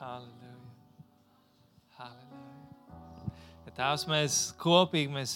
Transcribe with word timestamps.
Halleluja. 0.00 0.54
Halleluja. 1.98 3.32
Ja 3.66 3.72
Tēvs, 3.76 4.06
mēs 4.08 4.36
kopīgi 4.60 5.12
mēs, 5.12 5.34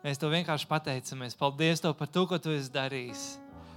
mēs 0.00 0.20
to 0.20 0.30
vienkārši 0.32 0.68
pateicamies. 0.70 1.36
Paldies 1.36 1.84
Tev 1.84 1.92
par 1.98 2.08
to, 2.08 2.24
ko 2.24 2.38
Tu 2.40 2.54
esi 2.56 2.72
darījis. 2.72 3.26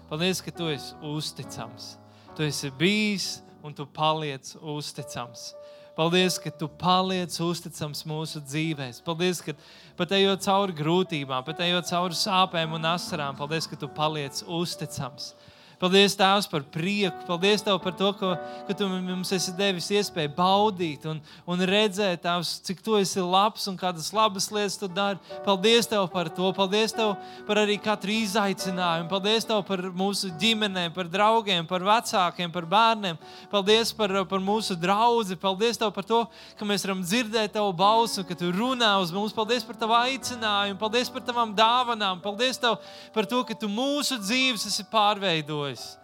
Paldies, 0.07 0.39
ka 0.39 0.53
Tu 0.55 0.69
esi 0.71 0.95
uzticams. 1.11 1.97
Tu 2.37 2.47
esi 2.47 2.71
bijis 2.79 3.27
un 3.63 3.75
Tu 3.75 3.83
paliec 3.91 4.55
uzticams. 4.61 5.49
Paldies, 5.93 6.39
ka 6.41 6.49
tu 6.49 6.65
paliec 6.65 7.35
uzticams 7.43 7.99
mūsu 8.09 8.39
dzīvēm. 8.41 8.95
Paldies, 9.05 9.43
ka 9.45 9.53
pat 9.99 10.15
ejot 10.17 10.41
cauri 10.41 10.73
grūtībām, 10.79 11.43
pat 11.45 11.59
ejot 11.67 11.91
cauri 11.91 12.17
sāpēm 12.17 12.73
un 12.73 12.87
asarām, 12.89 13.37
paldies, 13.37 13.67
ka 13.69 13.77
tu 13.77 13.91
paliec 13.93 14.39
uzticams. 14.47 15.35
Paldies, 15.81 16.13
Tēvs, 16.15 16.47
par 16.47 16.63
prieku. 16.71 17.25
Paldies 17.27 17.63
Tev 17.65 17.79
par 17.83 17.95
to, 17.97 18.11
ka, 18.15 18.35
ka 18.67 18.75
Tu 18.77 18.87
mums 18.87 19.31
esi 19.35 19.53
devis 19.57 19.89
iespēju 19.91 20.31
baudīt 20.37 21.07
un, 21.09 21.19
un 21.49 21.63
redzēt, 21.67 22.21
tavs, 22.23 22.55
cik 22.63 22.83
Tu 22.85 22.95
esi 23.01 23.23
labs 23.23 23.65
un 23.67 23.77
kādas 23.79 24.11
labas 24.15 24.49
lietas 24.53 24.77
Tu 24.79 24.87
dari. 24.87 25.19
Paldies 25.45 25.89
Tev 25.89 26.07
par 26.13 26.29
to. 26.33 26.51
Paldies 26.55 26.95
Tev 26.95 27.15
par 27.47 27.63
arī 27.63 27.79
katru 27.81 28.13
izaicinājumu. 28.15 29.09
Paldies 29.11 29.47
Tev 29.49 29.63
par 29.67 29.83
mūsu 29.91 30.31
ģimenēm, 30.39 30.93
par 30.95 31.09
draugiem, 31.11 31.67
par 31.67 31.85
vecākiem, 31.85 32.53
par 32.53 32.69
bērniem. 32.69 33.19
Paldies 33.51 33.93
par, 33.97 34.15
par 34.29 34.43
mūsu 34.43 34.77
draugu. 34.79 35.39
Paldies 35.41 35.81
Tev 35.81 35.91
par 35.95 36.07
to, 36.07 36.21
ka 36.59 36.69
mēs 36.69 36.87
varam 36.87 37.03
dzirdēt 37.03 37.57
Tavu 37.57 37.73
balsi, 37.77 38.23
ka 38.27 38.37
Tu 38.37 38.53
runā 38.53 38.93
uz 39.01 39.11
mums. 39.13 39.35
Paldies 39.35 39.65
par 39.67 39.81
Tavu 39.81 39.97
aicinājumu. 39.99 40.79
Paldies 40.79 41.11
par 41.11 41.25
Tavām 41.25 41.51
dāvanām. 41.57 42.23
Paldies 42.23 42.61
Tev 42.61 42.79
par 43.15 43.27
to, 43.29 43.43
ka 43.47 43.57
Tu 43.57 43.69
mūsu 43.71 44.21
dzīves 44.21 44.69
esi 44.71 44.87
pārveidojis 44.93 45.62
esi. 45.69 45.97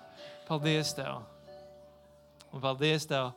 Paldies 0.48 0.94
Tev! 0.98 1.22
Un 2.54 2.62
paldies 2.64 3.06
Tev! 3.06 3.32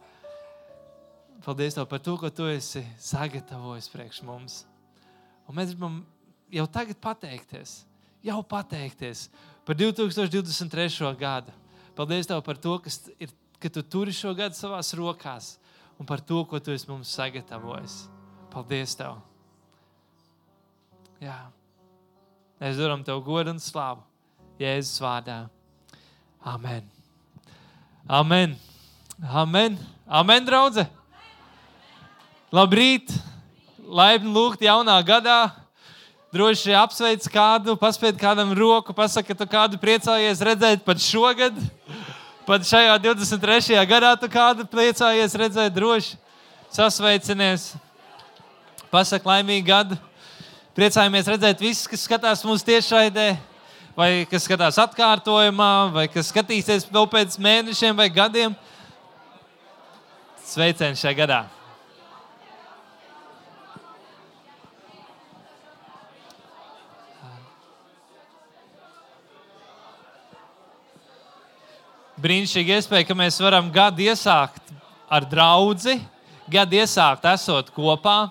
Paldies 1.45 1.75
Tev 1.77 1.87
par 1.91 2.01
to, 2.01 2.17
ko 2.17 2.31
Tu 2.31 2.47
esi 2.55 2.85
sagatavojis 3.03 3.91
priekš 3.93 4.23
mums. 4.25 4.63
Un 5.49 5.59
mēs 5.59 5.75
gribam 5.75 6.01
jau 6.53 6.67
tagad 6.71 7.01
pateikties, 7.03 7.83
jau 8.25 8.39
pateikties 8.47 9.27
par 9.67 9.77
2023. 9.77 11.13
gadu. 11.19 11.53
Paldies 11.97 12.31
Tev 12.31 12.41
par 12.47 12.57
to, 12.57 12.79
kas 12.81 13.03
ir, 13.21 13.33
ka 13.61 13.69
Tu 13.69 13.83
turi 13.83 14.15
šo 14.17 14.33
gadu 14.39 14.57
savās 14.57 14.95
rokās 14.97 15.57
un 16.01 16.09
par 16.09 16.23
to, 16.25 16.45
ko 16.49 16.61
Tu 16.63 16.73
esi 16.73 16.89
mums 16.89 17.13
sagatavojis. 17.13 18.07
Paldies 18.53 18.97
Tev! 18.97 19.21
Jā. 21.23 21.37
Mēs 22.63 22.79
varam 22.81 23.05
Tev 23.05 23.21
godu 23.27 23.53
un 23.53 23.61
slavu 23.63 24.07
Jēzus 24.63 25.01
vārdā. 25.03 25.45
Amen. 26.45 26.83
Amen. 28.09 28.57
Amen. 29.23 29.79
Amen, 30.11 30.43
draudzē. 30.43 30.89
Labrīt! 32.51 33.13
Laipni 33.87 34.33
lūgt 34.35 34.65
jaunā 34.67 34.97
gadā. 35.07 35.53
Droši 36.35 36.75
apsveic 36.75 37.29
kādu, 37.31 37.77
paspēj 37.79 38.17
kādam 38.19 38.51
roku, 38.59 38.91
pasakot, 38.97 39.37
ka 39.37 39.45
tu 39.45 39.47
kādu 39.53 39.79
priecājies 39.79 40.43
redzēt 40.43 40.83
pat 40.83 40.99
šogad. 40.99 41.55
Pat 42.43 42.67
šajā 42.67 42.99
23. 43.07 43.79
gadā 43.87 44.11
tu 44.19 44.27
kādu 44.33 44.67
priecājies 44.67 45.39
redzēt 45.39 45.79
droši. 45.79 46.19
Sasveicinies. 46.75 47.77
Pasaka 48.91 49.31
laimīgu 49.31 49.69
gadu. 49.71 50.01
Priecājamies 50.75 51.31
redzēt 51.37 51.63
visus, 51.63 51.87
kas 51.87 52.03
skatās 52.09 52.43
mūsu 52.43 52.67
tiešraidē 52.67 53.31
vai 53.97 54.27
kas 54.31 54.47
skatās 54.47 54.79
atkārtojumā, 54.81 55.73
vai 55.93 56.07
kas 56.13 56.31
skatīsies 56.33 56.89
vēl 56.93 57.09
pēc 57.13 57.39
mēnešiem 57.43 57.97
vai 57.97 58.09
gadiem. 58.13 58.55
Sveiciens 60.45 61.01
šajā 61.01 61.19
gadā! 61.23 61.43
Brīnišķīgi 72.23 72.77
iespēja, 72.77 73.07
ka 73.09 73.17
mēs 73.19 73.41
varam 73.43 73.67
gadu 73.75 74.05
iesākt 74.05 74.69
ar 75.11 75.25
draugu, 75.27 75.97
gadu 76.47 76.79
iesākt 76.79 77.25
esot 77.33 77.73
kopā 77.75 78.31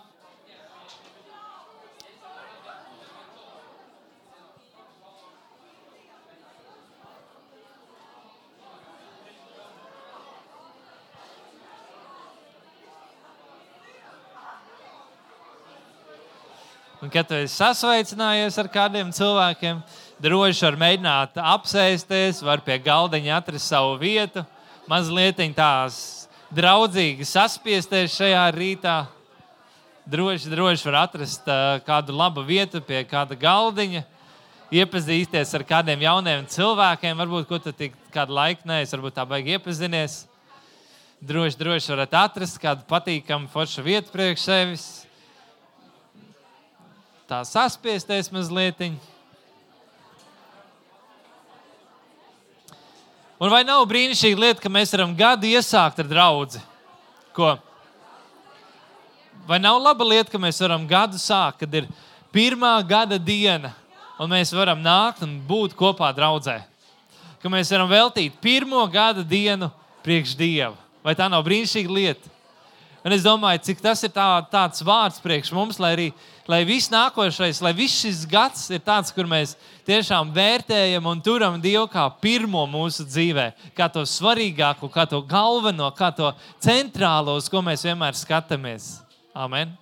Kad 17.11 17.27
tu 17.27 17.35
esi 17.35 17.57
sasveicinājies 17.59 18.55
ar 18.61 18.67
kādiem 18.72 19.09
cilvēkiem, 19.11 19.81
droši 20.23 20.63
var 20.63 20.77
mēģināt 20.79 21.41
apsēsties, 21.44 22.39
var 22.39 22.61
pie 22.63 22.77
galdiņa 22.79 23.33
atrast 23.35 23.67
savu 23.67 23.97
vietu, 23.99 24.45
mazliet 24.88 25.41
tās 25.57 25.97
draudzīgi 26.55 27.27
saspiesties 27.27 28.16
šajā 28.16 28.45
rītā. 28.55 28.95
Droši, 30.07 30.53
droši 30.55 30.88
var 30.88 31.01
atrast 31.01 31.51
kādu 31.83 32.16
labu 32.16 32.45
vietu 32.47 32.79
pie 32.79 33.03
kāda 33.03 33.35
galdiņa, 33.35 34.05
iepazīties 34.72 35.51
ar 35.59 35.67
kādiem 35.67 36.07
jauniem 36.07 36.47
cilvēkiem. 36.47 37.19
Varbūt, 37.19 37.51
ko 37.51 37.59
tu 37.59 37.75
tik 37.75 37.99
kādu 38.16 38.39
laiku 38.39 38.72
neesi, 38.72 38.95
varbūt 38.95 39.19
tā 39.19 39.28
baigi 39.28 39.57
iepazinies. 39.59 40.22
Droši, 41.19 41.59
droši 41.59 41.91
varat 41.91 42.19
atrast 42.23 42.63
kādu 42.63 42.88
patīkamu 42.88 43.51
foršu 43.51 43.83
vietu 43.83 44.16
priekš 44.16 44.47
sevis 44.47 44.91
tā 47.31 47.40
saspiesties 47.47 48.28
mazliet. 48.34 48.81
Un 53.42 53.50
vai 53.50 53.64
nav 53.66 53.86
brīnišķīga 53.90 54.42
lieta, 54.44 54.62
ka 54.62 54.69
mēs 54.69 54.92
varam 54.94 55.16
gadu 55.18 55.47
iesākt 55.50 56.02
ar 56.03 56.09
draugu? 56.09 56.59
Ko? 57.34 57.56
Vai 59.47 59.58
nav 59.64 59.80
laba 59.81 60.06
lieta, 60.06 60.30
ka 60.30 60.41
mēs 60.41 60.59
varam 60.62 60.84
gadu 60.88 61.18
sākt, 61.18 61.64
kad 61.64 61.80
ir 61.80 61.88
pirmā 62.36 62.75
gada 62.86 63.18
diena, 63.18 63.72
un 64.22 64.30
mēs 64.30 64.52
varam 64.53 64.84
nākt 64.84 65.24
un 65.25 65.40
būt 65.47 65.74
kopā 65.80 66.12
draudzē? 66.14 66.59
Ka 67.41 67.50
mēs 67.50 67.72
varam 67.74 67.90
veltīt 67.90 68.36
pirmo 68.44 68.84
gada 68.91 69.24
dienu 69.25 69.72
priekš 70.06 70.36
Dieva. 70.38 70.75
Vai 71.02 71.16
tā 71.18 71.25
nav 71.31 71.41
brīnišķīga 71.47 71.96
lieta? 71.96 72.41
Un 73.01 73.16
es 73.16 73.23
domāju, 73.25 73.63
cik 73.66 73.79
tas 73.81 74.03
ir 74.06 74.12
tā, 74.13 74.28
tāds 74.51 74.84
vārds 74.85 75.22
priekš 75.23 75.50
mums, 75.57 75.79
lai 75.81 75.95
arī 75.95 76.07
lai 76.51 76.62
viss 76.67 76.91
nākošais, 76.91 77.62
lai 77.63 77.72
viss 77.75 78.01
šis 78.03 78.23
gads 78.29 78.67
ir 78.73 78.81
tāds, 78.84 79.12
kur 79.16 79.29
mēs 79.29 79.56
tiešām 79.88 80.34
vērtējam 80.35 81.06
un 81.07 81.22
turam 81.23 81.59
Dievu 81.61 81.88
kā 81.91 82.03
pirmo 82.22 82.66
mūsu 82.69 83.06
dzīvē, 83.07 83.51
kā 83.78 83.88
to 83.94 84.03
svarīgāko, 84.07 84.90
kā 84.91 85.06
to 85.09 85.22
galveno, 85.28 85.90
kā 85.95 86.11
to 86.16 86.31
centrālo, 86.63 87.38
uz 87.40 87.50
ko 87.51 87.63
mēs 87.66 87.85
vienmēr 87.88 88.17
skatāmies. 88.17 88.97
Amen. 89.34 89.78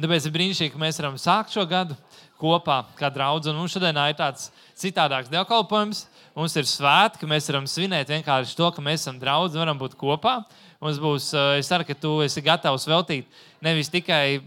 Tāpēc 0.00 0.26
ir 0.26 0.32
brīnišķīgi, 0.32 0.72
ka 0.72 0.80
mēs 0.80 1.00
varam 1.00 1.18
sākt 1.20 1.52
šo 1.52 1.66
gadu 1.68 1.96
kopā 2.40 2.78
kā 2.96 3.10
draugi. 3.12 3.52
Mums 3.52 3.74
šodien 3.74 3.98
ir 4.00 4.16
tāds 4.16 4.48
citādāks 4.78 5.28
dievkalpojums. 5.32 6.06
Mums 6.36 6.54
ir 6.56 6.68
svētki, 6.68 7.20
ka 7.22 7.28
mēs 7.30 7.48
varam 7.50 7.66
svinēt 7.66 8.12
vienkārši 8.12 8.56
to, 8.58 8.70
ka 8.74 8.82
mēs 8.84 9.02
esam 9.02 9.18
draugi, 9.18 9.58
varam 9.58 9.78
būt 9.80 9.96
kopā. 9.98 10.40
Mums 10.80 11.00
būs, 11.02 11.32
eh, 11.34 11.58
es 11.58 11.68
ceru, 11.68 11.84
ka 11.84 11.94
tu 11.94 12.20
esi 12.24 12.42
gatavs 12.42 12.86
veltīt 12.88 13.26
nevis 13.60 13.90
tikai 13.90 14.40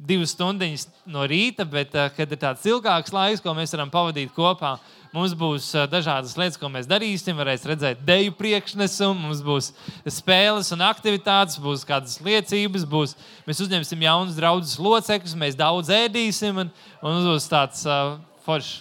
divas 0.00 0.32
stundas 0.32 0.86
no 1.04 1.26
rīta, 1.28 1.66
bet 1.68 1.92
uh, 1.94 2.08
kad 2.16 2.30
ir 2.32 2.40
tāds 2.40 2.64
ilgāks 2.68 3.12
laiks, 3.12 3.42
ko 3.44 3.52
mēs 3.56 3.74
varam 3.74 3.90
pavadīt 3.92 4.32
kopā, 4.32 4.74
mums 5.12 5.34
būs 5.36 5.68
uh, 5.76 5.84
dažādas 5.90 6.36
lietas, 6.40 6.56
ko 6.60 6.70
mēs 6.72 6.88
darīsim. 6.88 7.36
Varēs 7.36 7.66
redzēt 7.68 8.00
deju 8.08 8.32
priekšnesumu, 8.38 9.26
mums 9.26 9.44
būs 9.44 9.70
spēles 10.08 10.72
un 10.76 10.86
aktivitātes, 10.88 11.60
būs 11.60 11.84
kādas 11.88 12.16
liecības, 12.24 12.88
būs, 12.88 13.16
mēs 13.48 13.64
uzņemsim 13.66 14.06
jaunus 14.08 14.38
draugus 14.40 14.78
locekļus, 14.80 15.36
mēs 15.40 15.58
daudz 15.58 15.92
ēdīsim 16.00 16.64
un, 16.64 16.76
un 17.02 17.18
mums 17.18 17.32
būs 17.34 17.50
tāds 17.52 17.84
uh, 17.88 18.16
foršs 18.46 18.78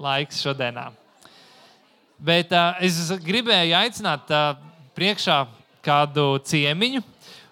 laiks 0.00 0.40
šodienā. 0.44 0.92
Bet 2.16 2.52
uh, 2.56 2.78
es 2.80 2.96
gribēju 3.20 3.76
aicināt 3.76 4.30
uh, 4.32 4.56
priekšā 4.96 5.42
kādu 5.84 6.38
ciemiņu. 6.48 7.02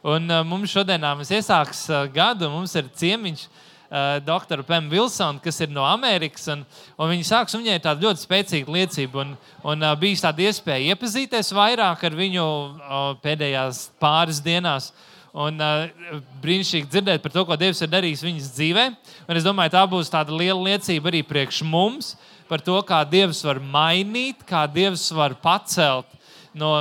Un, 0.04 0.24
uh, 0.30 0.40
mums 0.44 0.72
šodien 0.72 1.04
mēs 1.18 1.32
iesāks 1.36 1.84
uh, 1.92 2.06
gadu, 2.12 2.48
mums 2.52 2.72
ir 2.80 2.88
ciemiņš. 2.96 3.44
Uh, 3.44 4.16
Doktora 4.24 4.64
Pēma 4.66 4.88
Vilsona, 4.90 5.38
kas 5.44 5.60
ir 5.60 5.68
no 5.70 5.84
Amerikas. 5.84 6.48
Un, 6.50 6.64
un 6.96 7.12
viņa 7.12 7.28
sāks, 7.28 7.54
un 7.54 7.60
viņai 7.60 7.76
ir 7.76 7.84
tāda 7.84 8.08
ļoti 8.08 8.24
spēcīga 8.24 8.72
liecība. 8.78 9.20
Un, 9.20 9.36
un 9.68 9.84
uh, 9.84 9.92
bija 10.00 10.24
tāda 10.24 10.48
iespēja 10.48 10.96
iepazīties 10.96 11.52
vairāk 11.54 12.08
ar 12.08 12.16
viņu 12.16 12.44
uh, 12.48 13.08
pēdējās 13.22 13.90
pāris 14.00 14.40
dienās. 14.44 14.94
Un 15.36 15.60
uh, 15.60 16.22
brīnišķīgi 16.40 16.88
dzirdēt 16.88 17.22
par 17.22 17.36
to, 17.36 17.44
ko 17.44 17.60
Dievs 17.60 17.84
ir 17.84 17.92
darījis 17.92 18.24
viņas 18.24 18.52
dzīvē. 18.56 18.88
Un 19.28 19.36
es 19.36 19.44
domāju, 19.44 19.76
tā 19.76 19.84
būs 19.92 20.10
tāda 20.10 20.32
liela 20.32 20.72
liecība 20.72 21.12
arī 21.12 21.20
priekš 21.28 21.60
mums. 21.68 22.14
Uh, 22.14 22.30
par 22.48 22.62
to, 22.64 22.76
kā 22.86 23.00
Dievs 23.08 23.42
var 23.46 23.60
mainīt, 23.60 24.44
kā 24.48 24.64
Dievs 24.70 25.06
var 25.14 25.36
pacelt 25.42 26.10
no 26.54 26.76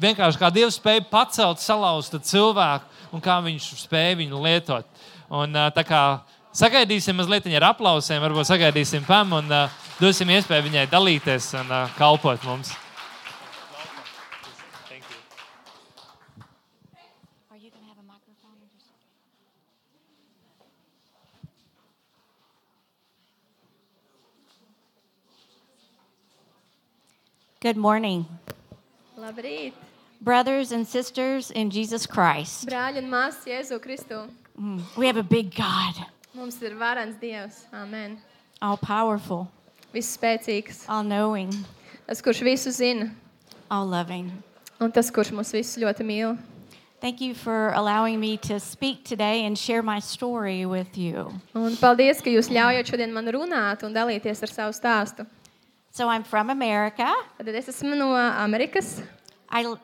vienkārši 0.00 0.40
kā 0.40 0.50
Dievs 0.54 0.78
spēja 0.78 1.04
pacelt 1.10 1.62
salauztu 1.62 2.20
cilvēku 2.24 3.14
un 3.14 3.22
kā 3.24 3.38
viņš 3.44 3.68
spēja 3.82 4.18
viņu 4.22 4.42
lietot. 4.44 5.06
Un, 5.28 5.54
kā 5.86 6.02
sagaidīsim 6.56 7.16
mazliet 7.18 7.48
ar 7.58 7.70
aplausiem, 7.72 8.22
varbūt 8.24 8.48
sagaidīsim 8.48 9.06
Pam 9.08 9.36
un 9.40 9.52
uh, 9.52 9.80
dosim 10.00 10.30
iespēju 10.32 10.68
viņai 10.68 10.86
dalīties 10.92 11.52
un 11.60 11.72
uh, 11.72 11.96
kalpot 11.98 12.44
mums. 12.48 12.72
Good 27.60 27.76
morning, 27.76 28.24
Labrīt, 29.18 29.72
brothers 30.20 30.70
and 30.72 30.86
sisters 30.86 31.50
in 31.50 31.70
Jesus 31.70 32.06
Christ. 32.06 32.66
brāļi 32.68 33.02
un 33.02 33.10
māsas 33.10 33.44
Jēzu 33.46 33.80
Kristu. 33.82 34.28
Mm, 34.58 34.80
We 34.96 35.06
have 35.06 35.16
a 35.16 35.22
big 35.24 35.54
God, 35.54 35.94
Mums 36.34 36.60
ir 36.62 36.74
varants 36.78 37.18
Dievs, 37.20 37.64
Āmen. 37.72 38.18
all 38.62 38.76
powerful, 38.76 39.48
Viss 39.92 40.16
spēcīgs, 40.16 40.84
all 40.88 41.02
knowing, 41.02 41.50
tas, 42.06 42.22
kurš 42.22 42.42
visu 42.44 42.70
zina, 42.70 43.10
all 43.70 43.86
loving. 43.86 44.30
un 44.80 44.92
tas, 44.92 45.10
kurš 45.10 45.32
mūs 45.32 45.52
visus 45.52 45.82
ļoti 45.82 46.04
mīl. 46.06 46.38
Thank 47.00 47.20
you 47.20 47.32
for 47.34 47.70
allowing 47.74 48.18
me 48.20 48.36
to 48.38 48.58
speak 48.58 49.04
today 49.04 49.44
and 49.44 49.56
share 49.58 49.82
my 49.82 49.98
story 50.00 50.64
with 50.66 50.96
you. 50.98 51.32
Un 51.54 51.76
paldies, 51.76 52.20
ka 52.22 52.30
jūs 52.30 52.50
ļaujat 52.50 52.86
šodien 52.90 53.12
man 53.12 53.26
runāt 53.26 53.82
un 53.84 53.94
dalīties 53.94 54.42
ar 54.42 54.48
savu 54.48 54.72
stāstu. 54.74 55.26
So, 55.90 56.08
I'm 56.08 56.22
from 56.22 56.50
America. 56.50 57.12
Tad 57.38 57.48
es 57.48 57.66
esmu 57.68 57.96
no 57.96 58.08
Amerikas. 58.12 59.02
I 59.50 59.74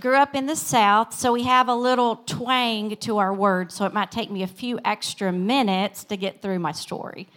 grew 0.00 0.16
up 0.16 0.34
in 0.34 0.46
the 0.46 0.56
South, 0.56 1.12
so 1.12 1.32
we 1.32 1.42
have 1.44 1.68
a 1.68 1.74
little 1.74 2.16
twang 2.26 2.96
to 2.96 3.18
our 3.18 3.34
words, 3.34 3.74
so 3.74 3.84
it 3.84 3.92
might 3.92 4.10
take 4.10 4.30
me 4.30 4.42
a 4.42 4.46
few 4.46 4.78
extra 4.84 5.32
minutes 5.32 6.04
to 6.04 6.16
get 6.16 6.40
through 6.40 6.58
my 6.58 6.72
story. 6.72 7.28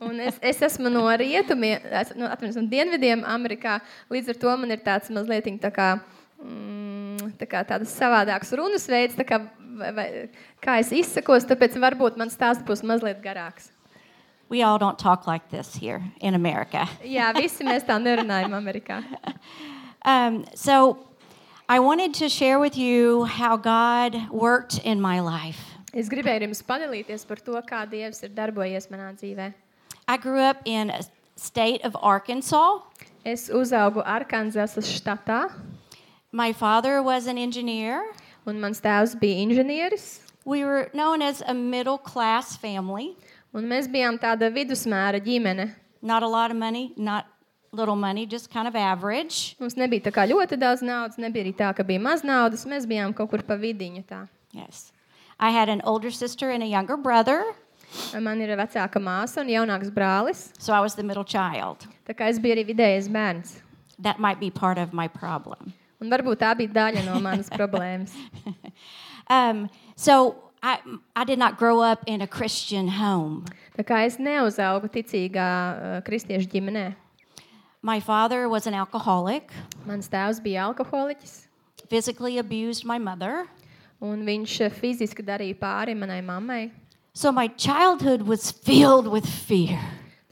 Un 0.00 0.20
es, 0.20 0.38
es 0.42 0.60
esmu 0.60 0.90
no 0.92 1.02
rietumiem, 1.02 1.80
es- 1.90 2.14
no, 2.14 2.26
atvainojos, 2.28 2.56
no 2.56 2.68
dienvidiem 2.68 3.24
Amerikā. 3.24 3.80
Līdz 4.10 4.28
ar 4.28 4.40
to 4.40 4.56
man 4.56 4.70
ir 4.70 4.82
tāds 4.84 5.10
mazliet 5.10 5.46
tā 5.60 5.70
kā, 5.72 5.88
mm, 6.42 7.36
tā 7.40 7.46
kā 7.46 7.64
tāds 7.66 7.92
savādāks 7.94 8.52
runas 8.56 8.86
veids, 8.86 9.14
tā 9.14 9.24
kā, 9.24 9.40
vai, 9.78 9.92
vai, 9.92 10.08
kā 10.62 10.78
es 10.80 10.90
izsakos, 10.92 11.46
tāpēc 11.48 11.78
varbūt 11.80 12.16
man 12.16 12.28
stāsts 12.28 12.64
būs 12.64 12.82
mazliet 12.84 13.22
garāks. 13.22 13.70
We 14.48 14.62
all 14.62 14.78
don't 14.78 14.98
talk 14.98 15.26
like 15.26 15.48
this 15.50 15.74
here 15.74 16.02
in 16.20 16.34
America. 16.34 16.86
Jā, 17.02 17.32
visi 17.34 17.64
mēs 17.64 17.84
tā 17.84 17.96
nerunājam 17.98 18.52
Amerikā. 18.54 19.02
Um, 20.04 20.44
so, 20.54 20.98
I 21.68 21.80
wanted 21.80 22.12
to 22.14 22.28
share 22.28 22.58
with 22.58 22.76
you 22.76 23.24
how 23.24 23.56
God 23.56 24.30
worked 24.30 24.78
in 24.84 25.00
my 25.00 25.20
life. 25.20 25.72
Es 25.94 26.08
gribēju 26.08 26.48
jums 26.48 26.62
padalīties 26.62 27.26
par 27.26 27.36
to, 27.36 27.52
kā 27.64 27.84
Dievs 27.88 28.22
ir 28.22 28.34
darbojies 28.36 28.90
manā 28.90 29.14
dzīvē. 29.16 29.52
I 30.06 30.16
grew 30.18 30.40
up 30.40 30.60
in 30.66 30.90
a 30.90 31.00
state 31.36 31.80
of 31.84 31.96
Arkansas. 32.02 32.82
Es 33.24 33.48
uzaugu 33.48 34.04
Arkansasas 34.04 34.84
štatā, 34.92 35.50
My 36.32 36.52
father 36.52 37.00
was 37.00 37.26
an 37.28 37.38
engineer. 37.38 38.02
un 38.44 38.60
mans 38.60 38.80
tēvs 38.80 39.14
bija 39.18 39.46
inženieris. 39.46 40.18
We 40.44 40.64
were 40.64 40.90
known 40.92 41.22
as 41.22 41.42
a 41.46 41.54
middle 41.54 41.96
class 41.96 42.56
family. 42.56 43.16
Un 43.54 43.68
mēs 43.70 43.86
bijām 43.90 44.18
tāda 44.18 44.50
vidusmēra 44.52 45.20
ģimene. 45.22 45.68
Not 46.02 46.22
a 46.22 46.28
lot 46.28 46.50
of 46.50 46.58
money, 46.58 46.92
not 46.96 47.26
little 47.72 47.96
money, 47.96 48.26
just 48.26 48.50
kind 48.50 48.68
of 48.68 48.76
average. 48.76 49.56
Mums 49.60 49.76
nebija 49.78 50.08
tā 50.08 50.12
kā 50.14 50.26
ļoti 50.28 50.58
daudz 50.58 50.82
naudas, 50.82 51.18
nebija 51.18 51.46
arī 51.46 51.54
tā, 51.56 51.70
ka 51.74 51.86
bija 51.86 52.02
maz 52.02 52.24
naudas. 52.26 52.66
Mēs 52.66 52.86
bijām 52.86 53.14
kaut 53.14 53.30
kur 53.30 53.42
pa 53.46 53.56
vidiņu. 53.58 54.04
Tā. 54.10 54.24
Yes. 54.52 54.90
I 55.38 55.50
had 55.50 55.68
an 55.68 55.82
older 55.84 56.10
sister 56.10 56.50
and 56.50 56.62
a 56.62 56.66
younger 56.66 56.96
brother, 56.96 57.42
Man 58.20 58.40
ir 58.42 58.50
vecāka 58.58 59.00
māsa 59.02 59.42
un 59.42 59.50
jaunāks 59.52 59.90
brālis. 59.90 60.50
so 60.58 60.72
I 60.72 60.80
was 60.80 60.94
the 60.94 61.02
middle 61.02 61.24
child. 61.24 61.86
Tā 62.06 62.14
kā 62.14 62.28
es 62.28 62.38
biju 62.38 62.56
arī 62.56 62.64
vidējais 62.66 63.08
bērns. 63.08 63.60
That 63.98 64.18
might 64.18 64.40
be 64.40 64.50
part 64.50 64.78
of 64.78 64.92
my 64.92 65.06
problem. 65.08 65.72
Un 66.02 66.10
varbūt 66.10 66.42
tā 66.42 66.50
bija 66.58 66.72
daļa 66.74 67.04
no 67.06 67.20
manas 67.20 67.50
problēmas. 67.50 68.14
Um, 69.30 69.70
so 69.96 70.36
I, 70.64 70.78
I 71.14 71.24
did 71.24 71.38
not 71.38 71.58
grow 71.58 71.80
up 71.80 72.04
in 72.06 72.22
a 72.22 72.26
Christian 72.26 72.88
home. 72.88 73.44
Tā 73.76 73.84
kā 73.84 73.98
es 74.06 74.16
neuzaugu 74.16 74.88
ticīgā 74.88 75.48
uh, 75.48 75.96
kristiešu 76.06 76.48
ģimenē. 76.48 76.94
My 77.82 78.00
father 78.00 78.48
was 78.48 78.66
an 78.66 78.72
alcoholic, 78.72 79.52
Mans 79.84 80.08
tēvs 80.08 80.40
bija 80.40 80.64
alkoholiķis. 80.70 81.42
physically 81.90 82.38
abused 82.38 82.84
my 82.84 82.96
mother. 82.98 83.46
Un 84.00 84.24
viņš 84.24 84.54
eh, 84.64 84.72
fiziski 84.72 85.22
darīja 85.24 85.58
pāri 85.60 85.92
manai 85.92 86.22
mammai. 86.24 86.70
So 87.12 87.30
my 87.30 87.46
childhood 87.48 88.22
was 88.22 88.50
filled 88.50 89.06
with 89.06 89.28
fear. 89.28 89.78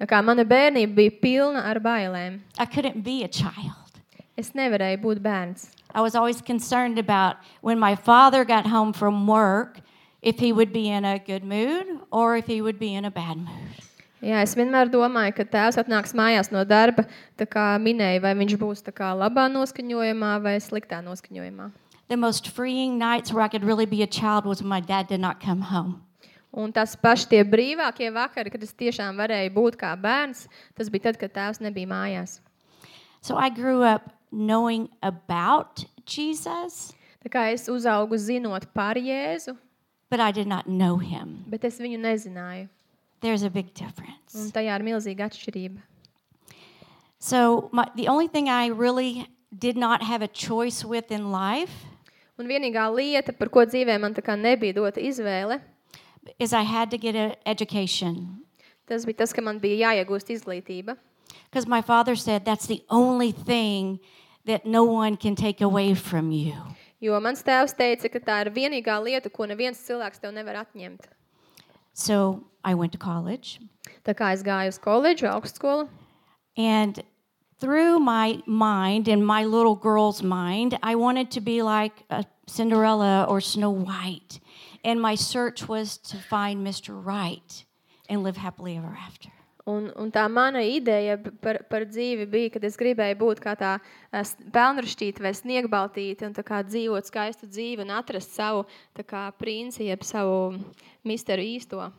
Tā 0.00 0.08
kā 0.08 0.24
mana 0.24 0.44
bērnība 0.48 0.96
bija 0.96 1.12
pilna 1.20 1.60
ar 1.68 1.78
bailēm. 1.78 2.40
I 2.58 2.64
couldn't 2.64 3.04
be 3.04 3.22
a 3.22 3.28
child. 3.28 4.00
Es 4.36 4.56
nevarēju 4.56 5.02
būt 5.04 5.20
bērns. 5.20 5.68
I 5.94 6.00
was 6.00 6.14
always 6.14 6.40
concerned 6.40 6.98
about 6.98 7.36
when 7.60 7.78
my 7.78 7.94
father 7.94 8.46
got 8.46 8.66
home 8.66 8.94
from 8.94 9.26
work 9.26 9.82
if 10.22 10.38
he 10.38 10.52
would 10.52 10.72
be 10.72 10.88
in 10.88 11.04
a 11.04 11.18
good 11.18 11.44
mood 11.44 11.86
or 12.10 12.36
if 12.36 12.46
he 12.46 12.62
would 12.62 12.78
be 12.78 12.94
in 12.94 13.04
a 13.04 13.10
bad 13.10 13.36
mood. 13.36 13.88
Jā, 14.22 14.38
es 14.38 14.54
vienmēr 14.54 14.86
domāju, 14.86 15.34
ka 15.34 15.44
tēvs 15.50 15.80
atnāks 15.82 16.14
mājās 16.14 16.52
no 16.54 16.62
darba, 16.62 17.02
tā 17.36 17.42
kā 17.42 17.74
minēja, 17.82 18.20
vai 18.22 18.36
viņš 18.38 18.54
būs 18.60 18.84
tā 18.86 18.94
kā 18.94 19.10
labā 19.18 19.48
noskaņojumā 19.50 20.36
vai 20.44 20.54
sliktā 20.62 21.00
noskaņojumā. 21.02 21.72
The 22.06 22.16
most 22.16 22.52
freeing 22.54 22.98
nights 22.98 23.32
where 23.32 23.42
I 23.42 23.48
could 23.48 23.64
really 23.64 23.86
be 23.86 24.02
a 24.02 24.06
child 24.06 24.46
was 24.46 24.62
when 24.62 24.68
my 24.68 24.78
dad 24.78 25.08
did 25.08 25.18
not 25.18 25.40
come 25.42 25.60
home. 25.60 26.04
Un 26.54 26.70
tas 26.70 26.94
paši 26.94 27.26
tie 27.32 27.42
brīvākie 27.42 28.12
vakari, 28.14 28.52
kad 28.52 28.62
es 28.62 28.74
tiešām 28.78 29.18
varēju 29.18 29.54
būt 29.56 29.80
kā 29.80 29.96
bērns, 29.98 30.46
tas 30.78 30.92
bija 30.92 31.08
tad, 31.08 31.18
kad 31.18 31.34
tēvs 31.34 31.62
nebija 31.64 31.90
mājās. 31.90 32.38
So 33.22 33.34
I 33.34 33.50
grew 33.50 33.82
up 33.82 34.12
knowing 34.30 34.88
about 35.02 35.82
Jesus, 36.06 36.92
Tā 37.22 37.30
kā 37.30 37.42
es 37.54 37.68
uzaugu 37.70 38.18
zinot 38.18 38.64
par 38.74 38.98
Jēzu, 38.98 39.54
but 40.12 40.20
I 40.20 40.30
did 40.30 40.46
not 40.46 40.68
know 40.68 40.98
him. 40.98 41.44
bet 41.48 41.64
es 41.64 41.78
viņu 41.80 41.96
nezināju. 41.96 42.68
There's 43.20 43.44
a 43.44 43.50
big 43.50 43.72
difference. 43.72 44.34
Un 44.36 44.50
tajā 44.52 44.76
ir 44.76 44.84
milzīga 44.84 45.30
atšķirība. 45.30 45.80
So 47.18 47.70
my, 47.72 47.86
the 47.94 48.08
only 48.08 48.28
thing 48.28 48.50
I 48.50 48.66
really 48.66 49.26
did 49.56 49.76
not 49.76 50.02
have 50.02 50.20
a 50.20 50.28
choice 50.28 50.84
with 50.84 51.10
in 51.10 51.30
life 51.32 51.86
Un 52.38 52.48
vienīgā 52.48 52.86
lieta, 52.92 53.32
par 53.32 53.48
ko 53.52 53.62
dzīvē 53.68 53.98
man 54.00 54.14
tā 54.16 54.22
kā 54.24 54.34
nebija 54.36 54.74
dota 54.74 55.00
izvēle, 55.00 55.60
is 56.38 56.52
I 56.52 56.62
had 56.62 56.90
to 56.90 56.98
get 56.98 57.14
an 57.14 57.34
education. 57.46 58.44
tas 58.88 59.04
bija 59.06 59.22
tas, 59.22 59.32
ka 59.32 59.40
man 59.40 59.60
bija 59.60 59.92
jāiegūst 59.92 60.32
izglītība. 60.32 60.96
Because 61.48 61.66
my 61.66 61.80
father 61.80 62.16
said 62.16 62.44
that's 62.44 62.66
the 62.66 62.82
only 62.90 63.32
thing 63.32 64.00
that 64.44 64.66
no 64.66 64.84
one 64.84 65.16
can 65.16 65.36
take 65.36 65.60
away 65.60 65.94
from 65.94 66.32
you. 66.32 66.52
Jo 67.02 67.18
mans 67.20 67.42
tēvs 67.42 67.74
teica, 67.74 68.08
ka 68.12 68.20
tā 68.22 68.36
ir 68.44 68.52
vienīgā 68.54 68.94
lieta, 69.02 69.30
ko 69.30 69.48
neviens 69.50 69.80
cilvēks 69.82 70.22
tev 70.22 70.32
nevar 70.36 70.60
atņemt. 70.62 71.08
So 71.92 72.44
I 72.64 72.74
went 72.74 72.92
to 72.92 72.98
college. 72.98 73.58
Tā 74.06 74.14
kā 74.14 74.30
es 74.32 74.44
gāju 74.46 74.70
uz 74.70 74.78
koledžu, 74.78 75.26
augstskolu, 75.28 75.88
And 76.56 77.02
through 77.58 77.98
my 77.98 78.42
mind 78.46 79.08
and 79.08 79.26
my 79.26 79.44
little 79.44 79.74
girl's 79.74 80.22
mind, 80.22 80.78
I 80.82 80.94
wanted 80.96 81.30
to 81.32 81.40
be 81.40 81.62
like 81.62 82.04
a 82.10 82.24
Cinderella 82.46 83.26
or 83.28 83.40
Snow 83.40 83.70
White. 83.70 84.40
And 84.84 85.00
my 85.00 85.14
search 85.14 85.68
was 85.68 85.96
to 85.98 86.16
find 86.16 86.66
Mr. 86.66 86.90
Right 86.92 87.64
and 88.08 88.22
live 88.22 88.36
happily 88.36 88.76
ever 88.76 88.96
after. 89.00 89.30
Un, 89.66 89.90
un 89.96 90.10
tā 90.10 90.24
mana 90.30 90.62
ideja 90.66 91.18
par, 91.42 91.62
par 91.70 91.84
dzīvi 91.86 92.26
bija, 92.30 92.50
kad 92.56 92.64
es 92.64 92.76
gribēju 92.76 93.18
būt 93.20 93.42
kā 93.44 93.54
tā 93.58 93.72
pelnrašķīta 94.52 95.22
vai 95.22 95.32
sniegbaltīta 95.38 96.26
un 96.26 96.34
dzīvot 96.34 97.06
skaistu 97.06 97.46
dzīvi 97.46 97.84
un 97.84 97.90
atrast 97.90 98.34
savu 98.34 98.64
princi, 99.38 99.84
jeb 99.86 100.02
savu 100.02 100.58
misteru 101.04 101.42
īsto. 101.42 101.92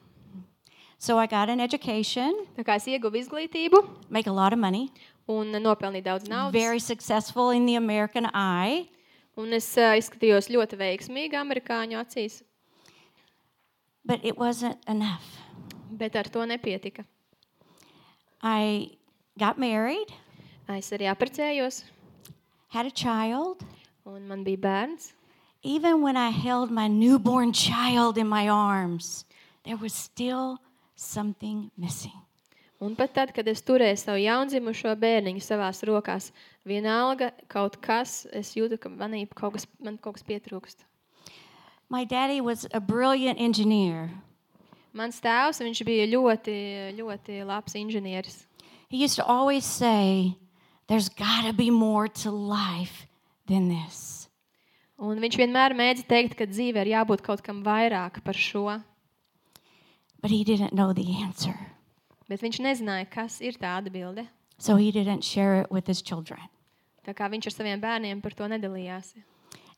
So 0.97 1.17
I 1.19 1.27
got 1.27 1.49
an 1.49 1.59
education, 1.59 2.31
Tā 2.55 2.63
kā 2.63 2.75
es 2.79 2.85
ieguvu 2.87 3.19
izglītību 3.19 3.83
make 4.09 4.27
a 4.27 4.33
lot 4.33 4.53
of 4.53 4.59
money, 4.59 4.89
un 5.27 5.51
nopelnīju 5.51 6.03
daudz 6.03 6.29
naudas. 6.29 6.53
very 6.53 6.79
successful 6.79 7.51
in 7.51 7.65
the 7.65 7.75
American 7.75 8.25
eye. 8.33 8.87
Un 9.35 9.51
es 9.53 9.65
uh, 9.77 9.95
izskatījos 9.97 10.47
ļoti 10.53 10.77
veiksmīgi 10.77 11.35
amerikāņu 11.39 11.97
acīs, 11.99 12.43
But 14.05 14.19
it 14.23 14.37
wasn't 14.37 14.77
enough. 14.87 15.23
bet 15.89 16.15
ar 16.15 16.27
to 16.29 16.45
nepietika. 16.45 17.05
I 18.43 18.97
got 19.39 19.57
married, 19.57 20.11
Es 20.67 20.91
arī 20.91 21.07
apprecējos, 21.11 21.83
had 22.69 22.85
a 22.85 22.91
child. 22.91 23.63
un 24.05 24.27
man 24.27 24.43
bija 24.43 24.57
bērns. 24.57 25.13
Even 25.63 26.01
when 26.01 26.17
I 26.17 26.29
held 26.29 26.71
my 26.71 26.87
newborn 26.87 27.53
child 27.53 28.17
in 28.17 28.27
my 28.27 28.49
arms, 28.49 29.25
there 29.63 29.77
was 29.77 29.93
still 29.93 30.59
something 30.95 31.71
missing. 31.77 32.19
Un 32.81 32.95
pat 32.95 33.13
tad, 33.13 33.33
kad 33.33 33.47
es 33.47 33.61
turēju 33.61 33.95
savu 33.97 34.19
jaundzimušo 34.19 34.91
bērniņu 34.99 35.39
savās 35.39 35.79
rokās, 35.87 36.33
vienalga 36.67 37.31
kaut 37.47 37.79
kas, 37.81 38.25
es 38.33 38.55
jūtu, 38.57 38.77
ka 38.77 38.89
manī 38.89 39.23
kaut 39.31 39.53
kas, 39.53 39.65
man 39.79 39.97
kaut 39.97 40.17
kas 40.17 40.27
pietrūkst. 40.27 40.83
My 41.87 42.03
daddy 42.03 42.41
was 42.41 42.67
a 42.73 42.81
brilliant 42.81 43.39
engineer. 43.39 44.11
Mans 44.93 45.17
tēvs, 45.23 45.59
viņš 45.63 45.79
bija 45.87 46.05
ļoti, 46.11 46.55
ļoti 46.99 47.39
labs 47.49 47.73
inženieris. 47.79 48.43
He 48.89 48.97
used 49.03 49.15
to 49.17 49.25
always 49.25 49.65
say, 49.65 50.35
There's 50.87 51.09
got 51.09 51.45
to 51.47 51.53
be 51.53 51.71
more 51.71 52.07
to 52.21 52.29
life 52.31 53.07
than 53.47 53.69
this. 53.69 54.27
Un 54.99 55.17
viņš 55.19 55.37
vienmēr 55.39 55.73
mēdz 55.75 56.03
teikt, 56.07 56.35
ka 56.37 56.45
dzīvē 56.45 56.83
ir 56.85 56.91
jābūt 56.93 57.23
kaut 57.25 57.41
kam 57.43 57.63
vairāk 57.65 58.21
par 58.23 58.37
šo, 58.37 58.81
But 60.21 60.31
he 60.31 60.43
didn't 60.43 60.71
know 60.73 60.93
the 60.93 61.17
answer. 61.23 61.55
bet 62.29 62.39
viņš 62.41 62.59
nezināja, 62.63 63.09
kas 63.11 63.41
ir 63.41 63.57
tā 63.59 63.73
atbilde. 63.81 64.27
So 64.57 64.75
he 64.77 64.91
didn't 64.91 65.23
share 65.23 65.61
it 65.61 65.71
with 65.71 65.87
his 65.87 66.01
children. 66.01 66.39
Tā 67.03 67.11
kā 67.13 67.27
viņš 67.29 67.49
ar 67.49 67.53
saviem 67.57 67.81
bērniem 67.81 68.21
par 68.23 68.31
to 68.37 68.47
nedalījās. 68.47 69.11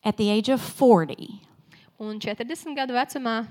At 0.04 0.18
the 0.18 0.30
age 0.30 0.50
of 0.54 0.62
40, 0.62 1.40
Un 1.98 2.20
40 2.20 2.76
gadu 2.76 2.94
vecumā 2.94 3.48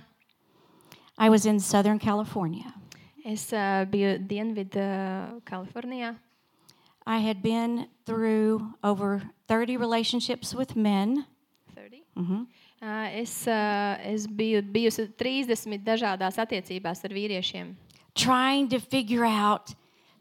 I 1.19 1.29
was 1.31 1.47
in 1.47 1.61
Southern 1.61 1.99
California. 1.99 2.75
es 3.25 3.53
uh, 3.53 3.87
biju 3.89 4.19
Dienvidu 4.29 4.77
uh, 4.77 5.41
Kalifornijā. 5.47 6.15
I 7.07 7.19
had 7.19 7.43
been 7.43 7.87
through 8.07 8.75
over 8.83 9.23
30 9.49 9.77
relationships 9.77 10.55
with 10.55 10.75
men. 10.77 11.27
30. 11.75 12.03
Mhm. 12.17 12.47
Uh, 12.83 13.09
es, 13.21 13.47
uh, 13.47 13.97
es 14.03 14.27
biju 14.27 14.63
bijusi 14.63 15.09
30 15.17 15.79
dažādās 15.85 16.37
attiecībās 16.39 17.05
ar 17.05 17.11
vīriešiem. 17.11 17.75
trying 18.15 18.69
to 18.69 18.79
figure 18.79 19.25
out 19.25 19.75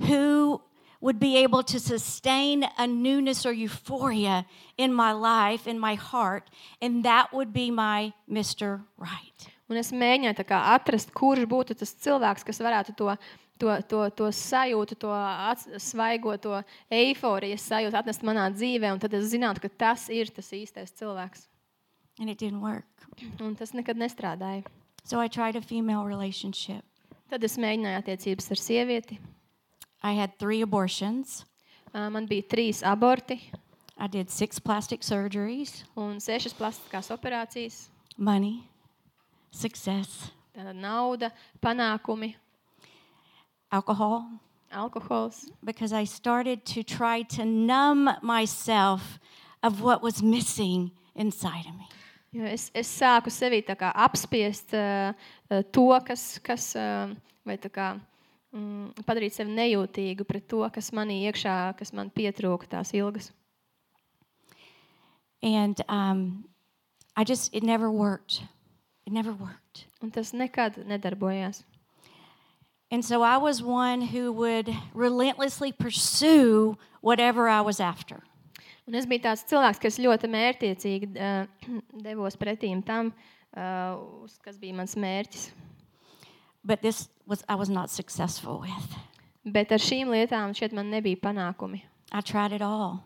who 0.07 0.62
would 1.00 1.19
be 1.19 1.38
able 1.38 1.62
to 1.62 1.79
sustain 1.79 2.63
a 2.77 2.88
newness 2.88 3.45
or 3.45 3.51
euphoria 3.51 4.45
in 4.77 4.93
my 4.93 5.12
life, 5.12 5.67
in 5.67 5.77
my 5.77 5.93
heart, 5.95 6.50
and 6.81 7.03
that 7.03 7.31
would 7.33 7.51
be 7.53 7.69
my 7.69 8.13
Mr. 8.29 8.81
Right. 8.97 9.52
Un 9.73 9.79
es 9.81 9.89
mēģināju 9.89 10.45
kā 10.45 10.59
atrast, 10.75 11.09
kurš 11.17 11.47
būtu 11.49 11.77
tas 11.79 11.95
cilvēks, 12.05 12.45
kas 12.45 12.61
varētu 12.61 12.93
to, 12.99 13.15
to, 13.61 13.73
to, 13.89 14.01
to 14.19 14.29
sajūtu, 14.37 14.97
to 15.01 15.13
svaigo, 15.81 16.35
to 16.37 16.59
eifórijas 16.93 17.65
sajūtu 17.71 17.97
atnest 17.97 18.25
manā 18.27 18.45
dzīvē. 18.53 18.93
Un 18.93 19.01
tad 19.01 19.17
es 19.17 19.31
zinātu, 19.33 19.63
ka 19.63 19.71
tas 19.85 20.05
ir 20.13 20.29
tas 20.35 20.51
īstais 20.53 20.93
cilvēks. 20.99 21.47
And 22.21 22.29
it 22.29 22.37
didn't 22.37 22.61
work. 22.61 22.85
Un 23.41 23.57
tas 23.57 23.73
nekad 23.73 23.97
nestrādāja. 23.97 24.61
So 25.03 25.19
I 25.19 25.27
tried 25.27 25.57
a 25.57 25.61
female 25.61 26.05
relationship. 26.05 26.85
Tad 27.33 27.43
es 27.43 27.57
mēģināju 27.57 28.03
attiecības 28.03 28.51
ar 28.53 28.61
sievieti. 28.61 29.17
I 30.03 30.13
had 30.13 30.37
three 30.37 30.61
abortions. 30.61 31.41
Uh, 31.93 32.09
Man 32.13 32.29
bija 32.29 32.45
trīs 32.49 32.83
aborti 32.85 33.39
I 33.97 34.07
did 34.07 34.29
six 34.29 34.59
plastic 34.59 35.03
surgeries, 35.03 35.83
un 35.95 36.17
sešas 36.19 36.55
plastiskās 36.57 37.11
operācijas. 37.13 37.89
money, 38.17 38.63
success, 39.53 40.31
Tāda 40.53 40.74
nauda, 40.74 41.31
panākumi, 41.62 42.36
alcohol, 43.72 44.25
alkohols. 44.72 45.50
because 45.63 45.93
I 45.93 46.03
started 46.03 46.65
to 46.65 46.83
try 46.83 47.24
to 47.24 47.45
numb 47.45 48.10
myself 48.22 49.19
of 49.62 49.81
what 49.81 50.03
was 50.03 50.22
missing 50.22 50.91
inside 51.15 51.65
of 51.67 51.77
me. 51.77 51.88
Jo 52.33 52.45
es, 52.45 52.72
es 52.74 52.88
sāku 52.88 53.29
sevi 53.29 53.63
apspiest 53.63 54.74
uh, 54.74 55.13
to, 55.72 56.00
kas, 56.05 56.39
kas 56.39 56.75
uh, 56.75 57.13
vai 57.45 57.57
tā 57.57 57.69
kā, 57.69 58.00
mm, 58.51 59.05
padarīt 59.05 59.33
sevi 59.33 59.53
nejūtīgu 59.53 60.25
pret 60.25 60.48
to, 60.48 60.67
kas 60.74 60.91
manī 60.91 61.29
iekšā, 61.29 61.77
kas 61.77 61.93
man 61.93 62.10
pietrūka 62.10 62.67
tās 62.67 62.93
ilgas. 62.93 63.31
And 65.43 65.79
um, 65.89 66.45
I 67.15 67.24
just, 67.24 67.53
it 67.53 67.63
never 67.63 67.91
worked. 67.91 68.41
It 69.05 69.12
never 69.13 69.33
worked. 69.33 69.86
Un 70.01 70.12
tas 70.12 70.31
nekad 70.33 70.77
nedarbojās. 70.88 71.63
And 72.91 73.03
so 73.03 73.24
I 73.24 73.38
was 73.38 73.62
one 73.62 74.01
who 74.01 74.31
would 74.31 74.69
relentlessly 74.93 75.72
pursue 75.72 76.77
whatever 77.01 77.50
I 77.50 77.62
was 77.62 77.79
after. 77.79 78.22
Un 78.88 78.95
es 78.95 79.07
biju 79.07 79.24
tāds 79.24 79.45
cilvēks, 79.48 79.79
kas 79.79 79.98
ļoti 79.98 80.27
mērķiecīgi 80.29 81.10
uh, 81.15 81.45
devos 82.05 82.36
pretīm 82.38 82.83
tam, 82.86 83.13
uh, 83.55 83.95
uz 84.24 84.38
kas 84.43 84.60
bija 84.60 84.75
mans 84.75 84.95
mērķis. 85.00 85.50
But 86.63 86.81
this 86.81 87.10
was, 87.25 87.43
I 87.50 87.55
was 87.55 87.69
not 87.69 87.89
successful 87.89 88.60
with. 88.62 89.00
Bet 89.43 89.72
ar 89.75 89.81
šīm 89.83 90.12
lietām 90.13 90.53
šeit 90.55 90.72
man 90.75 90.91
nebija 90.91 91.19
panākumi. 91.19 91.81
I 92.12 92.22
tried 92.22 92.53
it 92.53 92.62
all, 92.62 93.01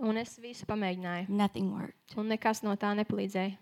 Un 0.00 0.16
es 0.16 0.38
visu 0.40 0.64
pamēģināju. 0.66 1.28
nothing 1.28 1.72
worked. 1.72 2.16
Un 2.16 2.28
nekas 2.32 2.62
no 2.64 2.72
tā 2.76 2.94
nepalīdzēja. 2.96 3.56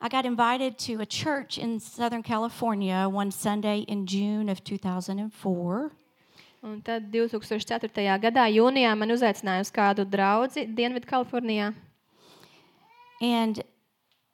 I 0.00 0.08
got 0.08 0.26
invited 0.26 0.78
to 0.80 1.00
a 1.00 1.06
church 1.06 1.56
in 1.56 1.80
Southern 1.80 2.22
California 2.22 3.08
one 3.08 3.30
Sunday 3.30 3.80
in 3.88 4.06
June 4.06 4.48
of 4.50 4.62
2004. 4.62 5.90
Un 6.62 6.82
tad 6.82 7.12
2004. 7.12 7.88
gadā, 8.20 8.44
jūnijā, 8.52 8.92
man 8.98 9.08
uzaicināja 9.08 9.64
uz 9.64 9.70
kādu 9.70 10.04
draugu 10.04 10.66
Dienvidkalifornijā. 10.74 11.74
And 13.22 13.62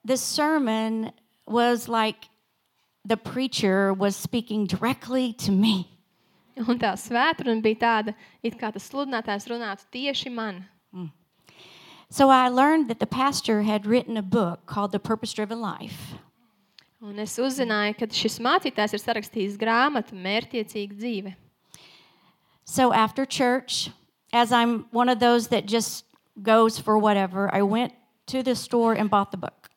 the 0.03 0.17
sermon 0.17 1.11
was 1.47 1.87
like 1.87 2.27
the 3.05 3.17
preacher 3.17 3.93
was 3.93 4.17
speaking 4.17 4.65
directly 4.65 5.31
to 5.33 5.51
me. 5.51 5.87
Un 6.57 6.77
tā 6.77 6.91
svētdiena 6.99 7.61
bija 7.63 7.79
tāda, 7.79 8.15
it 8.43 8.59
kā 8.59 8.71
tas 8.73 8.89
sludinātājs 8.91 9.47
runātu 9.47 9.87
tieši 9.95 10.29
man. 10.29 10.65
So 12.13 12.29
I 12.29 12.47
learned 12.47 12.89
that 12.89 12.99
the 12.99 13.07
pastor 13.07 13.63
had 13.63 13.87
written 13.87 14.17
a 14.17 14.21
book 14.21 14.67
called 14.67 14.91
The 14.91 14.99
Purpose 14.99 15.33
Driven 15.33 15.59
Life. 15.59 16.13
Un 17.01 17.17
es 17.17 17.39
uzzināju, 17.41 17.95
ka 17.97 18.05
šis 18.05 18.35
mācītājs 18.37 18.93
ir 18.93 19.01
sarakstījis 19.01 19.55
grāmatu 19.57 20.13
Mērķiecīga 20.13 20.93
dzīve. 20.93 21.31
So 22.65 22.93
after 22.93 23.25
church, 23.25 23.89
as 24.31 24.53
I'm 24.53 24.85
one 24.91 25.09
of 25.09 25.17
those 25.17 25.47
that 25.47 25.65
just 25.65 26.05
goes 26.37 26.77
for 26.77 26.99
whatever, 26.99 27.49
I 27.51 27.63
went 27.63 27.93
to 28.27 28.43
the 28.43 28.53
store 28.53 28.93
and 28.93 29.09
bought 29.09 29.31
the 29.31 29.41
book. 29.41 29.71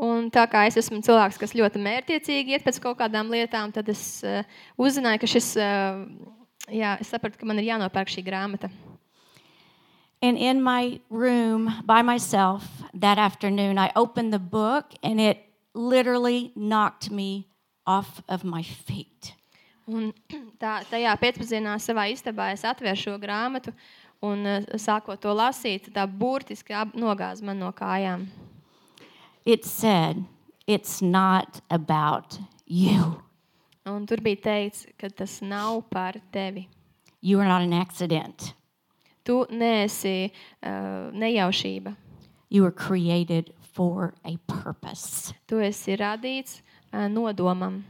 Un 0.00 0.30
tā 0.32 0.46
kā 0.48 0.64
es 0.70 0.80
esmu 0.80 1.02
cilvēks, 1.04 1.36
kas 1.36 1.52
ļoti 1.52 1.76
mērķiecīgi 1.76 2.56
iet 2.56 2.64
pēc 2.64 2.80
kaut 2.80 3.02
kādām 3.04 3.28
lietām, 3.28 3.68
tad 3.68 3.92
es 3.92 4.24
uh, 4.24 4.48
uzzināju, 4.80 5.20
ka 5.20 5.28
šis, 5.28 5.52
uh, 5.60 6.00
jā, 6.72 6.96
es 7.04 7.12
sapratu, 7.12 7.36
ka 7.36 7.52
man 7.52 7.60
ir 7.60 7.68
jānopērk 7.68 8.16
šī 8.16 8.24
grāmata. 8.32 8.72
And 10.22 10.38
in 10.38 10.62
my 10.62 11.00
room 11.10 11.82
by 11.84 12.02
myself 12.02 12.64
that 12.94 13.18
afternoon, 13.18 13.76
I 13.76 13.90
opened 13.96 14.32
the 14.32 14.38
book 14.38 14.92
and 15.02 15.20
it 15.20 15.38
literally 15.74 16.52
knocked 16.54 17.10
me 17.10 17.48
off 17.86 18.22
of 18.28 18.44
my 18.44 18.62
feet. 18.62 19.34
Un 19.88 20.12
tā, 20.62 20.84
tajā 20.86 21.16
pēcpusdienā 21.18 21.74
savā 21.82 22.06
istabā 22.12 22.52
es 22.54 22.62
atvēru 22.62 23.00
šo 23.00 23.16
grāmatu 23.18 23.74
un 24.22 24.46
eh, 24.46 24.62
sākot 24.78 25.18
to 25.18 25.34
lasīt, 25.34 25.90
tā 25.90 26.06
burtiski 26.06 26.72
man 27.42 27.58
no 27.58 27.72
kājām. 27.72 28.28
It 29.44 29.64
said, 29.64 30.24
It's 30.66 31.02
not 31.02 31.60
about 31.68 32.38
you. 32.64 33.20
Un 33.84 34.06
tur 34.06 34.22
bija 34.22 34.38
teikts, 34.44 34.86
ka 34.96 35.08
tas 35.08 35.40
nav 35.42 35.82
par 35.90 36.14
tevi. 36.32 36.68
You 37.20 37.40
are 37.40 37.48
not 37.48 37.62
an 37.62 37.72
accident. 37.72 38.54
Tu 39.24 39.46
neesi 39.50 40.32
uh, 40.62 41.10
nejaušība. 41.14 41.96
You 42.50 42.62
were 42.62 42.72
created 42.72 43.52
for 43.72 44.14
a 44.24 44.36
purpose. 44.46 45.32
Tu 45.46 45.56
esi 45.56 45.96
radīts 45.96 46.60
uh, 46.92 47.08
nodomam. 47.08 47.82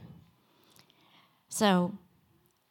So 1.49 1.93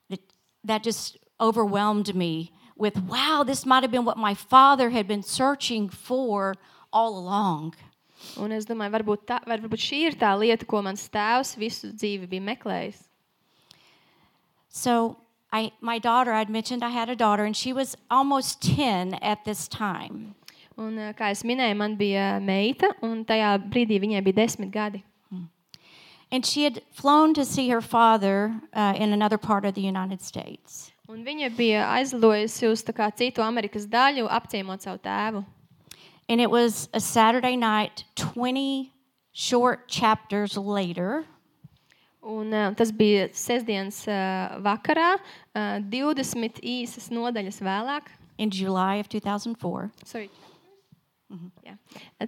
it, 0.10 0.22
that 0.64 0.84
just 0.84 1.18
overwhelmed 1.40 2.16
me 2.16 2.52
with, 2.78 2.98
wow, 3.04 3.44
this 3.46 3.66
might 3.66 3.84
have 3.84 3.92
been 3.92 4.06
what 4.06 4.18
my 4.18 4.34
father 4.34 4.90
had 4.90 5.08
been 5.08 5.24
searching 5.24 5.90
for 5.90 6.56
all 6.92 7.18
along. 7.18 7.76
Un 8.38 8.52
es 8.54 8.66
domāju, 8.70 8.94
varbūt, 8.94 9.26
tā, 9.30 9.40
varbūt 9.50 9.82
šī 9.82 10.00
ir 10.10 10.18
tā 10.22 10.32
lieta, 10.38 10.66
ko 10.70 10.82
mans 10.86 11.08
tēvs 11.10 11.56
visu 11.58 11.90
dzīvi 11.94 12.30
bija 12.30 12.46
meklējis. 12.52 13.00
So 14.70 15.18
I, 15.54 15.72
my 15.82 16.00
daughter, 16.00 16.32
I'd 16.32 16.50
mentioned 16.50 16.84
I 16.84 16.90
had 16.90 17.10
a 17.10 17.16
daughter, 17.16 17.44
and 17.44 17.56
she 17.56 17.74
was 17.74 17.98
almost 18.10 18.62
10 18.62 19.16
at 19.16 19.44
this 19.44 19.68
time. 19.68 20.36
Un, 20.78 20.98
uh, 20.98 21.14
kā 21.14 21.32
jau 21.36 21.44
minēju, 21.50 21.76
man 21.78 21.98
bija 21.98 22.40
meita, 22.40 22.94
un 23.04 23.26
tajā 23.26 23.58
brīdī 23.70 24.00
viņai 24.00 24.24
bija 24.24 24.36
desmit 24.36 24.72
gadi. 24.72 25.04
And 26.32 26.46
she 26.46 26.64
had 26.64 26.82
flown 26.92 27.34
to 27.34 27.44
see 27.44 27.68
her 27.70 27.82
father 27.82 28.54
uh, 28.74 28.94
in 28.96 29.12
another 29.12 29.38
part 29.38 29.66
of 29.66 29.74
the 29.74 29.82
United 29.82 30.22
States. 30.22 30.94
Un 31.10 31.26
viņa 31.26 31.50
bija 31.58 31.84
aizlidojusi 31.92 32.70
uz 32.72 32.84
tā 32.88 32.94
kā 32.96 33.10
citu 33.12 33.44
Amerikas 33.44 33.84
daļu, 33.84 34.30
apciemot 34.32 34.80
savu 34.80 35.02
tēvu. 35.04 35.44
And 36.30 36.40
it 36.40 36.50
was 36.50 36.88
a 36.94 37.02
Saturday 37.02 37.58
night, 37.58 38.06
20 38.16 38.94
short 39.34 39.90
chapters 39.90 40.56
later. 40.56 41.26
Un, 42.22 42.52
uh, 42.54 42.70
tas 42.78 42.92
bija 42.94 43.28
sestdienas 43.34 44.04
uh, 44.08 44.60
vakarā, 44.62 45.16
uh, 45.18 45.80
20 45.90 46.60
īsas 46.62 47.10
nodaļas 47.10 47.62
vēlāk. 47.66 48.12
in 48.38 48.50
July 48.50 49.00
of 49.00 49.08
2004. 49.10 49.92
Sorry. 50.06 50.30
Jā. 51.66 51.76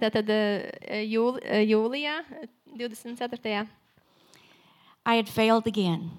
Tātad 0.00 0.28
uh, 0.30 1.00
jūl, 1.04 1.38
uh, 1.42 1.62
jūlijā, 1.62 2.20
uh, 2.42 2.46
24. 2.76 3.66
I 5.06 5.16
had 5.16 5.28
failed 5.28 5.66
again, 5.66 6.10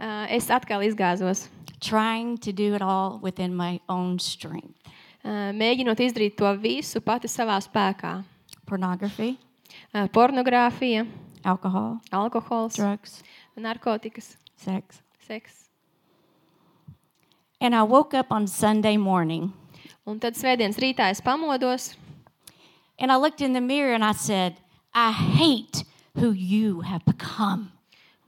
Uh, 0.00 0.24
es 0.32 0.46
atkal 0.48 0.80
izgāzos, 0.80 1.50
trying 1.78 2.38
to 2.38 2.52
do 2.52 2.74
it 2.74 2.80
all 2.80 3.18
within 3.20 3.54
my 3.54 3.78
own 3.86 4.18
strength. 4.18 4.72
uh, 5.22 5.52
mēģinot 5.52 6.00
izdarīt 6.00 6.38
to 6.38 6.48
visu 6.56 7.02
pati 7.04 7.28
savā 7.28 7.58
spēkā. 7.60 8.24
Pornography, 8.66 9.36
Uh, 9.94 10.06
pornogrāfija, 10.08 11.04
alcohol, 11.44 12.00
alkohols, 12.12 12.76
drugs, 12.76 13.22
narkotikas, 13.56 14.36
sex. 14.56 15.02
seks. 15.26 15.70
And 17.60 17.74
I 17.74 17.82
woke 17.82 18.14
up 18.14 18.32
on 18.32 18.46
Sunday 18.46 18.96
morning 18.96 19.52
Un 20.08 20.18
tad 20.18 20.34
svētdienas 20.34 20.78
rītā 20.80 21.10
es 21.12 21.20
pamodos, 21.22 21.92
and 22.98 23.12
I 23.12 23.16
looked 23.16 23.40
in 23.40 23.52
the 23.52 23.60
mirror 23.60 23.94
and 23.94 24.04
I 24.04 24.12
said, 24.12 24.56
I 24.94 25.12
hate 25.12 25.84
who 26.16 26.32
you 26.32 26.80
have 26.80 27.04
become. 27.04 27.70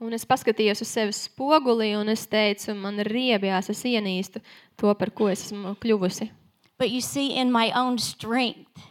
un 0.03 0.13
es 0.13 0.25
paskatījos 0.27 0.81
uz 0.83 0.89
sevi 0.91 1.13
spogulī, 1.15 1.93
un 1.95 2.09
es 2.11 2.25
teicu, 2.27 2.75
man 2.75 2.99
riebjās, 3.07 3.69
es 3.71 3.83
ienīstu 3.87 4.41
to, 4.77 4.93
par 4.99 5.11
ko 5.15 5.29
es 5.31 5.45
esmu 5.47 5.75
kļuvusi. 5.79 6.29
But 6.77 6.91
you 6.91 6.99
see, 7.01 7.35
in 7.35 7.51
my 7.51 7.71
own 7.71 7.97
strength, 7.97 8.83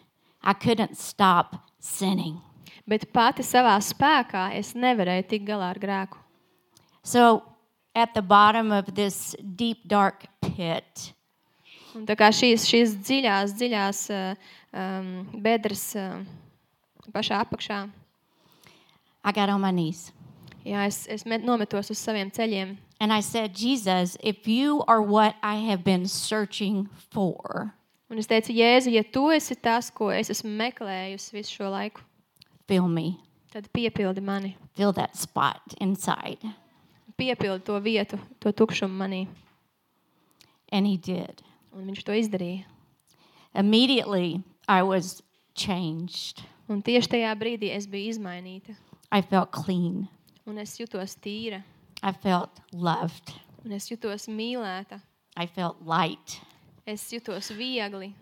I 0.43 0.55
couldn't 0.55 0.97
stop 0.97 1.69
sinning. 1.79 2.41
Bet 2.89 3.07
pati 3.15 3.45
savā 3.47 3.77
spēkā 3.83 4.51
es 4.59 4.75
nevarēju 4.75 5.29
tikt 5.31 5.47
galā 5.47 5.71
ar 5.73 5.79
grēku. 5.79 6.19
So 7.05 7.43
at 7.95 8.15
the 8.15 8.23
bottom 8.23 8.73
of 8.73 8.95
this 8.95 9.37
deep, 9.41 9.87
dark 9.87 10.27
pit, 10.41 11.13
Un 11.93 12.07
tā 12.09 12.15
kā 12.17 12.31
šīs, 12.33 12.65
šīs 12.65 12.95
dziļās, 13.05 13.53
dziļās 13.53 13.99
uh, 14.17 14.53
um, 14.73 15.09
bedres 15.45 15.91
uh, 16.01 16.23
pašā 17.13 17.43
apakšā, 17.45 17.83
I 19.23 19.33
got 19.33 19.51
on 19.53 19.61
my 19.61 19.71
knees. 19.71 20.11
jā, 20.65 20.87
es, 20.87 21.07
es 21.07 21.27
met, 21.27 21.45
nometos 21.45 21.91
uz 21.93 21.99
saviem 21.99 22.31
ceļiem. 22.33 22.79
And 22.99 23.13
I 23.13 23.21
said, 23.21 23.55
Jesus, 23.55 24.17
if 24.23 24.49
you 24.49 24.83
are 24.89 25.03
what 25.03 25.37
I 25.43 25.57
have 25.69 25.85
been 25.85 26.07
searching 26.07 26.89
for, 27.11 27.75
Un 28.13 28.19
es 28.21 28.29
teicu, 28.29 28.53
Jēzu, 28.53 28.91
ja 28.93 29.01
tu 29.09 29.31
esi 29.33 29.55
tas, 29.57 29.87
ko 29.89 30.11
es 30.13 30.29
esmu 30.29 30.51
meklējusi 30.59 31.33
visu 31.33 31.55
šo 31.57 31.71
laiku, 31.73 32.03
fill 32.69 32.89
me, 32.89 33.19
tad 33.53 33.69
piepildi 33.73 34.23
mani. 34.23 34.57
fill 34.75 34.93
that 34.93 35.17
spot 35.17 35.61
inside. 35.81 36.39
Piepildi 37.19 37.65
to 37.65 37.81
vietu, 37.81 38.19
to 38.41 38.53
tukšumu 38.53 38.97
manī. 38.97 39.29
And 40.73 40.87
he 40.87 40.97
did. 40.97 41.43
Un 41.73 41.87
viņš 41.91 42.05
to 42.05 42.13
izdarīja. 42.13 42.65
Immediately, 43.55 44.43
I 44.69 44.83
was 44.83 45.23
changed. 45.55 46.43
Un 46.69 46.81
tieši 46.83 47.09
tajā 47.17 47.35
brīdī 47.37 47.69
es 47.77 47.87
biju 47.87 48.15
izmainīta. 48.15 48.75
I 49.13 49.21
felt 49.21 49.53
clean. 49.53 50.09
Un 50.47 50.59
es 50.59 50.79
jutos 50.81 51.15
tīra, 51.21 51.63
I 52.03 52.13
felt 52.13 52.63
loved. 52.73 53.35
un 53.65 53.73
es 53.73 53.87
jutos 53.91 54.27
mīlēta. 54.27 55.01
I 55.37 55.47
felt 55.47 55.77
light. 55.87 56.41
Es 56.87 57.05
jutos 57.13 57.51
viegli. 57.55 58.13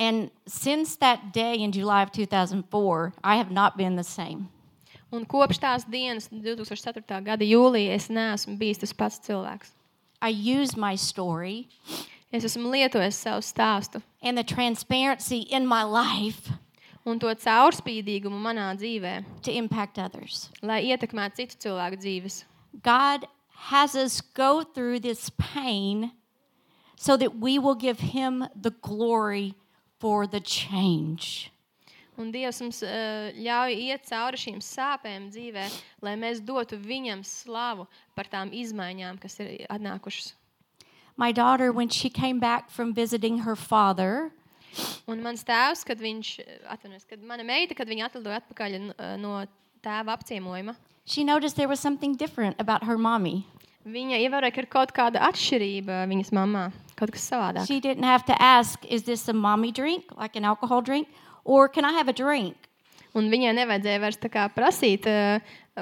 And 0.00 0.30
since 0.46 0.96
that 0.96 1.34
day 1.34 1.56
in 1.56 1.72
July 1.72 2.02
of 2.02 2.10
2004, 2.10 3.12
I 3.22 3.36
have 3.36 3.50
not 3.50 3.76
been 3.76 3.96
the 3.96 4.04
same. 4.04 4.48
Un 5.12 5.26
kopš 5.26 5.58
tās 5.60 5.84
dienas, 5.84 6.30
2004. 6.32 7.20
gada 7.26 7.44
jūlijā, 7.44 7.92
es 7.98 8.08
neesmu 8.08 8.56
bijis 8.56 8.80
tas 8.80 8.94
pats 8.96 9.20
cilvēks. 9.20 9.74
I 10.22 10.30
used 10.30 10.76
my 10.76 10.94
story 10.96 11.68
Es 12.32 12.44
esmu 12.46 12.68
lietojis 12.70 13.16
savu 13.18 13.42
stāstu 13.42 14.00
and 14.22 14.38
the 14.38 14.44
transparency 14.44 15.40
in 15.50 15.66
my 15.66 15.82
life 15.82 16.52
un 17.04 17.18
to 17.18 17.26
caurspīdīgumu 17.26 18.38
manā 18.38 18.68
dzīvē, 18.78 19.24
to 19.42 19.50
impact 19.50 19.98
others. 19.98 20.48
lai 20.62 20.84
ietekmētu 20.92 21.42
citu 21.42 21.56
cilvēku 21.66 21.98
dzīves. 21.98 22.44
God 22.84 23.26
has 23.72 23.96
us 23.96 24.20
go 24.20 24.62
through 24.62 25.00
this 25.00 25.28
pain 25.30 26.12
so 26.94 27.16
that 27.16 27.40
we 27.40 27.58
will 27.58 27.74
give 27.74 27.98
Him 27.98 28.46
the 28.54 28.70
glory 28.70 29.54
for 30.00 30.26
the 30.26 30.40
change. 30.40 31.50
Un 32.20 32.32
Dievs 32.32 32.58
mums 32.60 32.82
uh, 32.84 33.30
ļauj 33.36 33.76
iet 33.86 34.02
cauri 34.10 34.36
šīm 34.40 34.58
sāpēm 34.64 35.30
dzīvē, 35.32 35.62
lai 36.04 36.16
mēs 36.20 36.42
dotu 36.44 36.76
viņam 36.76 37.22
slavu 37.24 37.86
par 38.16 38.28
tām 38.28 38.50
izmaiņām, 38.52 39.20
kas 39.22 39.38
ir 39.40 39.64
atnākušas. 39.72 40.34
My 41.16 41.32
daughter, 41.32 41.70
when 41.72 41.88
she 41.88 42.08
came 42.10 42.38
back 42.40 42.70
from 42.70 42.92
visiting 42.92 43.38
her 43.46 43.56
father, 43.56 44.32
Un 45.10 45.18
mans 45.18 45.42
tēvs, 45.42 45.80
kad 45.82 45.98
viņš, 45.98 46.28
atvainojas, 46.70 47.02
kad 47.10 47.22
mana 47.26 47.42
meita, 47.42 47.74
kad 47.74 47.88
viņa 47.90 48.04
atlidoja 48.06 48.36
atpakaļ 48.38 48.76
n- 48.78 48.92
no 49.18 49.40
tēva 49.82 50.14
apciemojuma, 50.14 50.76
she 51.04 51.24
noticed 51.24 51.56
there 51.56 51.66
was 51.66 51.80
something 51.80 52.14
different 52.14 52.54
about 52.60 52.84
her 52.86 52.96
mommy. 52.96 53.46
viņa 53.84 54.20
ievēroja, 54.22 54.52
ka 54.54 54.60
ir 54.62 54.68
kaut 54.70 54.92
kāda 54.94 55.24
atšķirība 55.26 56.04
viņas 56.06 56.30
mamā, 56.36 56.68
kaut 57.00 57.12
kas 57.14 57.26
savādāk. 57.30 57.66
She 57.66 57.80
didn't 57.80 58.06
have 58.06 58.24
to 58.28 58.36
ask, 58.40 58.84
is 58.86 59.04
this 59.04 59.28
a 59.28 59.34
mommy 59.34 59.72
drink, 59.72 60.12
like 60.16 60.36
an 60.36 60.44
alcohol 60.44 60.82
drink, 60.82 61.08
or 61.44 61.68
can 61.68 61.84
I 61.84 61.92
have 61.96 62.08
a 62.08 62.16
drink? 62.16 62.56
Un 63.16 63.26
viņai 63.32 63.56
nevajadzēja 63.56 64.02
vairs 64.04 64.20
tā 64.22 64.30
kā 64.30 64.44
prasīt, 64.54 65.06
eh, 65.10 65.40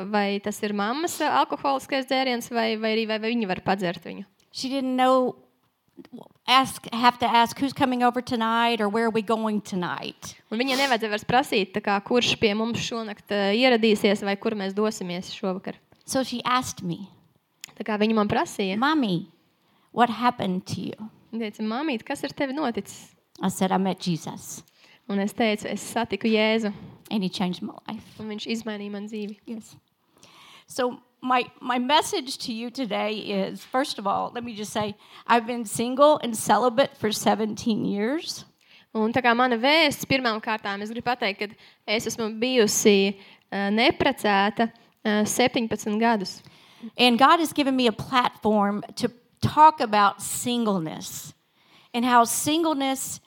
vai 0.09 0.41
tas 0.41 0.63
ir 0.65 0.73
mammas 0.73 1.19
eh, 1.21 1.29
alkoholiskais 1.29 2.09
dzēriens, 2.09 2.49
vai, 2.49 2.71
vai 2.81 2.95
arī 2.95 3.05
vai, 3.11 3.19
vai 3.21 3.35
viņa 3.35 3.51
var 3.51 3.61
padzert 3.67 4.07
viņu. 4.07 4.25
She 4.51 4.71
didn't 4.71 4.97
know, 4.97 5.37
ask, 6.49 6.89
have 6.95 7.19
to 7.19 7.29
ask 7.29 7.59
who's 7.61 7.75
coming 7.75 8.03
over 8.03 8.23
tonight 8.23 8.81
or 8.81 8.89
where 8.89 9.05
are 9.11 9.13
we 9.13 9.21
going 9.21 9.61
tonight. 9.61 10.39
Un 10.49 10.63
viņai 10.63 10.81
nevajadzēja 10.81 11.13
vairs 11.13 11.29
prasīt, 11.29 11.75
tā 11.77 11.85
kā, 11.85 11.99
kurš 12.01 12.39
pie 12.41 12.55
mums 12.57 12.81
šonakt 12.81 13.37
eh, 13.37 13.53
ieradīsies, 13.61 14.25
vai 14.25 14.39
kur 14.41 14.57
mēs 14.57 14.73
dosimies 14.73 15.35
šovakar. 15.37 15.77
So 16.09 16.25
she 16.25 16.41
asked 16.49 16.81
me, 16.81 17.11
Tā 17.79 17.87
kā 17.87 17.95
viņa 18.01 18.17
man 18.19 18.31
prasīja, 18.31 18.77
Mommy, 18.81 19.29
what 19.93 20.11
happened 20.11 20.67
to 20.75 20.81
you? 20.81 21.11
viņa 21.33 21.51
teica, 21.51 21.69
mamīt, 21.69 22.05
kas 22.05 22.25
ar 22.25 22.33
tevi 22.33 22.57
noticis? 22.57 23.15
I 23.41 23.49
said, 23.49 23.71
I 23.71 23.79
met 23.79 24.01
Jesus 24.01 24.63
Un 25.09 25.21
es 25.21 25.33
teicu, 25.33 25.65
es 25.65 25.81
satiku 25.81 26.29
Jēzu, 26.29 26.73
and 27.11 27.23
he 27.23 27.31
changed 27.31 27.63
my 27.63 27.73
life. 27.89 28.05
un 28.21 28.29
viņš 28.29 28.45
izmainīja 28.53 28.93
man 28.93 29.07
dzīvi. 29.09 29.39
Yes. 29.47 29.75
So, 30.67 31.01
my, 31.23 31.45
my 31.63 31.79
message 31.79 32.37
to 32.45 32.53
you 32.53 32.71
today 32.71 33.17
is 33.17 33.65
first 33.65 33.99
of 33.99 34.07
all, 34.07 34.31
let 34.35 34.45
me 34.45 34.55
just 34.55 34.71
say, 34.71 34.95
I've 35.27 35.47
been 35.47 35.65
single 35.65 36.21
and 36.23 36.37
celibate 36.37 36.95
for 36.95 37.11
17 37.11 37.87
years. 37.87 38.45
Un 38.95 39.13
tā 39.13 39.23
kā 39.25 39.35
mana 39.37 39.57
vēsts 39.57 40.05
pirmām 40.05 40.43
kārtām, 40.45 40.83
es 40.83 40.93
gribu 40.93 41.09
pateikt, 41.09 41.41
ka 41.41 41.49
es 41.87 42.07
esmu 42.09 42.29
bijusi 42.41 43.17
uh, 43.17 43.71
neprecēta 43.73 44.69
uh, 44.69 45.25
17 45.25 45.99
gadus. 45.99 46.43
And 46.97 47.19
God 47.19 47.41
has 47.41 47.55
given 47.55 47.77
me 47.77 47.87
a 47.87 47.93
platform 47.93 48.83
to 48.97 49.09
talk 49.41 49.81
about 49.81 50.23
singleness 50.23 51.35
and 51.95 52.05
how 52.05 52.25
singleness, 52.25 53.21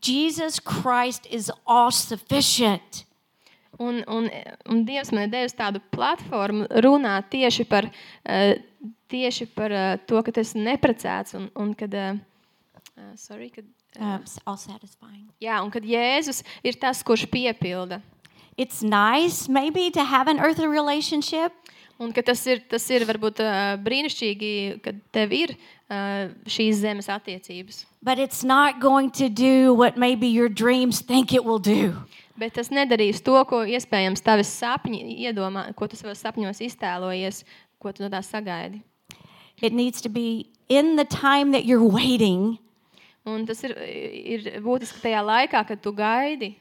Jesus 0.00 0.60
Christ 0.60 1.26
is 1.30 1.50
all 1.66 1.90
sufficient. 1.90 3.04
Un, 3.78 4.04
un, 4.06 4.30
un 4.68 4.84
Dievs 4.84 5.12
man 5.12 5.24
ir 5.24 5.32
devis 5.32 5.56
tādu 5.56 5.80
platformu 5.90 6.66
runāt 6.84 7.30
tieši 7.32 7.64
par, 7.64 7.88
uh, 8.28 8.52
tieši 9.08 9.46
par 9.54 9.72
uh, 9.72 9.96
to, 10.06 10.20
ka 10.22 10.34
tas 10.36 10.52
ir 10.54 10.66
neprecēts 10.66 11.34
un, 11.38 11.48
un 11.56 11.72
kad, 11.74 11.94
uh, 11.94 13.12
sorry, 13.16 13.50
kad, 13.50 13.64
Uh, 13.98 14.20
all 14.46 14.54
satisfying. 14.54 15.26
jā, 15.42 15.56
un 15.58 15.70
kad 15.74 15.82
Jēzus 15.82 16.44
ir 16.62 16.76
tas, 16.78 17.00
kurš 17.02 17.24
piepilda. 17.26 17.98
It's 18.56 18.84
nice, 18.84 19.48
maybe, 19.48 19.90
to 19.90 20.04
have 20.04 20.28
an 20.28 20.38
earthly 20.38 20.68
relationship, 20.68 21.50
Un 22.00 22.14
ka 22.16 22.22
tas 22.24 22.40
ir, 22.48 22.62
tas 22.64 22.86
ir 22.88 23.04
varbūt 23.04 23.42
brīnišķīgi, 23.84 24.52
kad 24.80 25.00
tev 25.12 25.34
ir 25.36 25.52
šīs 26.48 26.80
zemes 26.80 27.10
attiecības. 27.12 27.84
but 28.02 28.18
it's 28.18 28.42
not 28.42 28.80
going 28.80 29.10
to 29.10 29.28
do 29.28 29.74
what 29.74 29.98
maybe 29.98 30.26
your 30.26 30.48
dreams 30.48 31.02
think 31.02 31.34
it 31.34 31.44
will 31.44 31.58
do. 31.58 31.92
Bet 32.38 32.54
tas 32.54 32.70
nedarīs 32.72 33.20
to, 33.20 33.36
ko 33.44 33.66
iespējams 33.68 34.24
tavs 34.24 34.48
sapņi 34.48 35.02
iedomā, 35.28 35.74
ko 35.76 35.86
tu 35.86 35.96
savos 35.96 36.22
sapņos 36.24 36.62
iztēlojies, 36.64 37.44
ko 37.78 37.92
tu 37.92 38.02
no 38.02 38.08
tā 38.08 38.22
sagaidi. 38.24 38.80
It 39.60 39.74
needs 39.74 40.00
to 40.00 40.08
be 40.08 40.48
in 40.70 40.96
the 40.96 41.04
time 41.04 41.52
that 41.52 41.66
you're 41.66 41.84
waiting, 41.84 42.58
Un 43.28 43.44
tas 43.44 43.58
ir, 43.68 43.74
ir 43.76 44.46
būtiski 44.64 45.02
tajā 45.02 45.20
laikā, 45.20 45.60
kad 45.68 45.80
tu 45.84 45.92
gaidi, 45.92 46.54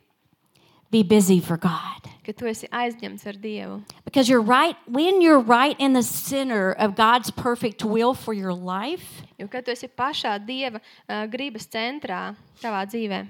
be 0.92 1.04
busy 1.04 1.40
for 1.40 1.58
God. 1.58 2.10
kad 2.30 2.38
tu 2.38 2.46
esi 2.46 2.68
aizņemts 2.70 3.26
ar 3.26 3.38
Dievu. 3.42 3.80
Because 4.06 4.30
you're 4.30 4.42
right, 4.42 4.78
when 4.86 5.22
you're 5.22 5.40
right 5.42 5.76
in 5.80 5.94
the 5.94 6.04
center 6.04 6.74
of 6.74 6.96
God's 6.96 7.32
perfect 7.32 7.84
will 7.84 8.14
for 8.14 8.34
your 8.34 8.54
life, 8.54 9.24
Jo 9.40 9.48
kad 9.48 9.66
tu 9.66 9.72
esi 9.72 9.88
pašā 9.90 10.38
Dieva 10.46 10.78
uh, 11.10 11.26
gribas 11.26 11.66
centrā 11.66 12.36
savā 12.62 12.86
dzīvē, 12.86 13.28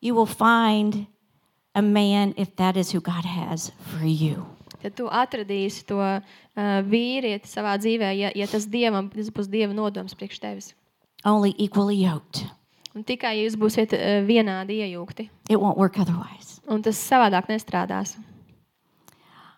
you 0.00 0.14
will 0.14 0.26
find 0.26 1.06
a 1.74 1.82
man 1.82 2.34
if 2.36 2.54
that 2.56 2.76
is 2.76 2.92
who 2.92 3.00
God 3.00 3.24
has 3.24 3.72
for 3.78 4.04
you. 4.04 4.46
tad 4.82 4.94
tu 4.94 5.08
atradīsi 5.08 5.86
to 5.88 5.98
uh, 5.98 6.20
vīrieti 6.84 7.48
savā 7.48 7.78
dzīvē, 7.80 8.12
ja, 8.18 8.30
ja 8.34 8.46
tas, 8.46 8.66
dievam, 8.66 9.08
tas 9.10 9.30
būs 9.30 9.48
dieva 9.50 9.72
nodoms 9.74 10.14
priekš 10.14 10.38
tevis. 10.44 10.74
Only 11.24 11.54
equally 11.58 11.96
yoked. 11.96 12.44
Tikai 13.04 13.34
ja 13.38 13.44
jūs 13.46 13.56
būsiet 13.60 13.92
uh, 13.94 14.22
vienādi 14.26 14.80
iejūgti, 14.82 15.28
It 15.50 15.60
won't 15.60 15.76
work 15.78 15.98
otherwise. 15.98 16.60
un 16.68 16.82
tas 16.82 16.96
savādāk 16.96 17.48
nestrādās. 17.48 18.16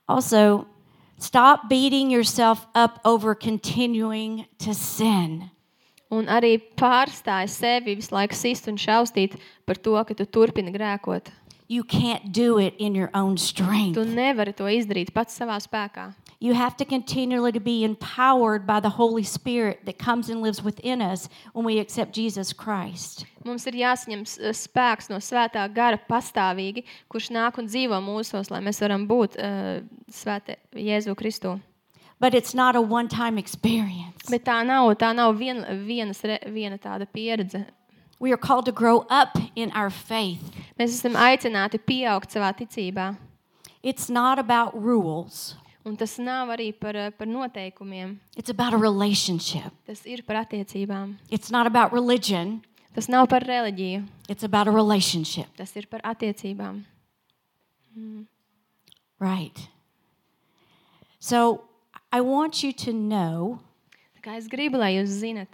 Also, 0.09 0.67
stop 1.19 1.69
beating 1.69 2.11
yourself 2.11 2.67
up 2.75 3.01
over 3.05 3.35
continuing 3.35 4.47
to 4.59 4.75
sin. 4.75 5.51
Un 6.11 6.27
arī 6.27 6.57
pārstāj 6.75 7.47
sevi 7.49 7.95
visu 7.95 8.11
laiku 8.17 8.35
sist 8.35 8.67
un 8.67 8.75
šaustīt 8.75 9.37
par 9.65 9.79
to, 9.79 9.95
ka 10.05 10.15
tu 10.19 10.27
turpini 10.27 10.73
grēkot. 10.75 11.31
You 11.71 11.85
can't 11.85 12.33
do 12.33 12.59
it 12.59 12.75
in 12.79 12.97
your 12.97 13.11
own 13.15 13.37
strength. 13.39 13.95
Tu 13.95 14.03
nevari 14.05 14.51
to 14.59 14.65
izdarīt 14.67 15.13
pats 15.15 15.39
savā 15.39 15.55
spēkā. 15.63 16.09
You 16.41 16.55
have 16.55 16.77
to 16.79 16.85
continually 16.85 17.53
to 17.53 17.61
be 17.61 17.85
empowered 17.85 18.67
by 18.67 18.81
the 18.81 18.89
Holy 18.91 19.23
Spirit 19.23 19.85
that 19.85 19.97
comes 19.99 20.29
and 20.31 20.43
lives 20.43 20.65
within 20.65 21.01
us 21.01 21.29
when 21.53 21.65
we 21.65 21.79
accept 21.79 22.13
Jesus 22.13 22.53
Christ. 22.53 23.25
Mums 23.45 23.69
ir 23.71 23.75
jāsaņem 23.85 24.23
s- 24.27 24.67
spēks 24.67 25.11
no 25.13 25.21
svētā 25.23 25.69
gara 25.73 26.01
pastāvīgi, 26.11 26.83
kurš 27.09 27.31
nāk 27.31 27.59
un 27.63 27.69
dzīvo 27.71 28.01
mūsos, 28.03 28.51
lai 28.51 28.59
mēs 28.67 28.81
varam 28.83 29.07
būt 29.07 29.39
uh, 29.39 29.81
svētā 30.11 30.57
Jēzu 30.75 31.15
Kristu. 31.15 31.61
But 32.19 32.35
it's 32.35 32.53
not 32.53 32.75
a 32.75 32.81
one 32.83 33.07
time 33.09 33.39
experience. 33.39 34.27
Bet 34.29 34.43
tā 34.45 34.59
nav, 34.67 34.91
tā 34.99 35.15
nav 35.15 35.37
vien, 35.39 35.63
vienas, 35.87 36.25
re- 36.25 36.41
viena 36.51 36.79
tāda 36.83 37.07
pieredze. 37.07 37.63
We 38.21 38.33
are 38.33 38.37
called 38.37 38.67
to 38.67 38.73
grow 38.73 39.07
up 39.09 39.37
in 39.57 39.73
our 39.73 39.91
faith. 39.91 40.53
Mēs 40.79 40.93
esam 41.01 41.17
aicināti 41.17 41.79
pieaugt 41.81 42.31
savā 42.37 42.53
ticībā. 42.57 43.17
It's 43.83 44.09
not 44.11 44.39
about 44.39 44.75
rules, 44.81 45.57
Un 45.87 45.97
tas 45.97 46.19
nav 46.19 46.49
arī 46.49 46.79
par, 46.79 46.95
eh, 46.95 47.09
par 47.11 47.27
noteikumiem. 47.27 48.19
it's 48.37 48.51
about 48.51 48.75
a 48.75 48.77
relationship. 48.77 49.73
Tas 49.87 50.05
ir 50.05 50.19
par 50.23 50.37
attiecībām. 50.37 51.17
It's 51.31 51.51
not 51.51 51.67
about 51.67 51.91
religion, 51.93 52.63
Tas 52.95 53.09
nav 53.09 53.29
par 53.31 53.41
reliģiju. 53.41 54.07
it's 54.29 54.43
about 54.43 54.69
a 54.69 54.71
relationship. 54.71 55.47
Tas 55.57 55.75
ir 55.77 55.87
par 55.87 56.01
attiecībām. 56.05 56.85
Right. 59.19 59.69
So 61.19 61.65
I 62.13 62.21
want 62.21 62.63
you 62.63 62.73
to 62.73 62.93
know 62.93 63.61
Tā 64.19 64.23
kā 64.23 64.37
es 64.37 64.49
gribu, 64.49 64.77
lai 64.77 64.93
jūs 64.97 65.09
zinat, 65.23 65.49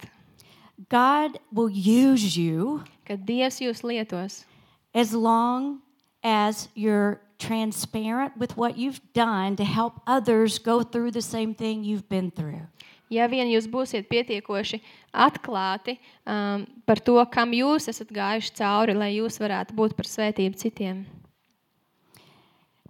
God 0.89 1.39
will 1.51 1.69
use 1.69 2.37
you 2.37 2.83
ka 3.05 3.15
Dievs 3.15 3.59
jūs 3.61 3.81
lietos. 3.81 4.45
as 4.93 5.13
long 5.13 5.81
as 6.23 6.69
you're 6.75 7.21
transparent 7.39 8.35
with 8.37 8.57
what 8.57 8.77
you've 8.77 9.01
done 9.13 9.55
to 9.55 9.63
help 9.63 10.01
others 10.07 10.59
go 10.59 10.83
through 10.83 11.11
the 11.11 11.21
same 11.21 11.53
thing 11.53 11.83
you've 11.83 12.09
been 12.09 12.31
through. 12.31 12.61
Ja 13.09 13.27
vien 13.31 13.47
jūs 13.47 13.69
būsiet 13.71 14.09
pietiekoši 14.11 14.81
atklāti 15.15 15.95
um, 16.27 16.67
par 16.85 16.99
to, 16.99 17.15
kam 17.31 17.53
jūs 17.55 17.87
esat 17.87 18.11
gājuši 18.11 18.51
cauri, 18.59 18.95
lai 18.97 19.13
jūs 19.15 19.39
varētu 19.39 19.77
būt 19.77 19.95
par 19.95 20.09
svētību 20.09 20.59
citiem. 20.59 21.05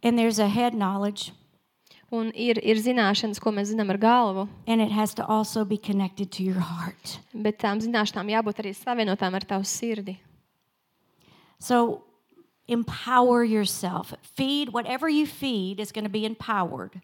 And 0.01 0.17
there's 0.17 0.39
a 0.39 0.47
head 0.47 0.73
knowledge, 0.73 1.33
Un 2.11 2.29
ir, 2.35 2.57
ir 2.63 2.77
zināšanas, 2.79 3.39
ko 3.43 3.51
mēs 3.51 3.73
zinām 3.73 3.89
ar 3.91 3.97
galvu, 3.99 4.47
and 4.65 4.79
it 4.81 4.91
has 4.95 5.13
to 5.15 5.25
also 5.27 5.65
be 5.65 5.77
connected 5.77 6.31
to 6.31 6.43
your 6.43 6.59
heart. 6.59 7.19
bet 7.33 7.57
tām 7.59 7.81
zināšanām 7.83 8.29
jābūt 8.31 8.61
arī 8.63 8.71
savienotām 8.73 9.35
ar 9.35 9.43
tavu 9.43 9.65
sirdi. 9.67 10.17
So 11.59 12.03
empower 12.67 13.43
yourself. 13.43 14.13
Feed 14.21 14.69
whatever 14.71 15.09
you 15.09 15.25
feed 15.25 15.79
is 15.79 15.91
going 15.91 16.05
to 16.05 16.09
be 16.09 16.25
empowered. 16.25 17.01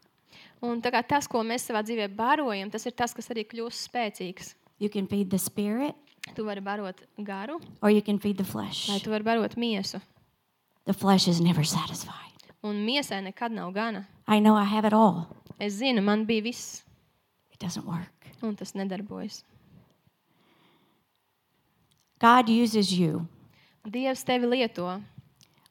Un 0.62 0.82
tā 0.82 0.92
kā 0.94 1.02
tas, 1.06 1.28
ko 1.28 1.44
mēs 1.44 1.68
savā 1.68 1.82
dzīvē 1.84 2.08
barojam, 2.16 2.72
tas 2.72 2.86
ir 2.88 2.92
tas, 2.96 3.12
kas 3.14 3.28
arī 3.34 3.44
kļūst 3.44 3.90
spēcīgs. 3.90 4.54
You 4.80 4.90
can 4.90 5.08
feed 5.08 5.30
the 5.30 5.38
spirit 5.40 5.96
Tu 6.36 6.44
vari 6.46 6.62
barot 6.64 6.96
garu, 7.20 7.60
or 7.82 7.90
you 7.92 8.02
can 8.02 8.18
feed 8.18 8.38
the 8.38 8.46
flesh. 8.48 8.88
vai 8.88 9.00
tu 9.04 9.10
vari 9.12 9.24
barot 9.28 9.58
miesu. 9.60 10.00
The 10.86 10.94
flesh 10.94 11.28
is 11.28 11.42
never 11.42 11.66
satisfied. 11.66 12.33
Un 12.64 12.86
miesai 12.86 13.22
nekad 13.24 13.52
nav 13.52 13.74
gana. 13.74 14.08
I 14.28 14.40
know 14.40 14.56
I 14.56 14.64
have 14.64 14.86
it 14.86 14.94
all. 14.94 15.28
Es 15.60 15.74
zinu, 15.82 16.02
man 16.04 16.26
bija 16.26 16.44
viss, 16.44 16.84
It 17.52 17.60
doesn't 17.60 17.86
work. 17.86 18.10
un 18.42 18.56
tas 18.56 18.74
nedarbojas. 18.74 19.44
God 22.20 22.50
uses 22.50 22.92
you 22.98 23.28
Dievs 23.86 24.24
tevi 24.24 24.46
lieto 24.48 25.02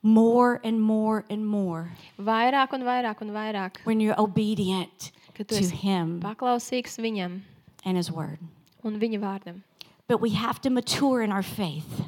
more 0.03 0.61
and 0.65 0.81
more 0.81 1.25
and 1.31 1.47
more 1.47 1.93
vairāk 2.19 2.73
un 2.75 2.83
vairāk 2.83 3.23
un 3.23 3.31
vairāk, 3.31 3.77
when 3.85 4.01
you're 4.01 4.19
obedient 4.21 5.13
kad 5.35 5.49
tu 5.49 5.55
to 5.57 5.61
esi 5.63 5.73
Him 5.75 6.21
paklausīgs 6.21 6.99
viņam 6.99 7.41
and 7.85 7.97
His 7.97 8.11
Word. 8.11 8.39
un 8.85 8.99
viņa 9.01 9.19
vārdam. 9.21 9.63
But 10.09 10.21
we 10.21 10.31
have 10.31 10.61
to 10.63 10.71
mature 10.71 11.23
in 11.23 11.33
our 11.33 11.43
faith. 11.43 12.03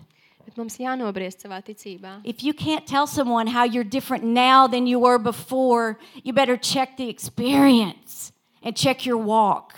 Bet 0.54 0.60
mums 0.62 0.76
jānobriest 0.78 1.42
savā 1.42 1.58
ticībā. 1.66 2.20
If 2.22 2.44
you 2.44 2.54
can't 2.54 2.86
tell 2.86 3.08
someone 3.08 3.48
how 3.48 3.64
you're 3.64 3.82
different 3.82 4.22
now 4.22 4.68
than 4.68 4.86
you 4.86 5.00
were 5.00 5.18
before, 5.18 5.98
you 6.22 6.32
better 6.32 6.56
check 6.56 6.96
the 6.96 7.08
experience 7.08 8.30
and 8.62 8.76
check 8.76 9.04
your 9.04 9.18
walk. 9.18 9.74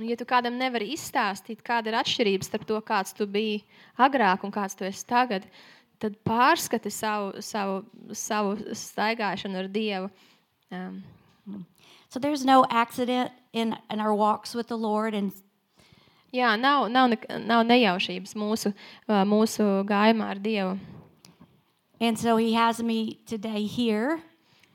Un, 0.00 0.08
ja 0.08 0.16
tu 0.18 0.26
kādam 0.26 0.58
nevari 0.58 0.90
izstāstīt, 0.96 1.62
kāda 1.62 1.92
ir 1.92 1.98
atšķirība 2.00 2.48
starp 2.48 2.66
to, 2.66 2.80
kāds 2.82 3.14
tu 3.14 3.22
biji 3.22 3.62
agrāk 4.02 4.42
un 4.42 4.50
kāds 4.50 4.74
tu 4.74 4.82
esi 4.88 5.06
tagad, 5.06 5.46
tad 6.02 6.18
pārskati 6.26 6.90
savu, 6.90 7.38
savu, 7.38 7.84
savu 8.10 8.58
staigāšanu 8.74 9.62
ar 9.62 9.70
Dievu. 9.70 10.10
Um, 10.74 11.04
So 12.10 12.18
there's 12.18 12.44
no 12.44 12.66
accident 12.68 13.30
in, 13.52 13.76
in 13.88 14.00
our 14.00 14.12
walks 14.12 14.52
with 14.52 14.66
the 14.66 14.76
Lord. 14.76 15.14
And 15.14 15.32
jā, 16.32 16.58
nav, 16.60 16.88
nav, 16.90 17.10
nek- 17.10 17.28
nav 17.46 17.64
nejaušības 17.66 18.34
mūsu, 18.34 18.72
uh, 19.08 19.24
mūsu 19.24 19.84
gājumā 19.86 20.30
ar 20.30 20.36
Dievu. 20.36 20.78
And 22.00 22.18
so 22.18 22.36
He 22.36 22.54
has 22.54 22.82
me 22.82 23.20
today 23.26 23.64
here 23.66 24.20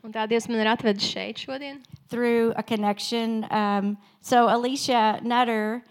Un 0.04 0.12
tā 0.14 0.28
Dievs 0.30 0.48
man 0.48 0.60
ir 0.62 0.68
atvedis 0.70 1.02
šeit 1.02 1.38
šodien. 1.42 1.80
through 2.10 2.54
a 2.56 2.62
connection. 2.62 3.48
Um, 3.50 3.98
so 4.22 4.48
Alicia 4.56 5.20
Nutter 5.24 5.82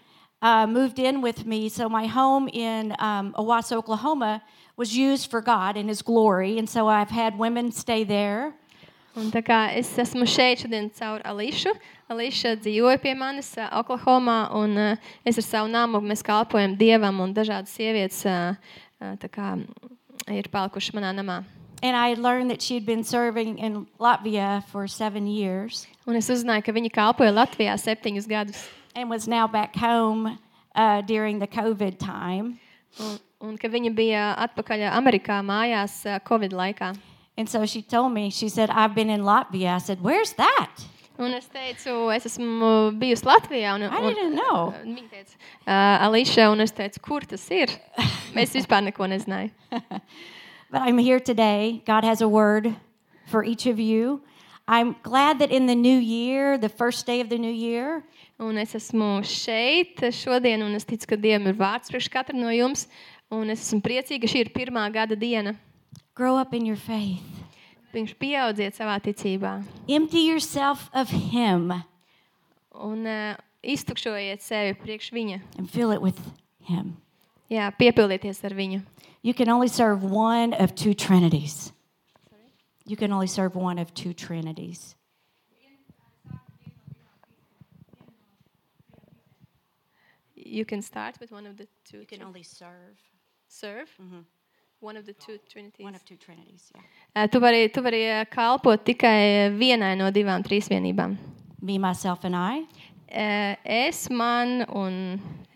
uh, 0.41 0.65
moved 0.65 0.99
in 0.99 1.19
with 1.21 1.45
me. 1.45 1.67
So 1.67 1.89
my 1.89 2.07
home 2.07 2.47
in 2.47 2.95
um, 2.99 3.33
Owasso, 3.37 3.73
Oklahoma 3.75 4.41
was 4.77 4.95
used 4.95 5.29
for 5.29 5.41
God 5.41 5.75
and 5.75 5.89
His 5.89 6.01
glory. 6.01 6.57
And 6.57 6.69
so 6.69 6.87
I've 6.87 7.09
had 7.09 7.37
women 7.37 7.73
stay 7.73 8.05
there. 8.05 8.53
Un 9.17 9.31
tā 9.31 9.43
kā 9.43 9.75
es 9.75 9.91
esmu 9.97 10.23
šeit 10.27 10.59
šodien 10.63 10.89
caur 10.97 11.19
Ališu. 11.25 11.73
Ališa 12.05 12.55
dzīvoja 12.61 12.99
pie 13.01 13.15
manis 13.17 13.49
ā, 13.57 13.65
Oklahomā, 13.79 14.37
un 14.53 14.77
uh, 14.77 15.11
es 15.25 15.39
ar 15.41 15.45
savu 15.47 15.71
nāmu 15.73 16.03
mēs 16.05 16.21
kalpojam 16.25 16.75
Dievam, 16.77 17.23
un 17.23 17.33
dažādas 17.33 17.73
sievietes 17.73 18.21
uh, 18.29 18.53
uh, 19.01 19.15
tā 19.17 19.29
kā, 19.31 19.55
ir 20.29 20.49
palikušas 20.53 20.93
manā 20.93 21.15
namā. 21.17 21.41
And 21.81 21.97
I 21.97 22.09
had 22.09 22.19
learned 22.19 22.49
that 22.51 22.61
she 22.61 22.75
had 22.75 22.85
been 22.85 23.03
serving 23.03 23.57
in 23.57 23.87
Latvia 23.99 24.63
for 24.71 24.87
seven 24.87 25.27
years 25.27 25.87
Un 26.05 26.15
es 26.19 26.29
uzzināju, 26.29 26.61
ka 26.67 26.73
viņa 26.73 26.89
kalpoja 26.93 27.33
Latvijā 27.33 27.73
septiņus 27.81 28.27
gadus, 28.29 28.59
and 28.93 29.09
was 29.09 29.27
now 29.27 29.47
back 29.47 29.75
home 29.75 30.37
uh, 30.75 31.01
during 31.01 31.39
the 31.39 31.47
COVID 31.47 31.97
time. 31.97 32.59
un, 33.01 33.17
un 33.41 33.57
ka 33.57 33.67
viņa 33.67 33.91
bija 33.97 34.25
atpakaļ 34.45 34.85
Amerikā 34.91 35.39
mājās 35.41 36.03
ā, 36.05 36.19
Covid 36.21 36.53
laikā. 36.53 36.93
And 37.35 37.49
so 37.49 37.65
she 37.65 37.81
told 37.81 38.13
me, 38.13 38.29
she 38.29 38.47
said, 38.47 38.69
I've 38.69 38.93
been 38.93 39.09
in 39.09 39.21
Latvia. 39.21 39.73
I 39.75 39.79
said, 39.79 40.01
Where's 40.01 40.33
that? 40.33 40.85
Un 41.17 41.33
es 41.37 41.47
teicu, 41.47 41.93
es 42.11 42.25
esmu 42.27 42.91
bijusi 42.99 43.27
Latvijā. 43.27 43.75
Un, 43.77 43.85
I 43.87 43.99
un, 43.99 44.13
didn't 44.13 44.39
know. 44.39 44.73
Viņa 44.83 45.09
teica, 45.11 45.37
uh, 45.63 46.05
Alīša, 46.07 46.49
un 46.51 46.63
es 46.65 46.75
teicu, 46.75 47.01
kur 47.05 47.25
tas 47.29 47.45
ir? 47.55 47.71
Mēs 48.37 48.55
vispār 48.57 48.83
neko 48.89 49.07
nezinājām. 49.07 49.53
But 50.71 50.81
I'm 50.81 50.97
here 50.97 51.19
today. 51.19 51.81
God 51.85 52.03
has 52.03 52.21
a 52.21 52.27
word 52.27 52.73
for 53.27 53.43
each 53.43 53.65
of 53.65 53.79
you. 53.79 54.21
I'm 54.67 54.95
glad 55.03 55.39
that 55.39 55.51
in 55.51 55.67
the 55.67 55.75
new 55.75 55.97
year, 55.97 56.57
the 56.57 56.69
first 56.69 57.05
day 57.05 57.21
of 57.21 57.29
the 57.29 57.37
new 57.37 57.53
year, 57.53 58.03
Un 58.35 58.57
es 58.59 58.73
esmu 58.75 59.21
šeit 59.23 60.01
šodien, 60.11 60.59
un 60.65 60.75
es 60.75 60.83
ticu, 60.83 61.07
ka 61.07 61.15
Dievam 61.15 61.47
ir 61.47 61.55
vārds 61.55 61.87
priekš 61.87 62.09
katru 62.11 62.35
no 62.35 62.51
jums. 62.51 62.83
Un 63.31 63.47
es 63.53 63.61
esmu 63.63 63.79
priecīga, 63.85 64.25
ka 64.25 64.31
šī 64.33 64.41
ir 64.43 64.51
pirmā 64.51 64.83
gada 64.91 65.15
diena. 65.15 65.55
grow 66.15 66.35
up 66.37 66.53
in 66.53 66.65
your 66.65 66.77
faith. 66.77 67.44
Viņš 67.95 68.13
pieaudziet 68.19 68.75
savā 68.75 68.97
ticībā 68.99 69.61
Empty 69.87 70.25
yourself 70.27 70.89
of 70.93 71.09
Him 71.09 71.71
un 72.75 73.05
uh, 73.07 73.37
iztukšojiet 73.63 74.43
sevi 74.43 74.75
priekš 74.75 75.11
viņa. 75.15 75.39
and 75.57 75.69
fill 75.69 75.91
it 75.91 76.01
with 76.01 76.19
Him. 76.67 76.97
Jā, 77.49 77.71
piepildieties 77.77 78.43
ar 78.43 78.51
viņu. 78.51 78.81
You 79.21 79.33
can 79.33 79.49
only 79.49 79.67
serve 79.67 80.03
one 80.03 80.53
of 80.53 80.75
two 80.75 80.93
trinities. 80.93 81.71
You 82.85 82.95
can 82.95 83.11
only 83.11 83.27
serve 83.27 83.55
one 83.55 83.79
of 83.79 83.93
two 83.93 84.13
trinities. 84.13 84.95
You 90.35 90.65
can 90.65 90.81
start 90.81 91.19
with 91.19 91.31
one 91.31 91.47
of 91.47 91.57
the 91.57 91.67
two. 91.83 91.99
You 91.99 92.05
can 92.05 92.21
only 92.21 92.43
serve 92.43 92.99
serve 93.47 93.89
One 94.85 94.97
of 94.97 95.05
the 95.05 95.13
two 95.13 95.37
trinities. 95.51 95.83
One 95.83 95.95
of 95.95 96.03
two 96.05 96.15
trinities. 96.25 96.71
Yeah. 96.75 97.23
Uh, 97.23 97.27
Tu 97.27 97.39
vari, 97.39 97.67
tu 97.69 97.81
vari 97.81 98.01
uh, 98.11 98.25
kalpot 98.25 98.83
tikai 98.85 99.49
vienai 99.57 99.95
no 99.97 100.11
divām 100.11 100.43
trīsvienībām. 100.45 101.15
Me, 101.61 101.77
myself, 101.79 102.23
and 102.23 102.35
I. 102.35 102.59
Uh, 103.09 103.55
Es, 103.65 104.09
man 104.11 104.65
un 104.69 104.99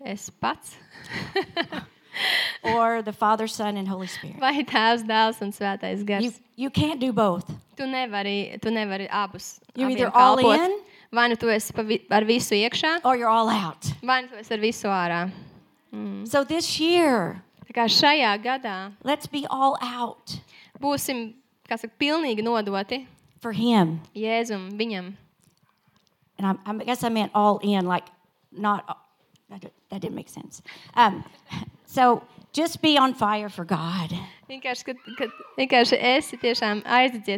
es 0.04 0.30
pats. 0.30 0.76
Or 2.64 3.02
the 3.02 3.12
Father, 3.12 3.46
Son, 3.46 3.76
and 3.76 3.86
Holy 3.88 4.06
Spirit. 4.08 4.36
Vai 4.42 4.64
tēvs, 4.64 5.04
dēls 5.06 5.38
un 5.46 5.52
svētais 5.52 5.98
You, 6.00 6.04
gars. 6.04 6.40
you 6.56 6.70
can't 6.70 6.98
do 7.00 7.12
both. 7.12 7.46
Tu 7.76 7.84
nevari, 7.86 8.58
tu 8.60 8.68
nevari 8.68 9.06
abus. 9.08 9.60
You're 9.76 9.88
abiem 9.88 9.96
either 9.96 10.10
all 10.14 10.36
kalpot. 10.36 10.58
in- 10.66 10.80
Vai 11.12 11.28
nu 11.28 11.34
tu 11.34 11.46
esi 11.46 11.72
pa 11.74 11.82
vi, 11.82 11.96
ar 12.10 12.22
visu 12.24 12.54
iekšā, 12.54 13.00
or 13.04 13.16
you're 13.16 13.28
all 13.30 13.48
out. 13.48 13.82
vai 14.02 14.20
nu 14.22 14.28
tu 14.28 14.36
esi 14.42 14.52
ar 14.52 14.58
visu 14.58 14.88
ārā. 14.88 15.22
So 16.28 16.44
this 16.44 16.78
year, 16.78 17.42
Tā 17.70 17.76
kā 17.76 17.86
šajā 17.86 18.32
gadā 18.42 18.76
let's 19.06 19.30
be 19.30 19.44
all 19.46 19.76
out 19.80 20.40
būsim, 20.82 21.34
saka, 21.70 21.86
pilnīgi 22.00 22.42
nodoti 22.42 23.04
for 23.40 23.52
Him. 23.52 24.00
Jēzum, 24.16 24.72
viņam. 24.74 25.14
And 26.38 26.46
I, 26.46 26.54
I 26.66 26.84
guess 26.84 27.04
I 27.04 27.10
meant 27.10 27.30
all 27.34 27.60
in, 27.62 27.86
like 27.86 28.06
not. 28.50 28.98
That, 29.50 29.70
that 29.90 30.00
didn't 30.00 30.14
make 30.14 30.28
sense. 30.28 30.62
Um, 30.94 31.24
so 31.86 32.22
just 32.52 32.80
be 32.82 32.96
on 32.96 33.14
fire 33.14 33.48
for 33.48 33.64
God 33.64 34.14
Vienkārši, 34.50 34.84
kad, 34.86 34.96
kad 35.18 35.34
vienkārši 35.58 35.98
esi 36.16 36.38
tiešām 36.38 36.82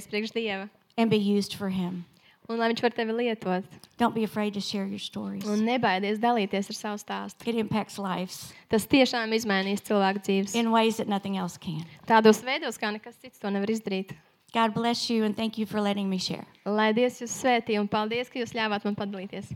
priekš 0.09 0.33
Dieva. 0.33 0.69
and 0.97 1.11
be 1.11 1.17
used 1.17 1.55
for 1.55 1.69
Him. 1.69 2.05
Un 2.51 2.59
lai 2.59 2.69
viņš 2.73 2.83
var 2.83 2.91
tevi 2.97 3.15
lietot. 3.15 3.65
Don't 3.99 4.15
be 4.15 4.25
afraid 4.25 4.55
to 4.55 4.61
share 4.61 4.85
your 4.85 4.99
stories. 4.99 5.45
Un 5.47 5.63
nebaidies 5.67 6.19
dalīties 6.19 6.69
ar 6.73 6.77
savu 6.79 6.99
stāstu. 6.99 7.47
It 7.47 7.55
impacts 7.61 7.99
lives 8.03 8.53
Tas 8.69 8.87
tiešām 8.91 9.31
izmainīs 9.37 9.85
cilvēku 9.87 10.23
dzīves. 10.27 10.55
in 10.59 10.73
ways 10.73 10.97
that 10.97 11.09
nothing 11.09 11.37
else 11.39 11.57
can. 11.57 11.85
Tādos 12.09 12.43
veidos, 12.43 12.79
kā 12.79 12.91
nekas 12.93 13.15
cits 13.23 13.39
to 13.39 13.49
nevar 13.49 13.71
izdarīt. 13.71 14.17
God 14.53 14.75
bless 14.75 15.09
you 15.09 15.25
and 15.25 15.37
thank 15.37 15.57
you 15.57 15.65
for 15.65 15.81
letting 15.81 16.11
me 16.11 16.19
share. 16.19 16.45
Lai 16.67 16.93
Dievs 16.93 17.23
jūs 17.23 17.33
svētī 17.33 17.79
un 17.81 17.89
paldies, 17.89 18.29
ka 18.29 18.39
jūs 18.43 18.53
ļāvāt 18.53 18.85
man 18.85 18.97
padalīties. 18.99 19.49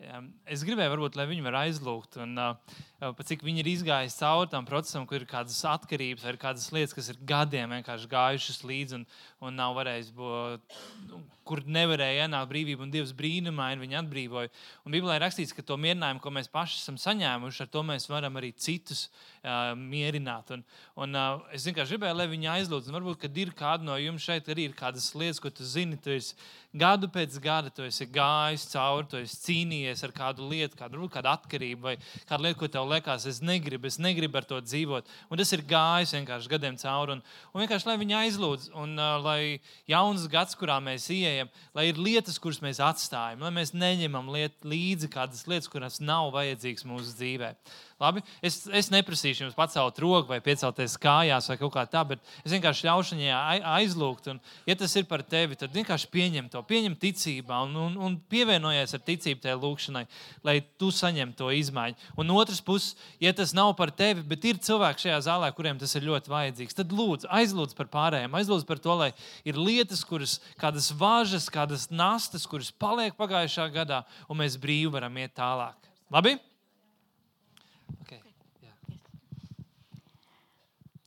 Um, 0.00 0.05
Es 0.48 0.64
gribēju, 0.66 0.92
varbūt, 0.92 1.16
lai 1.18 1.26
viņi 1.30 1.44
var 1.44 1.58
aizlūgt, 1.64 2.18
un 2.22 2.36
cik 3.26 3.44
viņi 3.46 3.62
ir 3.62 3.70
izgājuši 3.72 4.18
cauri 4.18 4.52
tam 4.52 4.68
procesam, 4.68 5.06
kur 5.08 5.20
ir 5.20 5.28
kādas 5.30 5.58
atkarības 5.68 6.26
vai 6.26 6.34
kādas 6.40 6.68
lietas, 6.74 6.94
kas 6.96 7.10
ir 7.12 7.20
gadiem 7.28 7.74
vienkārši 7.76 8.10
gājušas 8.12 8.62
līdzi 8.66 9.00
un, 9.00 9.06
un 9.44 9.58
nav 9.58 9.76
varējis 9.78 10.12
būt, 10.16 10.78
nu, 11.10 11.22
kur 11.46 11.62
nevarēja 11.62 12.26
ienākt 12.26 12.50
brīvība, 12.50 12.84
un 12.84 12.92
Dievs 12.92 13.14
brīnumaini 13.16 13.84
viņu 13.84 13.98
atbrīvoja. 14.00 14.52
Un 14.84 14.94
Bībelē 14.94 15.16
ir 15.16 15.24
rakstīts, 15.26 15.54
ka 15.56 15.64
to 15.66 15.78
mierinājumu, 15.80 16.22
ko 16.24 16.32
mēs 16.34 16.50
paši 16.52 16.80
esam 16.80 16.98
saņēmuši, 17.00 17.62
ar 17.64 17.72
to 17.72 17.84
mēs 17.86 18.08
varam 18.10 18.38
arī 18.40 18.52
citus 18.58 19.06
uh, 19.06 19.72
mierināt. 19.78 20.52
Un, 20.56 20.66
un, 21.06 21.16
uh, 21.16 21.46
es 21.56 21.66
vienkārši 21.68 21.96
gribēju, 21.96 22.18
lai 22.18 22.28
viņi 22.32 22.52
aizlūdz. 22.58 22.90
Un 22.90 22.98
varbūt, 22.98 23.22
kad 23.24 23.42
ir 23.42 23.54
kāda 23.56 23.86
no 23.86 23.98
jums 24.00 24.26
šeit, 24.26 24.50
arī 24.52 24.68
ir 24.70 24.78
kādas 24.78 25.12
lietas, 25.14 25.42
ko 25.42 25.52
tu 25.54 25.66
zini, 25.66 25.98
tu 26.02 26.14
esi 26.14 26.36
gadu 26.76 27.08
pēc 27.12 27.38
gada, 27.42 27.70
tu 27.72 27.84
esi 27.86 28.06
gājis 28.12 28.66
cauri, 28.72 29.06
tu 29.10 29.18
esi 29.20 29.38
cīnījies 29.44 30.02
ar 30.04 30.12
kādu 30.16 30.48
lietu, 30.50 30.76
kādu, 30.78 30.98
varbūt 30.98 31.14
kādu 31.14 31.30
atkarību 31.32 31.86
vai 31.86 31.94
kādu 32.28 32.46
lietu, 32.46 32.58
ko 32.60 32.68
tev 32.72 32.88
liekas, 32.90 33.26
es 33.30 33.40
negribu, 33.44 33.88
es 33.88 33.98
negribu 34.02 34.40
ar 34.40 34.48
to 34.48 34.60
dzīvot. 34.60 35.08
Un 35.30 35.40
tas 35.40 35.52
ir 35.56 35.64
gājis 35.68 36.14
vienkārši 36.18 36.52
gadiem 36.52 36.78
cauri. 36.80 37.16
Un, 37.16 37.22
un 37.52 37.64
vienkārši, 37.64 37.88
lai 37.88 37.96
viņi 38.02 38.18
aizlūdz, 38.20 38.68
un 38.82 38.96
uh, 38.98 39.16
lai 39.24 39.40
jauns 39.88 40.26
gads, 40.32 40.56
kurā 40.58 40.78
mēs 40.84 41.08
ieejam, 41.14 41.35
lai 41.76 41.86
ir 41.90 42.00
lietas, 42.00 42.38
kuras 42.42 42.62
mēs 42.64 42.80
atstājam, 42.82 43.44
lai 43.44 43.52
mēs 43.58 43.74
neņemam 43.76 44.30
liet, 44.34 44.56
līdzi 44.66 45.10
kādas 45.12 45.44
lietas, 45.50 45.70
kuras 45.72 46.00
nav 46.02 46.32
vajadzīgas 46.36 46.86
mūsu 46.88 47.16
dzīvē. 47.18 47.52
Labi? 47.96 48.20
Es, 48.44 48.58
es 48.76 48.90
neprasīšu 48.92 49.46
jums 49.46 49.54
pacelt 49.56 49.96
roku 50.04 50.28
vai 50.28 50.36
piecelties 50.44 50.98
kājās 51.00 51.46
vai 51.48 51.54
kaut 51.56 51.72
kā 51.72 51.84
tā, 51.88 52.02
bet 52.04 52.20
es 52.42 52.52
vienkārši 52.52 52.84
ļaušu 52.84 53.16
viņai 53.16 53.30
ai- 53.32 53.62
aizlūgt. 53.78 54.26
Un, 54.28 54.40
ja 54.68 54.74
tas 54.76 54.92
ir 55.00 55.06
par 55.08 55.22
tevi, 55.24 55.56
tad 55.56 55.72
vienkārši 55.72 56.10
pieņem 56.12 56.50
to, 56.52 56.60
pieņem 56.68 56.92
ticībā 57.00 57.62
un, 57.64 57.72
un, 57.86 57.94
un 57.96 58.18
pievienojies 58.28 58.92
ar 58.98 59.00
ticību 59.06 59.40
tajā 59.46 59.56
lūkšanai, 59.62 60.02
lai 60.44 60.58
tu 60.76 60.90
saņemtu 60.92 61.40
to 61.40 61.48
izmaiņu. 61.56 61.96
Un 62.20 62.28
no 62.28 62.36
otras 62.36 62.60
puses, 62.66 62.98
ja 63.22 63.32
tas 63.36 63.54
nav 63.56 63.72
par 63.78 63.94
tevi, 63.96 64.20
bet 64.28 64.44
ir 64.44 64.60
cilvēki 64.60 65.06
šajā 65.06 65.22
zālē, 65.30 65.48
kuriem 65.56 65.80
tas 65.80 65.96
ir 65.96 66.04
ļoti 66.04 66.32
vajadzīgs, 66.34 66.76
tad 66.76 66.92
lūdzu, 66.92 67.30
aizlūdz 67.32 67.72
par 67.78 67.88
pārējiem, 67.94 68.36
aizlūdz 68.36 68.66
par 68.68 68.82
to, 68.84 68.98
lai 69.00 69.08
ir 69.48 69.56
lietas, 69.56 70.04
kuras, 70.04 70.36
kādas 70.60 70.90
vāžas, 70.92 71.48
kādas 71.48 71.88
nastas, 71.88 72.44
kuras 72.44 72.68
paliek 72.76 73.16
pagājušā 73.16 73.70
gadā, 73.72 74.02
un 74.28 74.42
mēs 74.44 74.60
brīvi 74.60 74.92
varam 74.98 75.16
iet 75.16 75.32
tālāk. 75.40 75.80
Labi? 76.12 76.36
Okay. 78.02 78.20
Yeah. 78.62 78.96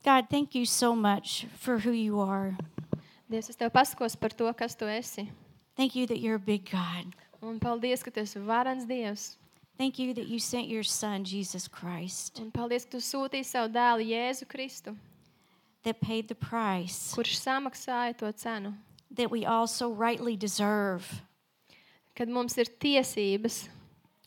God, 0.04 0.26
thank 0.30 0.54
you 0.54 0.64
so 0.64 0.94
much 0.94 1.46
for 1.58 1.78
who 1.78 1.92
you 1.92 2.20
are. 2.20 2.56
Dievs, 3.30 3.48
es 3.50 3.56
tev 3.56 3.70
pasakos 3.70 4.18
par 4.18 4.30
to, 4.30 4.52
kas 4.54 4.74
tu 4.74 4.84
esi. 4.86 5.28
Thank 5.76 5.94
you 5.94 6.06
that 6.06 6.18
you're 6.18 6.36
a 6.36 6.38
big 6.38 6.68
God. 6.70 7.14
Un 7.42 7.60
paldies, 7.60 8.02
ka 8.02 8.10
tu 8.10 8.20
esi 8.20 8.40
varens 8.44 8.86
Dievs. 8.86 9.36
Thank 9.78 9.98
you 9.98 10.12
that 10.14 10.26
you 10.26 10.38
sent 10.38 10.68
your 10.68 10.82
son, 10.82 11.24
Jesus 11.24 11.66
Christ, 11.68 12.40
Un 12.40 12.50
paldies, 12.50 12.84
ka 12.84 12.90
tu 12.90 12.96
sūtīji 12.98 13.44
savu 13.44 13.72
dēlu 13.72 14.04
Jēzu 14.10 14.44
Kristu, 14.46 14.96
that 15.84 16.00
paid 16.00 16.28
the 16.28 16.34
price 16.34 17.14
kurš 17.14 17.38
samaksāja 17.40 18.16
to 18.18 18.26
cenu. 18.32 18.74
that 19.10 19.30
we 19.30 19.46
all 19.46 19.66
so 19.66 19.90
rightly 19.90 20.36
deserve. 20.36 21.22
Kad 22.14 22.28
mums 22.28 22.58
ir 22.58 22.66
tiesības 22.66 23.68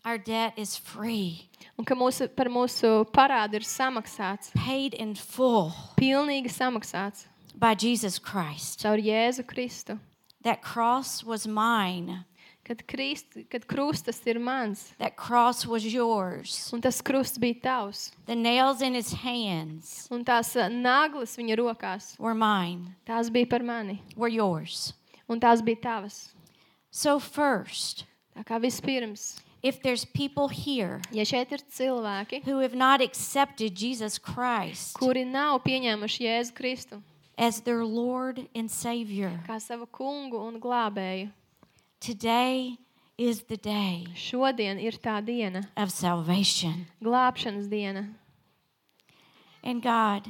Our 0.06 0.18
debt 0.18 0.54
is 0.58 0.76
free, 0.76 1.48
un 1.80 1.86
ka 1.86 1.96
mūsu, 1.96 2.28
par 2.36 2.50
mūsu 2.52 3.06
parādu 3.16 3.56
ir 3.56 3.64
samaksāts, 3.64 4.52
paid 4.54 4.94
in 4.94 5.16
full 5.16 5.72
pilnīgi 5.96 6.52
samaksāts 6.52 7.26
by 7.56 7.74
Jesus 7.74 8.20
Christ. 8.20 8.82
caur 8.84 8.98
Jēzu 8.98 9.46
Kristu. 9.48 9.98
That 10.44 10.62
cross 10.62 11.24
was 11.24 11.48
mine, 11.48 12.26
Kad, 12.66 12.88
krist, 12.88 13.26
kad 13.52 13.66
krustas 13.68 14.22
ir 14.26 14.40
mans, 14.40 14.94
that 14.98 15.18
cross 15.18 15.66
was 15.68 15.86
yours. 15.86 16.70
un 16.74 16.80
tas 16.82 17.02
krusts 17.02 17.38
bija 17.38 17.62
tavs, 17.62 18.12
The 18.26 18.36
nails 18.36 18.82
in 18.82 18.94
his 18.96 19.12
hands 19.14 20.08
un 20.12 20.24
tās 20.24 20.56
ā, 20.56 20.70
naglas 20.72 21.36
viņa 21.36 21.58
rokās, 21.60 22.20
were 22.20 22.34
mine, 22.36 22.96
tās 23.06 23.30
bija 23.30 23.50
par 23.50 23.64
mani, 23.64 24.02
were 24.16 24.30
yours. 24.30 24.94
un 25.30 25.40
tās 25.40 25.62
bija 25.62 25.82
tavas. 25.82 26.34
So, 26.92 27.20
first, 27.20 28.04
Tā 28.36 28.44
kā 28.44 28.58
vispirms, 28.60 29.40
if 29.64 29.82
there's 29.82 30.06
people 30.06 30.50
here 30.50 31.00
ja 31.12 31.24
šeit 31.26 31.52
ir 31.56 31.64
cilvēki, 31.72 32.44
who 32.46 32.60
have 32.60 32.76
not 32.76 33.02
accepted 33.02 33.74
Jesus 33.74 34.20
Christ 34.20 34.98
kuri 35.00 35.26
nav 35.26 35.64
pieņēmuši 35.64 36.28
Jēzu 36.28 36.54
Kristu 36.54 37.02
as 37.38 37.62
their 37.62 37.84
Lord 37.84 38.46
and 38.54 38.70
Savior, 38.70 39.40
kā 39.48 39.58
savu 39.64 39.88
kungu 39.88 40.38
un 40.38 40.60
glābēju, 40.62 41.32
today 42.00 42.78
is 43.18 43.44
the 43.48 43.58
day 43.58 44.06
šodien 44.14 44.78
ir 44.78 45.00
tā 45.00 45.18
diena, 45.26 45.64
of 45.78 45.90
salvation. 45.92 46.86
glābšanas 47.02 47.70
diena. 47.72 48.10
And 49.64 49.82
God, 49.82 50.28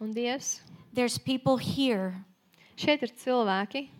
Un 0.00 0.14
Dievs, 0.14 0.60
there's 0.94 1.18
people 1.18 1.58
here 1.58 2.24
šeit 2.80 3.02
ir 3.04 3.10
cilvēki, 3.12 3.90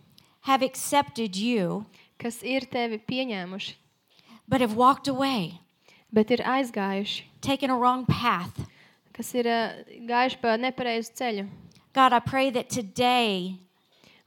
have 0.49 0.65
accepted 0.65 1.37
you 1.37 1.85
kas 2.17 2.39
ir 2.41 2.65
tevi 2.65 2.97
pieņēmuši, 2.97 3.75
but 4.51 4.59
have 4.59 4.75
walked 4.75 5.07
away, 5.07 5.61
bet 6.11 6.29
ir 6.29 6.43
aizgājuši, 6.43 7.23
taken 7.39 7.71
a 7.71 7.77
wrong 7.77 8.05
path. 8.05 8.67
kas 9.15 9.33
ir 9.35 9.47
ā, 9.47 9.59
gājuši 10.07 10.39
pa 10.41 10.57
nepareizu 10.59 11.15
ceļu. 11.15 11.47
God, 11.93 12.13
I 12.13 12.19
pray 12.19 12.49
that 12.51 12.69
today 12.69 13.57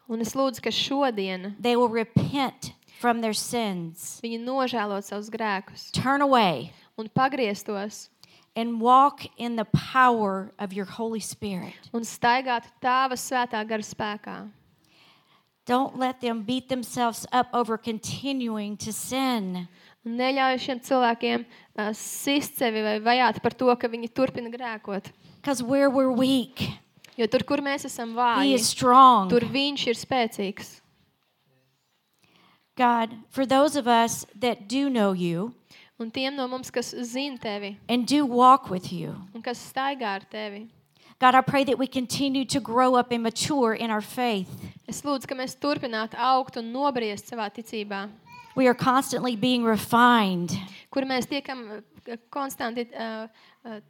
Un 0.09 0.21
es 0.21 0.35
lūdzu, 0.37 0.61
ka 0.61 0.69
šodien 0.69 1.55
they 1.59 1.77
will 1.77 1.89
repent 1.89 2.73
from 3.01 3.21
their 3.23 3.33
sins, 3.33 4.21
viņi 4.23 4.41
nožēlot 4.45 5.05
savus 5.07 5.31
grēkus 5.33 5.91
turn 5.97 6.21
away, 6.21 6.73
un 6.99 7.09
pagrieztos 7.09 8.09
and 8.55 8.81
walk 8.81 9.25
in 9.39 9.57
the 9.57 9.65
power 9.73 10.53
of 10.59 10.73
your 10.73 10.85
Holy 10.85 11.21
Spirit. 11.21 11.75
un 11.93 12.03
staigātu 12.03 12.69
tāva 12.83 13.17
svētā 13.17 13.67
gara 13.67 13.83
spēkā. 13.83 14.51
Don't 15.67 15.99
let 15.99 16.21
them 16.21 16.43
beat 16.43 16.69
themselves 16.69 17.27
up 17.33 17.49
over 17.55 17.79
continuing 17.79 18.77
to 18.77 18.93
sin. 18.93 19.67
Un 20.05 20.19
neļauj 20.21 20.61
šiem 20.61 20.81
cilvēkiem 20.85 21.45
uh, 21.45 21.91
sist 21.97 22.59
sevi 22.61 22.83
vai 22.85 22.99
vajāt 23.01 23.41
par 23.45 23.57
to, 23.57 23.71
ka 23.77 23.89
viņi 23.89 24.13
turpina 24.13 24.53
grēkot. 24.53 25.11
Because 25.41 25.63
where 25.63 25.91
we're 25.91 26.13
weak, 26.13 26.61
Jo 27.15 27.29
tur, 27.31 27.45
kur 27.47 27.61
mēs 27.63 27.85
esam 27.87 28.11
vāji, 28.17 28.59
tur 29.31 29.45
viņš 29.47 29.83
ir 29.87 29.99
spēcīgs. 29.99 30.71
God, 32.75 33.15
for 33.31 33.47
those 33.47 33.77
of 33.77 33.87
us 33.87 34.27
that 34.35 34.67
do 34.67 34.91
know 34.91 35.13
you 35.13 35.55
Un 35.95 36.11
tiem 36.11 36.35
no 36.35 36.49
mums, 36.51 36.73
kas 36.75 36.91
zina 37.07 37.39
tevi 37.39 37.77
and 37.89 38.05
do 38.05 38.27
walk 38.27 38.69
with 38.69 38.93
you, 38.93 39.15
un 39.33 39.41
kas 39.41 39.61
staigā 39.63 40.17
ar 40.17 40.25
tevi, 40.27 40.67
God, 41.21 41.37
I 41.37 41.41
pray 41.41 41.63
that 41.63 41.79
we 41.79 41.87
continue 41.87 42.45
to 42.47 42.59
grow 42.59 42.97
up 42.97 43.13
and 43.13 43.23
mature 43.23 43.75
in 43.75 43.93
our 43.93 44.01
faith. 44.01 44.51
Es 44.89 45.03
lūdzu, 45.07 45.29
ka 45.31 45.37
mēs 45.39 45.55
turpinātu 45.55 46.19
augt 46.19 46.59
un 46.59 46.73
nobriest 46.75 47.31
savā 47.31 47.47
ticībā, 47.55 48.09
We 48.55 48.69
are 48.69 48.75
constantly 48.75 49.37
being 49.37 49.65
refined 49.65 50.57
kur 50.95 51.07
mēs 51.09 51.27
tiekam 51.31 51.65
uh, 51.75 52.19
konstanti 52.33 52.87
uh, 52.95 53.27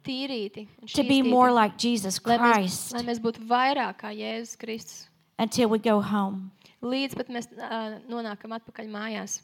tīrīti. 0.05 0.67
to 0.93 1.03
be 1.03 1.21
more 1.21 1.51
like 1.51 1.77
Jesus 1.77 2.19
lai 2.25 2.37
mēs, 2.37 2.53
Christ 2.53 2.95
lai 2.97 3.03
mēs 3.05 3.21
būtu 3.21 3.45
vairāk 3.45 4.01
kā 4.01 4.13
Jēzus 4.15 4.57
Kristus. 4.57 5.07
until 5.37 5.69
we 5.69 5.79
go 5.79 6.01
home. 6.01 6.51
Līdz 6.81 7.17
pat 7.17 7.29
mēs 7.29 7.49
uh, 7.57 7.99
nonākam 8.09 8.55
atpakaļ 8.57 8.89
mājās. 8.89 9.41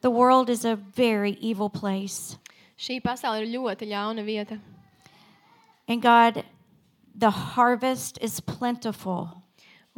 The 0.00 0.10
world 0.10 0.50
is 0.50 0.64
a 0.64 0.76
very 0.76 1.36
evil 1.40 1.68
place. 1.68 2.38
Šī 2.78 3.00
pasaule 3.02 3.42
ir 3.42 3.50
ļoti 3.58 3.90
ļauna 3.90 4.22
vieta. 4.22 4.60
And 5.88 6.02
God, 6.02 6.44
the 7.14 7.30
harvest 7.30 8.18
is 8.22 8.40
plentiful, 8.40 9.42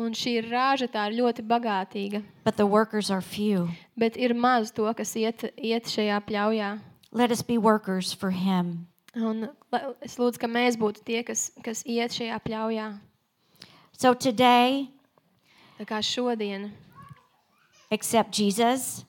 Un 0.00 0.14
šī 0.16 0.38
raža 0.48 0.86
tā 0.88 1.08
ir 1.10 1.18
ļoti 1.20 1.44
bagātīga. 1.44 2.22
but 2.44 2.56
the 2.56 2.66
workers 2.66 3.10
are 3.10 3.20
few. 3.20 3.68
Bet 3.96 4.16
ir 4.16 4.32
maz 4.34 4.70
to, 4.72 4.88
kas 4.96 5.12
iet, 5.14 5.44
iet 5.60 5.84
šajā 5.92 6.20
pļaujā. 6.24 6.70
Let 7.12 7.30
us 7.30 7.42
be 7.42 7.58
workers 7.58 8.12
for 8.14 8.30
Him. 8.30 8.86
Un 9.14 9.50
es 10.00 10.16
lūdzu, 10.16 10.38
ka 10.38 10.46
mēs 10.46 10.78
būtu 10.78 11.02
tie, 11.04 11.22
kas, 11.26 11.50
kas 11.62 11.82
iet 11.84 12.14
šajā 12.16 12.38
pļaujā. 12.46 12.88
So 13.92 14.14
today, 14.14 14.88
Tā 15.80 15.84
kā 15.88 15.98
šodien 16.04 16.70
accept 17.90 18.36
Jesus, 18.38 19.04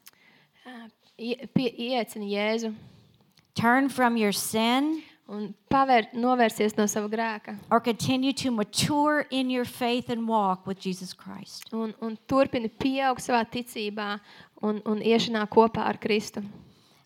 iecini 1.19 2.31
Jēzu 2.31 2.73
turn 3.53 3.89
from 3.89 4.15
your 4.17 4.31
sin, 4.31 5.03
un 5.31 5.47
pavēr, 5.71 6.09
novērsies 6.13 6.75
no 6.77 6.85
sava 6.91 7.09
grēka. 7.09 7.55
or 7.71 7.79
continue 7.79 8.33
to 8.33 8.51
mature 8.51 9.25
in 9.31 9.49
your 9.49 9.65
faith 9.65 10.09
and 10.09 10.27
walk 10.27 10.67
with 10.67 10.79
Jesus 10.79 11.13
Christ. 11.13 11.69
Un, 11.73 11.93
un 12.01 12.17
turpini 12.27 12.69
pieaugt 12.69 13.23
savā 13.23 13.45
ticībā 13.49 14.19
un, 14.61 14.81
un 14.85 14.99
iešanā 14.99 15.47
kopā 15.49 15.87
ar 15.87 15.97
Kristu. 15.97 16.43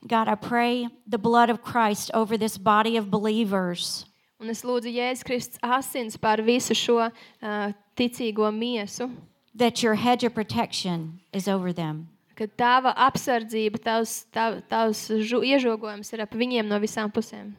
God, 0.07 0.27
I 0.27 0.35
pray 0.35 0.87
the 1.07 1.17
blood 1.17 1.49
of 1.49 1.63
Christ 1.63 2.11
over 2.13 2.37
this 2.37 2.57
body 2.57 2.97
of 2.97 3.09
believers. 3.09 4.05
Un 4.39 4.49
es 4.49 4.61
lūdzu 4.61 4.91
Jēzus 4.91 5.23
Kristus 5.23 5.59
asins 5.63 6.17
par 6.19 6.41
visu 6.41 6.75
šo 6.75 6.99
uh, 7.07 7.71
ticīgo 7.97 8.51
miesu, 8.51 9.09
that 9.55 9.81
your 9.81 9.95
hedge 9.95 10.23
of 10.23 10.35
protection 10.35 11.21
is 11.31 11.47
over 11.47 11.71
them. 11.71 12.09
ka 12.35 12.47
tava 12.51 12.91
apsardzība, 12.99 13.79
tavs, 13.79 14.25
tav, 14.35 14.59
tavs 14.67 15.07
iežogojums 15.07 16.11
ir 16.13 16.25
ap 16.25 16.35
viņiem 16.35 16.67
no 16.67 16.79
visām 16.83 17.11
pusēm. 17.11 17.53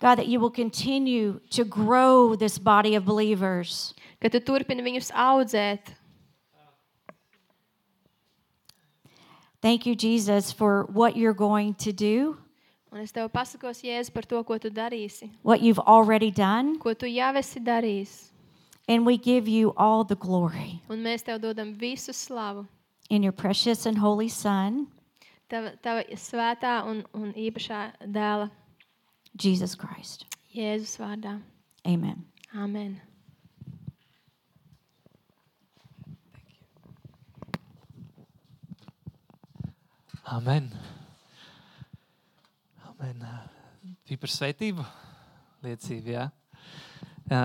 God, 0.00 0.16
that 0.16 0.26
you 0.28 0.40
will 0.40 0.50
continue 0.50 1.40
to 1.50 1.62
grow 1.64 2.34
this 2.34 2.58
body 2.58 2.94
of 2.94 3.04
believers. 3.04 3.92
Ka 4.20 4.28
tu 4.28 4.40
turpini 4.40 4.80
viņus 4.82 5.10
audzēt. 5.12 5.94
Thank 9.60 9.84
you, 9.84 9.94
Jesus, 9.94 10.52
for 10.52 10.84
what 10.90 11.16
you're 11.16 11.34
going 11.34 11.74
to 11.74 11.92
do, 11.92 12.36
Un 12.92 12.98
es 13.04 13.12
tev 13.12 13.28
pasakos, 13.30 13.84
Jēzus, 13.86 14.10
par 14.10 14.24
to, 14.26 14.42
ko 14.42 14.56
tu 14.58 14.68
darīsi, 14.68 15.28
what 15.42 15.60
you've 15.60 15.78
already 15.78 16.30
done, 16.32 16.76
ko 16.78 16.92
tu 16.92 17.06
jau 17.06 17.34
esi 17.38 17.60
darījis. 17.62 18.30
and 18.88 19.06
we 19.06 19.16
give 19.16 19.46
you 19.46 19.72
all 19.76 20.02
the 20.02 20.16
glory. 20.16 20.80
Un 20.90 20.98
mēs 21.04 21.22
tev 21.22 21.38
dodam 21.40 21.76
visu 21.78 22.10
slavu. 22.12 22.66
In 23.10 23.22
your 23.22 23.32
precious 23.32 23.86
and 23.86 23.98
holy 23.98 24.28
Son, 24.28 24.88
Tava, 25.48 25.72
tava 25.82 26.02
svētā 26.14 26.84
un, 26.86 27.04
un 27.14 27.32
īpašā 27.34 27.92
dēla 28.06 28.50
Jesus 29.38 29.74
Christ. 29.76 30.26
Jēzus 30.54 30.96
vārdā. 31.00 31.40
Amen. 31.86 32.24
Amen. 32.54 33.00
Amen. 40.30 40.70
Amen. 43.00 43.24
Bija 44.06 44.20
par 44.20 44.32
svētību 44.32 44.84
liecību. 45.64 46.14
Jā. 46.16 46.26
Jā. 47.30 47.42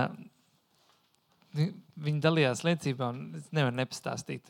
Vi- 1.56 1.72
Viņi 1.96 2.20
dalījās 2.20 2.60
liecībā, 2.66 3.06
un 3.08 3.34
es 3.38 3.46
nevaru 3.56 3.74
nepastāstīt. 3.78 4.42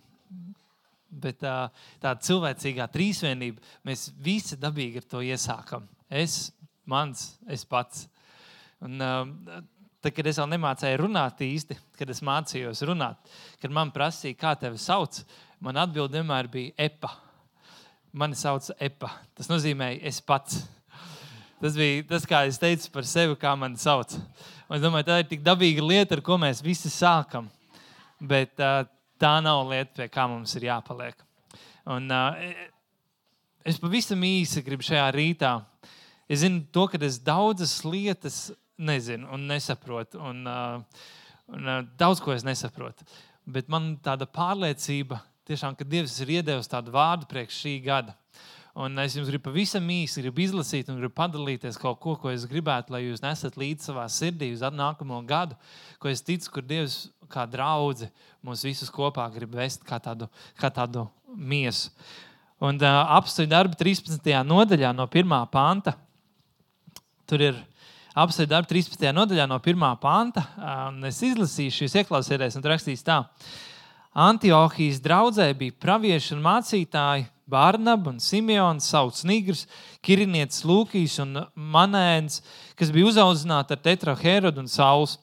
Bet 1.09 1.39
tā, 1.39 1.71
tā 2.03 2.17
cilvēcīgā 2.19 2.89
trīsvienība, 2.91 3.63
mēs 3.87 4.09
visi 4.19 4.57
dabīgi 4.57 4.97
ar 4.97 5.03
to 5.13 5.19
iesākam. 5.23 5.87
Es, 6.11 6.51
mans, 6.91 7.35
es 7.51 7.65
pats. 7.69 8.07
Un, 8.85 9.01
uh, 9.01 9.61
tad, 10.01 10.15
kad 10.15 10.29
es 10.31 10.39
vēl 10.41 10.51
nemācīju 10.55 11.03
runāt 11.03 11.43
īsti, 11.43 11.77
kad 11.99 12.11
es 12.13 12.23
mācījos 12.25 12.85
runāt, 12.87 13.37
kad 13.63 13.75
man 13.75 13.93
prasīja, 13.95 14.39
kā 14.39 14.55
tevi 14.61 14.79
sauc, 14.81 15.19
man 15.63 15.79
atbild 15.83 16.15
vienmēr 16.15 16.51
bija 16.53 16.75
EPA. 16.89 17.11
Mani 18.17 18.39
sauc 18.39 18.71
EPA. 18.81 19.11
Tas 19.37 19.51
nozīmē, 19.51 19.91
es 20.07 20.23
pats. 20.25 20.63
Tas 21.61 21.77
bija 21.77 22.05
tas, 22.09 22.25
kā 22.29 22.43
es 22.49 22.61
teicu 22.61 22.91
par 22.93 23.07
sevi, 23.09 23.37
kā 23.41 23.55
mani 23.59 23.81
sauc. 23.81 24.13
Un 24.69 24.77
es 24.77 24.83
domāju, 24.85 25.09
tā 25.09 25.21
ir 25.23 25.29
tik 25.31 25.45
dabīga 25.45 25.85
lieta, 25.85 26.17
ar 26.17 26.23
ko 26.25 26.37
mēs 26.41 26.63
visi 26.65 26.93
sākam. 26.93 27.51
Bet 28.21 28.61
uh, 28.61 28.85
tā 29.21 29.37
nav 29.45 29.65
lieta, 29.71 29.93
pie 29.99 30.09
kā 30.13 30.27
mums 30.29 30.53
ir 30.57 30.69
jāpaliek. 30.69 31.19
Un, 31.93 32.09
uh, 32.13 32.37
es 33.65 33.81
pavisam 33.81 34.23
īsi 34.27 34.65
gribu 34.65 34.85
šajā 34.87 35.07
rītā. 35.17 35.55
Es 36.29 36.43
zinu, 36.43 36.65
to, 36.75 36.89
ka 36.91 36.99
es 37.07 37.21
daudzas 37.23 37.79
lietas 37.87 38.51
nezinu 38.77 39.31
un 39.33 39.47
nesaprotu. 39.47 40.19
Un, 40.19 40.43
uh, 40.47 41.07
un, 41.53 41.71
uh, 41.71 41.81
daudz 41.99 42.23
ko 42.23 42.35
es 42.35 42.45
nesaprotu. 42.47 43.07
Bet 43.47 43.71
man 43.71 43.95
tāda 44.03 44.27
pārliecība, 44.27 45.21
tiešām, 45.47 45.77
ka 45.79 45.87
Dievs 45.87 46.19
ir 46.25 46.39
iedevis 46.41 46.71
tādu 46.71 46.91
vārdu 46.95 47.29
priekš 47.31 47.61
šī 47.63 47.77
gada. 47.85 48.17
Un 48.77 48.99
es 49.01 49.15
jums 49.17 49.31
gribu 49.31 49.47
pavisam 49.47 49.87
īsi 49.89 50.21
gribu 50.21 50.43
izlasīt 50.45 50.91
un 50.93 50.99
gribu 51.01 51.15
padalīties 51.17 51.79
kaut 51.81 51.97
ko, 52.03 52.13
ko 52.21 52.29
es 52.29 52.43
gribētu, 52.45 52.93
lai 52.93 53.07
jūs 53.07 53.23
nesat 53.25 53.55
līdzi 53.57 53.89
savā 53.89 54.05
sirdī 54.13 54.51
uz 54.53 54.61
nākamo 54.61 55.23
gadu, 55.25 55.57
ko 56.03 56.11
es 56.13 56.21
ticu, 56.21 56.51
kur 56.53 56.67
Dievs 56.67 57.07
kā 57.33 57.47
draugs 57.49 58.05
mūs 58.45 58.67
visus 58.67 58.93
kopā 58.93 59.25
grib 59.33 59.55
vest 59.57 59.87
kā 59.87 59.97
tādu, 60.03 60.29
kā 60.61 60.69
tādu 60.69 61.07
miesu. 61.33 61.89
Un 62.61 62.77
uh, 62.83 62.99
apstuļu 63.17 63.49
darba 63.49 63.79
13. 63.81 64.29
nodaļā 64.45 64.93
no 64.97 65.09
1. 65.09 65.33
panta. 65.53 65.97
Tur 67.27 67.43
ir 67.43 67.57
apstuļu 68.15 68.47
darba 68.53 68.71
13. 68.71 69.09
nodaļā 69.11 69.49
no 69.51 69.57
1. 69.59 69.87
panta. 69.99 70.45
Es 71.09 71.19
izlasīšu, 71.27 71.87
jūs 71.87 71.97
ieklausieties, 71.99 72.55
un 72.55 72.63
tur 72.63 72.71
rakstīts 72.71 73.03
tā. 73.07 73.25
Antiohijas 74.17 75.01
draudzē 75.03 75.51
bija 75.59 75.75
pravieši 75.83 76.37
un 76.37 76.45
mācītāji, 76.45 77.27
Bārnaba 77.47 78.11
un 78.11 78.17
Simeons, 78.23 78.87
sauc 78.91 79.19
Nigrs, 79.27 79.67
Kirinietis 80.03 80.65
Lūkijs 80.67 81.21
un 81.23 81.45
Manēns, 81.55 82.41
kas 82.79 82.91
bija 82.95 83.07
uzaudzināti 83.11 83.75
ar 83.75 83.83
Tetraherodu 83.85 84.65
un 84.65 84.71
Sauls. 84.71 85.19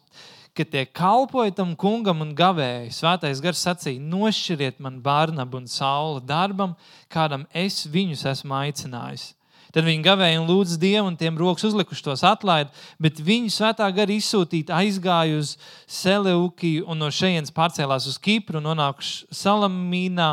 Kad 0.53 0.69
tie 0.69 0.83
kalpoja 0.85 1.55
tam 1.57 1.71
kungam 1.79 2.21
un 2.21 2.35
gavēja, 2.37 2.91
svētais 2.93 3.41
gars 3.43 3.63
sacīja: 3.65 4.03
Nošķiriet 4.11 4.83
man 4.83 4.99
Bārnabu 5.03 5.57
un 5.63 5.71
Saulu 5.71 6.21
darbam, 6.21 6.75
kādam 7.09 7.47
es 7.49 7.87
viņus 7.89 8.27
esmu 8.35 8.59
aicinājis. 8.59 9.31
Tad 9.73 9.87
viņi 9.87 10.03
gavēja 10.05 10.37
un 10.37 10.45
lūdza 10.45 10.75
Dievu, 10.77 11.07
un 11.09 11.15
tiem 11.17 11.37
rokas 11.39 11.65
uzlikuši 11.65 12.03
tos 12.05 12.21
atlaid, 12.29 12.69
bet 13.01 13.17
viņu 13.25 13.49
svētā 13.49 13.87
gara 13.95 14.13
izsūtīt 14.13 14.69
aizgāja 14.69 15.39
uz 15.41 15.55
Seleukiju 15.89 16.83
un 16.93 17.01
no 17.01 17.07
šejienes 17.09 17.49
pārcēlās 17.55 18.05
uz 18.11 18.19
Kipru 18.21 18.59
un 18.59 18.67
nonākuši 18.69 19.33
Salamīnā. 19.33 20.27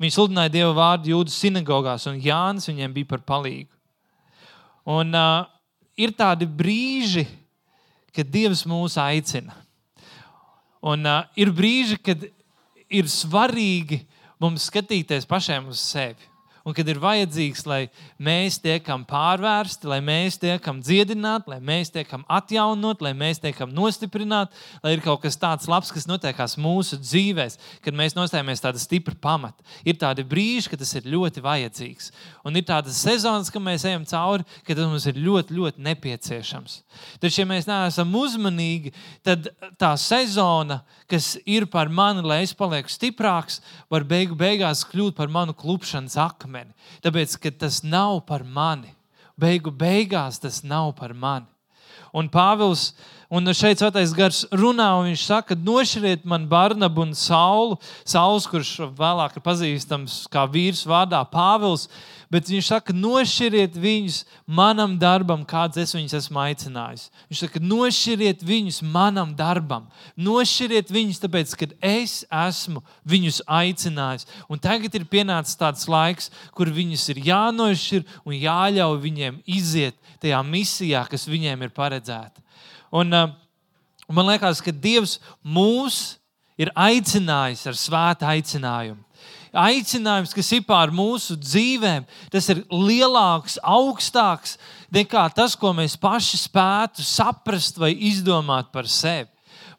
Viņi 0.00 0.16
sludināja 0.16 0.54
Dieva 0.54 0.70
vārdu 0.78 1.12
jūdu 1.12 1.34
sinagogās, 1.34 2.06
un 2.08 2.16
Jānis 2.24 2.70
viņiem 2.70 2.94
bija 2.96 3.10
par 3.10 3.20
palīgu. 3.28 3.68
Un 4.96 5.12
uh, 5.12 5.44
ir 6.00 6.14
tādi 6.16 6.48
brīži, 6.48 7.26
kad 8.16 8.30
Dievs 8.32 8.62
mūs 8.64 8.96
aicina. 9.02 9.58
Un 10.80 11.04
uh, 11.04 11.26
ir 11.36 11.52
brīži, 11.52 11.98
kad 12.00 12.24
ir 12.88 13.12
svarīgi 13.12 14.00
mums 14.40 14.70
skatīties 14.70 15.28
pašiem 15.28 15.68
uz 15.68 15.84
sevi. 15.84 16.32
Un 16.66 16.74
kad 16.74 16.88
ir 16.90 16.98
vajadzīgs, 16.98 17.62
lai 17.70 17.84
mēs 18.18 18.56
tiekam 18.58 19.04
pārvērsti, 19.06 19.86
lai 19.86 20.00
mēs 20.02 20.34
tiekam 20.42 20.80
dziedināti, 20.82 21.52
lai 21.52 21.60
mēs 21.62 21.92
tiekam 21.94 22.24
atjaunot, 22.26 23.04
lai 23.06 23.12
mēs 23.14 23.38
tiekam 23.44 23.70
nostiprināti, 23.70 24.58
lai 24.82 24.96
ir 24.96 25.04
kaut 25.04 25.22
kas 25.22 25.38
tāds 25.38 25.70
labs, 25.70 25.92
kas 25.94 26.08
notiekās 26.10 26.56
mūsu 26.58 26.98
dzīvēm, 26.98 27.54
kad 27.84 27.94
mēs 27.94 28.16
nostājamies 28.18 28.64
tāda 28.64 28.82
stipra 28.82 29.14
pamata. 29.14 29.62
Ir 29.86 29.94
tādi 30.00 30.26
brīži, 30.26 30.72
kad 30.72 30.82
tas 30.82 30.90
ir 30.98 31.06
ļoti 31.12 31.44
vajadzīgs. 31.44 32.10
Un 32.48 32.58
ir 32.58 32.66
tādas 32.66 32.98
sezonas, 32.98 33.52
kad 33.54 33.62
mēs 33.62 33.86
ejam 33.86 34.02
cauri, 34.08 34.46
kad 34.66 34.74
tas 34.74 34.90
mums 34.90 35.06
ir 35.06 35.22
ļoti, 35.22 35.54
ļoti 35.54 35.86
nepieciešams. 35.86 36.80
Taču, 37.22 37.44
ja 37.44 37.46
mēs 37.46 37.70
neesam 37.70 38.10
uzmanīgi, 38.18 38.94
tad 39.26 39.52
tā 39.78 39.94
sezona, 40.00 40.80
kas 41.10 41.36
ir 41.46 41.66
par 41.70 41.88
mani, 41.88 42.22
lai 42.26 42.42
es 42.44 42.54
palieku 42.56 42.90
stiprāks, 42.92 43.60
var 43.90 44.06
beigu 44.08 44.36
beigās 44.38 44.84
kļūt 44.88 45.16
par 45.18 45.30
manu 45.32 45.54
klupšanas 45.56 46.18
akmeni. 46.20 46.74
Tāpēc, 47.04 47.38
ka 47.42 47.52
tas 47.64 47.82
nav 47.86 48.24
par 48.28 48.44
mani. 48.44 48.92
Beigu 49.36 49.70
beigās 49.70 50.40
tas 50.40 50.62
nav 50.64 50.94
par 50.98 51.14
mani. 51.14 51.46
Un 52.16 52.30
Pāvils 52.32 52.94
Un 53.26 53.42
šeit 53.50 53.80
svētais 53.80 54.12
gars 54.14 54.44
runā, 54.54 54.92
un 55.00 55.08
viņš 55.08 55.22
saka, 55.26 55.56
nošķiriet 55.58 56.22
man 56.30 56.44
Barnabu 56.46 57.02
un 57.02 57.14
Saulu. 57.18 57.74
Sauls, 58.06 58.46
kurš 58.46 58.76
vēlāk 58.94 59.40
ir 59.40 59.42
pazīstams 59.42 60.20
kā 60.30 60.44
vīrs 60.46 60.84
vārdā 60.86 61.24
Pāvils, 61.26 61.88
bet 62.30 62.46
viņš 62.46 62.68
saka, 62.70 62.94
nošķiriet 62.94 63.74
viņus 63.82 64.20
manam 64.46 64.94
darbam, 65.02 65.42
kāds 65.42 65.82
es 65.82 65.96
viņus 65.96 66.14
esmu 66.20 66.44
aicinājis. 66.44 67.08
Viņš 67.26 67.42
saka, 67.42 67.64
nošķiriet 67.66 68.46
viņus 68.46 68.80
manam 68.94 69.34
darbam. 69.34 69.90
Nošķiriet 70.14 70.94
viņus, 70.94 71.20
tāpēc, 71.26 71.58
ka 71.58 71.70
es 71.82 72.20
esmu 72.30 72.86
viņus 73.10 73.42
aicinājis. 73.50 74.30
Un 74.46 74.62
tagad 74.62 74.94
ir 74.94 75.10
pienācis 75.10 75.58
tāds 75.58 75.90
laiks, 75.90 76.30
kur 76.54 76.70
viņus 76.70 77.10
ir 77.10 77.24
jānošķir 77.26 78.06
un 78.22 78.38
jāļauj 78.38 78.98
viņiem 79.02 79.42
iziet 79.50 79.98
tajā 80.22 80.46
misijā, 80.46 81.08
kas 81.10 81.26
viņiem 81.26 81.66
ir 81.66 81.74
paredzēta. 81.74 82.45
Un, 82.94 83.12
uh, 83.12 83.32
man 84.08 84.28
liekas, 84.30 84.62
ka 84.62 84.74
Dievs 84.74 85.18
mūs 85.42 86.16
ir 86.60 86.70
aicinājis 86.72 87.66
ar 87.68 87.76
svētu 87.78 88.28
aicinājumu. 88.28 89.02
Aicinājums, 89.56 90.34
kas 90.36 90.50
ir 90.52 90.64
pār 90.68 90.90
mūsu 90.92 91.36
dzīvēm, 91.40 92.04
tas 92.32 92.48
ir 92.52 92.60
lielāks, 92.68 93.56
augstāks 93.64 94.58
nekā 94.92 95.22
tas, 95.32 95.54
ko 95.56 95.72
mēs 95.76 95.96
paši 95.96 96.42
spētu 96.42 97.04
saprast 97.06 97.80
vai 97.80 97.94
izdomāt 98.10 98.68
par 98.74 98.88
sevi. 98.90 99.30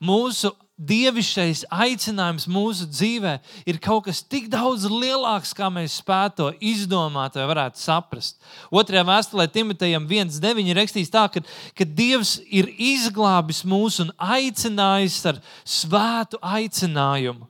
Mūsu 0.02 0.50
dievišķais 0.78 1.64
aicinājums 1.74 2.46
mūsu 2.50 2.86
dzīvē 2.92 3.34
ir 3.70 3.80
kaut 3.82 4.06
kas 4.08 4.22
tik 4.22 4.48
daudz 4.54 4.86
lielāks, 4.90 5.56
kā 5.58 5.72
mēs 5.74 5.98
spētu 6.04 6.38
to 6.38 6.50
izdomāt 6.62 7.38
vai 7.40 7.48
varētu 7.50 7.82
saprast. 7.82 8.38
Otrajā 8.70 9.04
vēstulē 9.08 9.48
Timotejam 9.50 10.06
1,9 10.06 10.70
ir 10.70 10.78
rakstīts 10.78 11.14
tā, 11.14 11.26
ka, 11.34 11.42
ka 11.74 11.90
Dievs 11.98 12.38
ir 12.46 12.70
izglābis 12.78 13.64
mūs 13.66 14.02
un 14.06 14.14
aicinājis 14.22 15.20
ar 15.34 15.42
svētu 15.66 16.42
aicinājumu. 16.46 17.50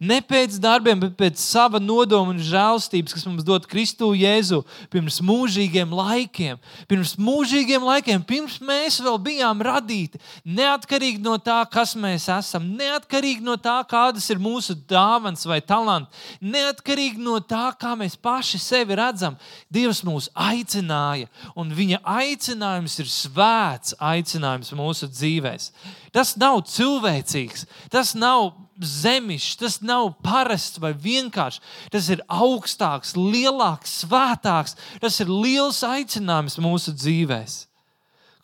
Ne 0.00 0.18
pēc 0.24 0.56
darbiem, 0.58 0.98
bet 1.04 1.12
pēc 1.18 1.38
sava 1.38 1.78
nodoma 1.78 2.32
un 2.32 2.40
žēlstības, 2.42 3.14
kas 3.14 3.26
mums 3.28 3.44
dod 3.46 3.68
Kristu 3.70 4.08
Jēzu 4.16 4.62
pirms 4.92 5.20
mūžīgiem 5.22 5.92
laikiem. 5.94 6.58
Pirms 6.90 7.14
mūžīgiem 7.20 7.84
laikiem, 7.86 8.24
pirms 8.26 8.56
mēs 8.64 8.98
vēl 9.04 9.20
bijām 9.22 9.62
radīti, 9.62 10.18
neatkarīgi 10.42 11.22
no 11.22 11.36
tā, 11.38 11.60
kas 11.70 11.94
mēs 12.00 12.26
esam, 12.32 12.66
neatkarīgi 12.80 13.44
no 13.44 13.54
tā, 13.60 13.76
kādas 13.90 14.26
ir 14.32 14.42
mūsu 14.42 14.74
dāvāns 14.90 15.46
vai 15.46 15.60
talanti, 15.62 16.10
neatkarīgi 16.42 17.22
no 17.22 17.38
tā, 17.44 17.68
kā 17.78 17.94
mēs 17.98 18.16
paši 18.18 18.62
sevi 18.62 18.98
redzam. 18.98 19.38
Dievs 19.70 20.02
mūs 20.06 20.30
aicināja, 20.34 21.28
un 21.54 21.74
Viņa 21.74 22.00
aicinājums 22.06 22.94
ir 23.02 23.10
svēts 23.10 23.96
aicinājums 24.02 24.72
mūsu 24.78 25.10
dzīvēm. 25.10 25.68
Tas 26.14 26.36
nav 26.38 26.62
cilvēcīgs, 26.70 27.66
tas 27.90 28.14
nav 28.14 28.52
zemišķs, 28.78 29.58
tas 29.58 29.80
nav 29.82 30.12
parasts 30.22 30.80
vai 30.82 30.92
vienkāršs. 30.94 31.60
Tas 31.90 32.08
ir 32.10 32.22
augstāks, 32.30 33.14
lielāks, 33.18 34.00
svētāks. 34.04 34.76
Tas 35.02 35.20
ir 35.22 35.30
liels 35.30 35.82
aicinājums 35.86 36.60
mūsu 36.62 36.94
dzīvēm. 36.94 37.54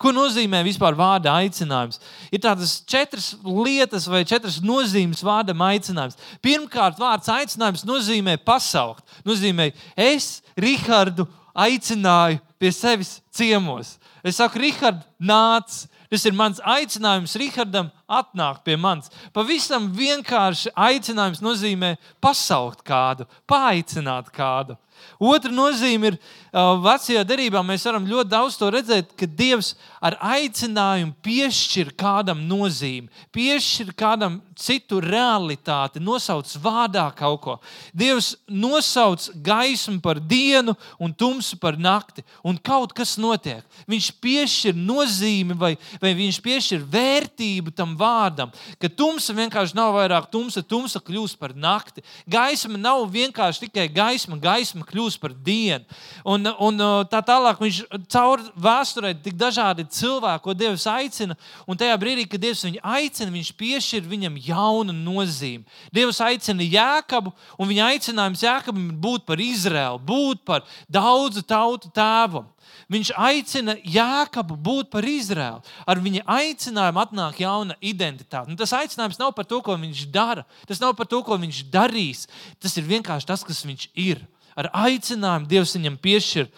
Ko 0.00 0.14
nozīmē 0.16 0.62
vispār 0.64 0.96
vārda 0.96 1.34
aicinājums? 1.42 1.98
Ir 2.32 2.40
tādas 2.40 2.78
četras 2.88 3.34
lietas 3.44 4.06
vai 4.08 4.22
četras 4.24 4.56
nozīmes 4.64 5.20
vārdam 5.20 5.60
aicinājums. 5.66 6.16
Pirmkārt, 6.40 6.96
vārds 7.00 7.28
aicinājums 7.28 7.84
nozīmē 7.84 8.38
pasaukt. 8.40 9.04
Nozīmē, 9.28 9.68
es, 10.00 10.38
Rihardu, 10.56 11.28
aicināju 11.52 12.40
pie 12.56 12.72
sevis 12.72 13.18
ciemos. 13.28 13.98
Es 14.24 14.40
saku, 14.40 14.64
Rihard, 14.64 15.04
nāc! 15.20 15.84
Tas 16.10 16.24
ir 16.26 16.34
mans 16.34 16.58
aicinājums 16.66 17.36
Rihardam 17.38 17.92
atnākt 18.10 18.64
pie 18.66 18.74
manis. 18.74 19.12
Pavisam 19.30 19.86
vienkārši 19.94 20.72
aicinājums 20.74 21.42
nozīmē 21.44 21.92
pasaukt 22.22 22.82
kādu, 22.86 23.28
paaicināt 23.46 24.32
kādu. 24.34 24.74
Otra 25.20 25.52
nozīme 25.52 26.12
ir, 26.12 26.18
uh, 26.52 26.74
vecajā 26.84 27.24
derībā 27.28 27.62
mēs 27.66 27.84
varam 27.88 28.08
ļoti 28.08 28.30
daudz 28.30 28.58
to 28.60 28.70
redzēt, 28.72 29.14
ka 29.18 29.26
Dievs 29.26 29.74
ar 30.00 30.16
aicinājumu 30.20 31.12
piešķir 31.24 31.92
kādam 32.00 32.42
nozīmi, 32.48 33.10
piešķir 33.34 33.92
kādam 33.98 34.40
citu 34.60 35.00
realitāti, 35.04 36.00
nosauc 36.02 36.48
vārdā 36.62 37.06
kaut 37.16 37.40
ko. 37.44 37.56
Dievs 37.96 38.34
nosauc 38.48 39.28
gaismu 39.44 40.00
par 40.04 40.20
dienu 40.20 40.74
un 41.00 41.12
tumsu 41.12 41.58
par 41.60 41.78
nakti, 41.80 42.24
un 42.44 42.58
kaut 42.60 42.94
kas 42.96 43.16
notiek. 43.20 43.64
Viņš 43.90 44.10
piešķir 44.22 44.76
nozīmi 44.76 45.56
vai, 45.58 45.74
vai 46.02 46.12
viņš 46.16 46.40
piešķir 46.44 46.84
vērtību 46.92 47.74
tam 47.76 47.96
vārdam, 48.00 48.52
ka 48.80 48.88
tumsa 48.88 49.36
vienkārši 49.36 49.76
nav 49.78 49.94
vairāk 49.96 50.30
tumsa, 50.32 50.62
tumsa 50.62 51.00
kļūst 51.04 51.40
par 51.40 51.54
nakti. 51.56 52.04
Gaisma 52.30 52.80
nav 52.80 53.06
vienkārši 53.12 53.66
tikai 53.66 53.88
gaisma, 53.92 54.38
gaisma 54.40 54.86
kļūst 54.90 55.20
par 55.22 55.34
dienu. 55.46 55.86
Un, 56.28 56.50
un 56.60 56.84
tā 57.10 57.22
tālāk 57.26 57.60
viņš 57.62 57.80
caur 58.12 58.42
vēsturē 58.60 59.14
tik 59.22 59.38
dažādi 59.40 59.86
cilvēki, 59.90 60.44
ko 60.44 60.54
Dievs 60.58 60.86
aicina, 60.90 61.36
un 61.66 61.80
tajā 61.80 61.96
brīdī, 62.00 62.26
kad 62.30 62.42
Dievs 62.42 62.64
viņu 62.66 62.82
aicina, 62.82 63.32
viņš 63.34 63.52
piešķir 63.60 64.06
viņam 64.10 64.38
jaunu 64.44 64.94
nozīmi. 64.96 65.66
Dievs 65.94 66.20
aicina 66.24 66.66
Jēkabu, 66.66 67.32
un 67.58 67.70
viņa 67.70 67.90
aicinājums 67.94 68.46
Jēkabam 68.46 68.88
ir 68.90 69.02
būt 69.06 69.26
par 69.28 69.42
Izraēlu, 69.42 70.02
būt 70.06 70.44
par 70.48 70.66
daudzu 70.90 71.44
tautu 71.46 71.92
tēvu. 71.94 72.44
Viņš 72.90 73.12
aicina 73.14 73.76
Jēkabu 73.86 74.56
būt 74.58 74.90
par 74.90 75.06
Izraēlu. 75.06 75.62
Ar 75.86 76.00
viņa 76.02 76.24
aicinājumu 76.26 77.02
atnāk 77.04 77.38
jauna 77.42 77.76
identitāte. 77.78 78.50
Un 78.50 78.58
tas 78.58 78.74
aicinājums 78.74 79.20
nav 79.20 79.30
par 79.36 79.46
to, 79.46 79.60
ko 79.62 79.76
viņš 79.78 80.08
dara. 80.10 80.42
Tas 80.66 80.82
nav 80.82 80.96
par 80.98 81.06
to, 81.10 81.22
ko 81.26 81.38
viņš 81.38 81.62
darīs. 81.70 82.26
Tas 82.58 82.74
ir 82.80 82.88
vienkārši 82.90 83.30
tas, 83.30 83.46
kas 83.46 83.62
viņš 83.66 83.90
ir. 83.94 84.24
Ar 84.60 84.70
aicinājumu 84.86 85.48
Dievs 85.50 85.74
viņam 85.76 85.98
piešķir 86.02 86.48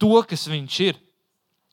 to, 0.00 0.14
kas 0.28 0.46
viņš 0.50 0.78
ir. 0.88 1.00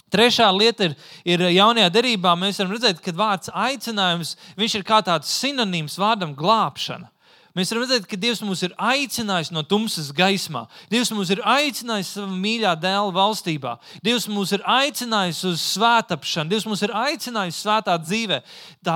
Trešā 0.10 0.48
lieta 0.56 0.88
ir, 0.90 0.96
ir 1.26 1.44
jaunajā 1.54 1.90
derībā. 1.94 2.34
Mēs 2.40 2.62
varam 2.62 2.74
redzēt, 2.74 3.02
ka 3.06 3.14
vārds 3.14 3.52
aicinājums 3.54 4.36
ir 4.58 4.86
kā 4.86 5.04
tāds 5.06 5.30
sinonīms 5.42 6.00
vārdam 6.02 6.34
glābšana. 6.38 7.12
Mēs 7.60 7.74
varam 7.74 7.84
redzēt, 7.84 8.06
ka 8.08 8.16
Dievs 8.16 8.40
mūs 8.40 8.62
ir 8.64 8.72
aicinājis 8.80 9.50
no 9.52 9.60
tumsas 9.68 10.14
gaismā. 10.16 10.62
Dievs 10.88 11.10
mūs 11.12 11.28
ir 11.34 11.42
aicinājis 11.44 12.14
savā 12.16 12.32
mīļā 12.32 12.72
dēla 12.80 13.12
valstībā. 13.12 13.74
Dievs 14.06 14.30
mūs 14.32 14.54
ir 14.56 14.64
aicinājis 14.64 15.42
uz 15.50 15.66
svētāpšanu, 15.74 16.54
Dievs 16.54 16.68
mūs 16.70 16.86
ir 16.88 16.94
aicinājis 16.96 17.60
svētā 17.60 17.98
dzīvē. 18.00 18.38
Tā 18.88 18.96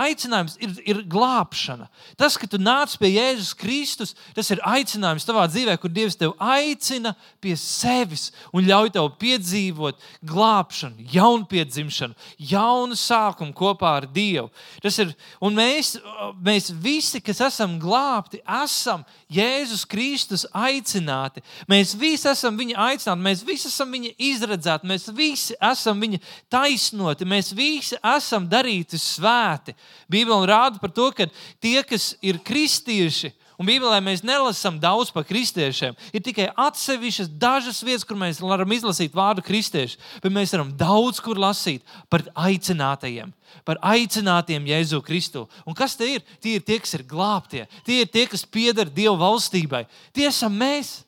aicinājums 0.00 0.56
ir, 0.64 0.72
ir 0.88 1.02
glābšana. 1.10 1.90
Tas, 2.16 2.38
ka 2.40 2.48
tu 2.48 2.56
nāc 2.62 2.94
pie 2.96 3.10
Jēzus 3.12 3.52
Kristus, 3.60 4.14
tas 4.32 4.48
ir 4.54 4.64
aicinājums 4.64 5.28
tavā 5.28 5.44
dzīvē, 5.52 5.76
kur 5.76 5.92
Dievs 5.92 6.16
tevi 6.16 6.32
aicina 6.40 7.12
pie 7.44 7.58
sevis 7.60 8.30
un 8.56 8.64
ļauj 8.64 8.94
tev 8.96 9.10
piedzīvot 9.20 10.00
glābšanu, 10.32 11.10
jaunpiedzimšanu, 11.12 12.16
jaunu 12.54 12.96
sākumu 12.96 13.52
kopā 13.58 13.98
ar 14.00 14.08
Dievu. 14.08 14.48
Tas 14.80 14.96
ir, 15.04 15.12
un 15.44 15.60
mēs, 15.60 15.98
mēs 16.40 16.72
visi, 16.72 17.20
kas 17.20 17.44
esam 17.50 17.76
glābti, 17.76 17.97
glābti, 17.98 18.40
esam 18.62 19.04
Jēzus 19.32 19.84
Kristus 19.88 20.46
aicināti. 20.54 21.42
Mēs 21.68 21.94
visi 21.98 22.28
esam 22.30 22.56
viņa 22.58 22.76
aicināti, 22.88 23.24
mēs 23.24 23.42
visi 23.46 23.68
esam 23.68 23.92
viņa 23.92 24.12
izredzēti, 24.18 24.88
mēs 24.88 25.08
visi 25.14 25.56
esam 25.70 26.00
viņa 26.00 26.20
taisnoti, 26.52 27.28
mēs 27.28 27.52
visi 27.56 27.98
esam 28.16 28.48
darīti 28.48 28.98
svēti. 28.98 29.74
Bībeli 30.10 30.48
rāda 30.48 30.80
par 30.80 30.94
to, 30.94 31.10
ka 31.12 31.28
tie, 31.60 31.82
kas 31.82 32.14
ir 32.22 32.40
kristieši, 32.44 33.32
Un 33.58 33.66
Bībelē 33.66 33.98
mēs 34.04 34.22
nelasām 34.22 34.76
daudz 34.78 35.10
par 35.10 35.24
kristiešiem. 35.26 35.96
Ir 36.14 36.22
tikai 36.22 36.46
atsevišķas 36.54 37.32
dažas 37.42 37.82
vietas, 37.82 38.06
kur 38.06 38.18
mēs 38.20 38.38
varam 38.38 38.70
izlasīt 38.70 39.16
vārdu 39.18 39.42
kristieši, 39.42 39.98
bet 40.22 40.34
mēs 40.34 40.54
varam 40.54 40.70
daudz 40.78 41.18
kur 41.24 41.40
lasīt 41.42 41.82
par 42.10 42.22
aicinātajiem 42.38 43.34
par 43.64 43.78
aicinātiem 43.84 44.66
Jēzu 44.68 45.00
Kristu. 45.04 45.46
Un 45.68 45.76
kas 45.76 45.96
tie 45.96 46.18
ir? 46.18 46.24
Tie 46.44 46.58
ir 46.58 46.64
tie, 46.64 46.78
kas 46.82 46.94
ir 46.98 47.04
glābtie, 47.08 47.66
tie 47.86 48.02
ir 48.04 48.10
tie, 48.12 48.26
kas 48.30 48.44
pieder 48.44 48.90
Dieva 48.92 49.16
valstībai. 49.20 49.86
Tie 50.16 50.28
esam 50.28 50.56
mēs. 50.56 50.98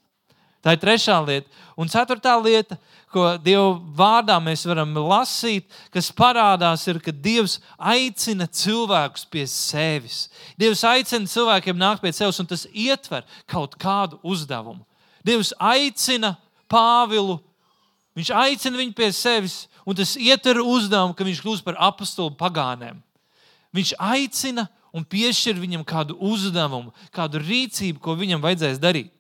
Tā 0.61 0.75
ir 0.77 0.81
trešā 0.83 1.17
lieta. 1.25 1.49
Un 1.81 1.89
ceturtā 1.89 2.35
lieta, 2.37 2.77
ko 3.09 3.25
Dieva 3.41 3.79
vārdā 3.97 4.37
mēs 4.45 4.67
varam 4.69 4.93
lasīt, 5.09 5.65
kas 5.95 6.11
parādās, 6.13 6.85
ir, 6.91 6.99
ka 7.01 7.15
Dievs 7.15 7.57
aicina 7.79 8.45
cilvēkus 8.45 9.25
pie 9.33 9.47
sevis. 9.49 10.27
Dievs 10.61 10.85
aicina 10.85 11.31
cilvēkiem 11.31 11.81
nākt 11.81 12.05
pie 12.05 12.13
sevis, 12.13 12.41
un 12.43 12.49
tas 12.51 12.67
ietver 12.71 13.25
kaut 13.49 13.79
kādu 13.81 14.21
uzdevumu. 14.21 14.85
Dievs 15.25 15.55
aicina 15.57 16.37
Pāvilu, 16.71 17.41
viņš 18.15 18.29
aicina 18.37 18.79
viņu 18.79 18.93
pie 18.95 19.09
sevis, 19.17 19.65
un 19.89 19.97
tas 19.97 20.13
ietver 20.21 20.61
uzdevumu, 20.63 21.17
ka 21.17 21.27
viņš 21.27 21.41
kļūst 21.43 21.65
par 21.67 21.81
apakstulu 21.89 22.37
pagāniem. 22.39 23.01
Viņš 23.75 23.95
aicina 23.97 24.69
un 24.93 25.07
piešķir 25.07 25.59
viņam 25.59 25.87
kādu 25.89 26.19
uzdevumu, 26.21 26.93
kādu 27.15 27.41
rīcību, 27.43 28.03
ko 28.03 28.15
viņam 28.19 28.45
vajadzēs 28.45 28.79
darīt. 28.83 29.11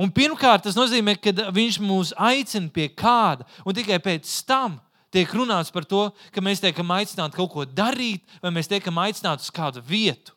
Un 0.00 0.12
pirmkārt, 0.12 0.64
tas 0.64 0.76
nozīmē, 0.78 1.16
ka 1.20 1.34
viņš 1.52 1.78
mūs 1.84 2.14
aicina 2.16 2.70
pie 2.72 2.88
kāda, 2.88 3.44
un 3.66 3.76
tikai 3.76 3.98
pēc 4.02 4.28
tam 4.48 4.78
tiek 5.12 5.32
runāts 5.36 5.72
par 5.72 5.84
to, 5.84 6.06
ka 6.32 6.40
mēs 6.44 6.62
tiekam 6.64 6.88
aicināti 6.96 7.36
kaut 7.36 7.52
ko 7.52 7.66
darīt, 7.68 8.24
vai 8.40 8.54
mēs 8.54 8.70
tiekam 8.70 9.00
aicināti 9.02 9.44
uz 9.44 9.52
kādu 9.52 9.82
vietu. 9.84 10.32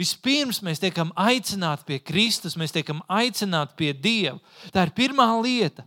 Vispirms 0.00 0.62
mēs 0.64 0.80
tiekam 0.80 1.12
aicināti 1.18 1.86
pie 1.86 1.98
Kristus, 2.00 2.56
mēs 2.58 2.72
tiekam 2.74 3.02
aicināti 3.10 3.76
pie 3.76 3.92
Dieva. 3.92 4.38
Tā 4.72 4.86
ir 4.86 4.94
pirmā 4.96 5.28
lieta. 5.44 5.84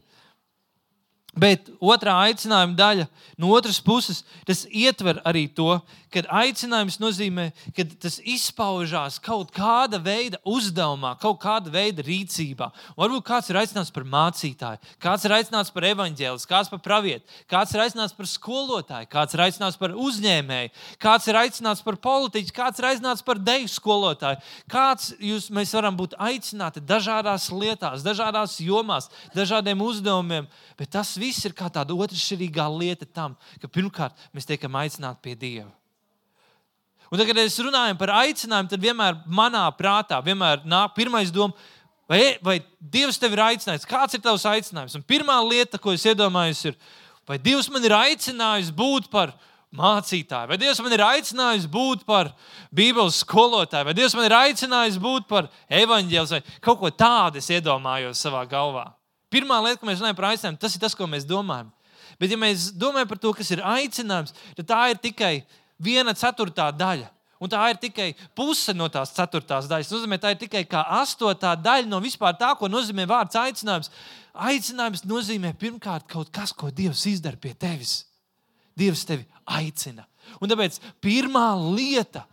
Bet 1.34 1.72
otrā 1.82 2.14
aicinājuma 2.28 2.78
daļa, 2.78 3.08
no 3.42 3.50
otras 3.58 3.80
puses, 3.82 4.22
tas 4.46 4.68
ietver 4.70 5.18
arī 5.26 5.48
to, 5.50 5.80
ka 6.14 6.24
aicinājums 6.44 7.00
nozīmē, 7.02 7.50
ka 7.76 7.86
tas 8.06 8.20
izpaužās 8.22 9.20
kaut 9.24 9.52
kāda 9.56 10.00
veida 10.04 10.40
uzdevumā, 10.48 11.16
kaut 11.22 11.40
kāda 11.44 11.72
veida 11.74 12.06
rīcībā. 12.06 12.70
Varbūt 13.00 13.26
kāds 13.28 13.50
ir 13.52 13.60
aicināts 13.62 13.92
par 13.94 14.06
mācītāju, 14.08 14.94
kāds 15.04 15.26
ir 15.28 15.36
aicināts 15.38 15.74
par 15.74 15.88
evaņģēlis, 15.90 16.48
kāds 16.50 16.72
par 16.72 16.82
pravietu, 16.86 17.26
kāds 17.52 17.74
ir 17.76 17.84
aicināts 17.86 18.16
par 18.18 18.30
skolotāju, 18.30 19.10
kāds 19.12 19.36
ir 19.36 19.46
aicināts 19.48 19.80
par 19.82 19.96
uzņēmēju, 19.98 20.74
kāds 21.02 21.30
ir 21.32 21.40
aicināts 21.42 21.84
par 21.86 22.00
politiķu, 22.08 22.56
kāds 22.56 22.82
ir 22.82 22.90
aicināts 22.94 23.26
par 23.26 23.42
deju 23.42 23.70
skolotāju. 23.72 24.42
Kāds 24.72 25.12
jūs, 25.20 25.50
mēs 25.54 25.74
varam 25.76 25.98
būt 26.00 26.18
aicināti 26.22 26.84
dažādās 26.84 27.50
lietās, 27.54 28.06
dažādās 28.06 28.60
jomās, 28.64 29.10
dažādiem 29.36 29.82
uzdevumiem. 29.84 30.50
Bet 30.80 30.94
tas 30.96 31.16
viss 31.20 31.46
ir 31.48 31.56
kā 31.58 31.70
tāda 31.74 31.96
otršķirīgā 31.96 32.68
lieta 32.78 33.10
tam, 33.10 33.38
ka 33.62 33.70
pirmkārt 33.72 34.30
mēs 34.34 34.50
tiekam 34.50 34.78
aicināti 34.80 35.24
pie 35.24 35.38
Dieva. 35.40 35.83
Un 37.14 37.20
tad, 37.20 37.28
kad 37.30 37.38
mēs 37.38 37.60
runājam 37.62 37.98
par 38.00 38.10
aicinājumu, 38.24 38.72
tad 38.72 38.82
vienmēr 38.82 39.20
manā 39.30 39.68
prātā 39.78 40.18
vienmēr 40.26 40.64
nāk 40.66 40.96
pirmais 40.96 41.30
doma, 41.30 41.54
vai, 42.10 42.40
vai 42.42 42.56
Dievs 42.82 43.22
tevi 43.22 43.38
ir 43.38 43.44
aicinājis, 43.52 43.86
kāds 43.86 44.18
ir 44.18 44.24
tavs 44.24 44.48
aicinājums. 44.50 44.96
Un 44.98 45.06
pirmā 45.06 45.36
lieta, 45.46 45.78
ko 45.78 45.94
es 45.94 46.08
iedomājos, 46.10 46.64
ir, 46.72 46.80
vai 47.30 47.38
Dievs 47.38 47.70
man 47.70 47.86
ir 47.86 47.94
aicinājis 48.00 48.74
būt 48.74 49.12
par 49.14 49.36
mācītāju, 49.78 50.50
vai 50.56 50.58
Dievs 50.66 50.82
man 50.82 50.98
ir 50.98 51.06
aicinājis 51.06 51.70
būt 51.78 52.02
par 52.10 52.34
Bībeles 52.74 53.22
skolotāju, 53.22 53.92
vai 53.92 53.98
Dievs 54.02 54.18
man 54.18 54.32
ir 54.32 54.38
aicinājis 54.40 54.98
būt 55.06 55.30
par 55.30 55.54
evaņģēliju, 55.70 56.34
vai 56.34 56.60
kaut 56.66 56.82
ko 56.82 56.94
tādu 56.98 57.46
es 57.46 57.54
iedomājos 57.54 58.26
savā 58.26 58.42
galvā. 58.50 58.88
Pirmā 59.30 59.62
lieta, 59.62 59.78
ko 59.82 59.94
mēs 59.94 60.02
runājam 60.02 60.18
par 60.18 60.32
aicinājumu, 60.34 60.66
tas 60.66 60.74
ir 60.74 60.82
tas, 60.82 60.98
ko 60.98 61.06
mēs 61.10 61.30
domājam. 61.30 61.70
Bet, 62.18 62.34
ja 62.34 62.38
mēs 62.42 62.72
domājam 62.78 63.10
par 63.10 63.22
to, 63.22 63.38
kas 63.38 63.50
ir 63.54 63.62
aicinājums, 63.66 64.34
tad 64.58 64.70
tā 64.70 64.82
ir 64.90 65.00
tikai 65.02 65.36
viena 65.80 66.14
ceturtā 66.18 66.70
daļa. 66.76 67.10
Un 67.44 67.52
tā 67.52 67.60
ir 67.74 67.80
tikai 67.82 68.14
puse 68.38 68.72
no 68.76 68.88
tās 68.92 69.12
ceturtās 69.16 69.68
daļas. 69.68 69.90
Tas 69.90 69.98
nozīmē, 69.98 70.20
tā 70.22 70.32
ir 70.32 70.40
tikai 70.46 70.64
astotā 70.82 71.56
daļa 71.60 71.90
no 71.92 72.00
vispār 72.04 72.38
tā, 72.40 72.54
ko 72.56 72.70
nozīmē 72.72 73.08
vārds 73.10 73.36
aicinājums. 73.36 73.92
Aicinājums 74.34 75.04
nozīmē 75.10 75.52
pirmkārt 75.60 76.08
kaut 76.10 76.32
kas, 76.34 76.54
ko 76.56 76.72
Dievs 76.72 77.04
izdara 77.10 77.38
pie 77.38 77.52
tevis. 77.54 78.06
Dievs 78.80 79.04
tevi 79.06 79.28
aicina. 79.44 80.08
Un 80.40 80.50
tāpēc 80.50 80.80
pirmā 81.04 81.50
lieta, 81.76 82.24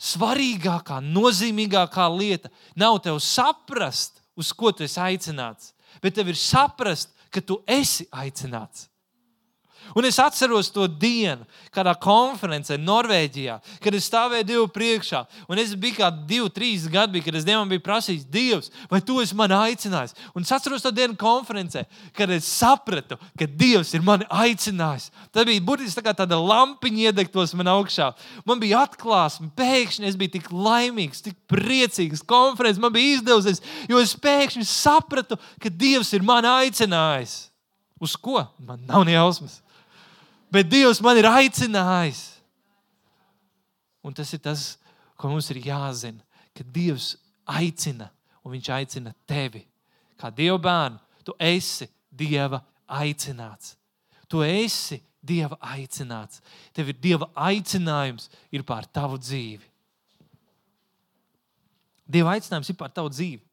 svarīgākā, 0.00 1.00
nozīmīgākā 1.02 2.06
lieta 2.14 2.48
nav 2.78 3.02
tev 3.04 3.18
saprast, 3.20 4.22
uz 4.38 4.54
ko 4.56 4.70
tu 4.72 4.86
esi 4.86 5.02
aicināts 5.02 5.74
bet 5.98 6.14
tev 6.14 6.30
ir 6.30 6.38
saprast, 6.38 7.10
ka 7.30 7.42
tu 7.42 7.60
esi 7.68 8.06
aicināts. 8.12 8.88
Un 9.96 10.06
es 10.06 10.18
atceros 10.22 10.70
to 10.70 10.86
dienu, 10.86 11.46
kādā 11.74 11.94
konferencē 11.98 12.76
Norvēģijā, 12.78 13.56
kad 13.82 13.96
es 13.96 14.06
stāvēju 14.06 14.46
Dievu 14.46 14.66
priekšā. 14.70 15.24
Un 15.50 15.58
es 15.58 15.72
biju 15.74 15.98
kā 15.98 16.10
divi, 16.14 16.46
trīs 16.54 16.86
gadi, 16.90 17.16
bija, 17.16 17.26
kad 17.26 17.38
es 17.40 17.46
Dievam 17.46 17.70
biju 17.70 17.82
prasījis, 17.84 18.26
Dievs, 18.30 18.70
vai 18.90 19.00
tu 19.02 19.18
esi 19.22 19.36
mani 19.38 19.56
aicinājis? 19.56 20.14
Un 20.34 20.46
es 20.46 20.52
atceros 20.54 20.84
to 20.84 20.92
dienu 20.94 21.16
konferencē, 21.18 21.84
kad 22.16 22.30
es 22.34 22.48
sapratu, 22.48 23.18
ka 23.38 23.48
Dievs 23.48 23.92
ir 23.96 24.04
mani 24.06 24.28
aicinājis. 24.30 25.08
Tā 25.34 25.44
bija 25.48 25.64
burtiski 25.64 26.04
tā 26.06 26.14
tāda 26.22 26.38
lampiņa 26.38 27.10
iedegtos 27.10 27.54
man 27.58 27.72
augšā. 27.74 28.12
Man 28.46 28.62
bija 28.62 28.84
atklāsme, 28.86 29.50
pēkšņi 29.58 30.10
es 30.10 30.18
biju 30.20 30.36
tik 30.36 30.52
laimīgs, 30.54 31.24
tik 31.24 31.38
priecīgs. 31.50 32.22
Konferences 32.26 32.82
man 32.82 32.94
bija 32.94 33.16
izdevusies, 33.16 33.62
jo 33.90 33.98
es 34.02 34.14
pēkšņi 34.14 34.68
sapratu, 34.70 35.40
ka 35.58 35.72
Dievs 35.80 36.14
ir 36.14 36.26
mani 36.26 36.50
aicinājis. 36.50 37.40
Uz 38.00 38.14
ko? 38.16 38.46
Man 38.64 38.86
nav 38.88 39.02
ne 39.04 39.18
jausmas 39.18 39.58
bet 40.52 40.68
Dievs 40.70 41.00
man 41.02 41.18
ir 41.18 41.28
aicinājis. 41.30 42.22
Un 44.04 44.14
tas 44.16 44.30
ir 44.32 44.40
tas, 44.42 44.74
ko 45.18 45.30
mums 45.30 45.50
ir 45.52 45.60
jāzina, 45.64 46.22
ka 46.56 46.64
Dievs 46.64 47.14
aicina, 47.48 48.10
un 48.44 48.54
Viņš 48.54 48.70
aicina 48.74 49.12
tevi. 49.28 49.62
Kā 50.20 50.30
Dieva 50.32 50.58
bērnu, 50.60 50.98
tu 51.24 51.34
esi 51.36 51.88
Dieva 52.10 52.62
aicināts. 52.88 53.76
Tu 54.28 54.40
esi 54.46 55.00
Dieva 55.20 55.58
aicināts. 55.72 56.40
Tev 56.72 56.90
ir 56.92 56.98
Dieva 57.00 57.28
aicinājums 57.36 58.30
ir 58.52 58.64
pār 58.64 58.88
tavu 58.88 59.20
dzīvi. 59.20 59.66
Dieva 62.10 62.34
aicinājums 62.34 62.72
ir 62.72 62.78
pār 62.80 62.90
tavu 62.94 63.12
dzīvi. 63.12 63.44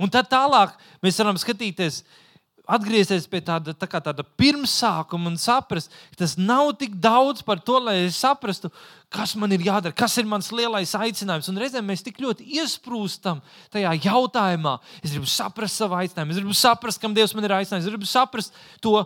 Un 0.00 0.10
tad 0.12 0.28
tālāk 0.28 0.74
mēs 1.04 1.16
varam 1.20 1.38
skatīties, 1.40 2.00
uh, 2.02 2.29
atgriezties 2.76 3.26
pie 3.30 3.40
tāda, 3.44 3.74
tā 3.74 3.88
tāda 3.90 4.24
pirmsākuma 4.38 5.30
un 5.32 5.36
saprast, 5.40 5.92
ka 6.12 6.22
tas 6.22 6.36
nav 6.38 6.72
tik 6.80 6.94
daudz 7.02 7.44
par 7.46 7.60
to, 7.64 7.78
lai 7.82 7.96
es 8.06 8.20
saprastu, 8.22 8.70
kas 9.10 9.34
man 9.38 9.52
ir 9.54 9.64
jādara, 9.66 9.96
kas 9.96 10.14
ir 10.20 10.28
mans 10.30 10.52
lielais 10.54 10.94
aicinājums. 10.94 11.50
Un 11.50 11.60
reizēm 11.60 11.86
mēs 11.90 12.04
tik 12.06 12.22
ļoti 12.22 12.46
iesprūstam 12.60 13.42
tajā 13.74 13.92
jautājumā. 14.06 14.78
Es 15.02 15.14
gribu 15.14 15.28
saprast 15.30 15.82
savu 15.82 15.98
aicinājumu, 15.98 16.36
es 16.36 16.42
gribu 16.42 16.56
saprast, 16.56 17.02
kam 17.02 17.16
Dievs 17.16 17.34
man 17.34 17.48
ir 17.48 17.58
aicinājis, 17.58 17.88
es 17.88 17.94
gribu 17.94 18.08
saprast 18.08 18.56
to, 18.84 18.96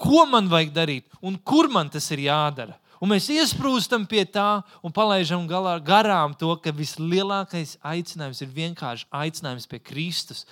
ko 0.00 0.24
man 0.28 0.52
vajag 0.52 0.74
darīt 0.76 1.20
un 1.24 1.40
kur 1.40 1.72
man 1.72 1.92
tas 1.92 2.10
ir 2.12 2.26
jādara. 2.28 2.76
Un 3.02 3.10
mēs 3.10 3.26
iesprūstam 3.28 4.06
pie 4.08 4.22
tā 4.32 4.62
un 4.80 4.92
palaidām 4.94 5.48
garām 5.84 6.32
to, 6.40 6.54
ka 6.62 6.72
vislielākais 6.72 7.74
aicinājums 7.84 8.40
ir 8.40 8.54
vienkārši 8.54 9.08
aicinājums 9.12 9.68
pie 9.68 9.80
Kristus. 9.84 10.46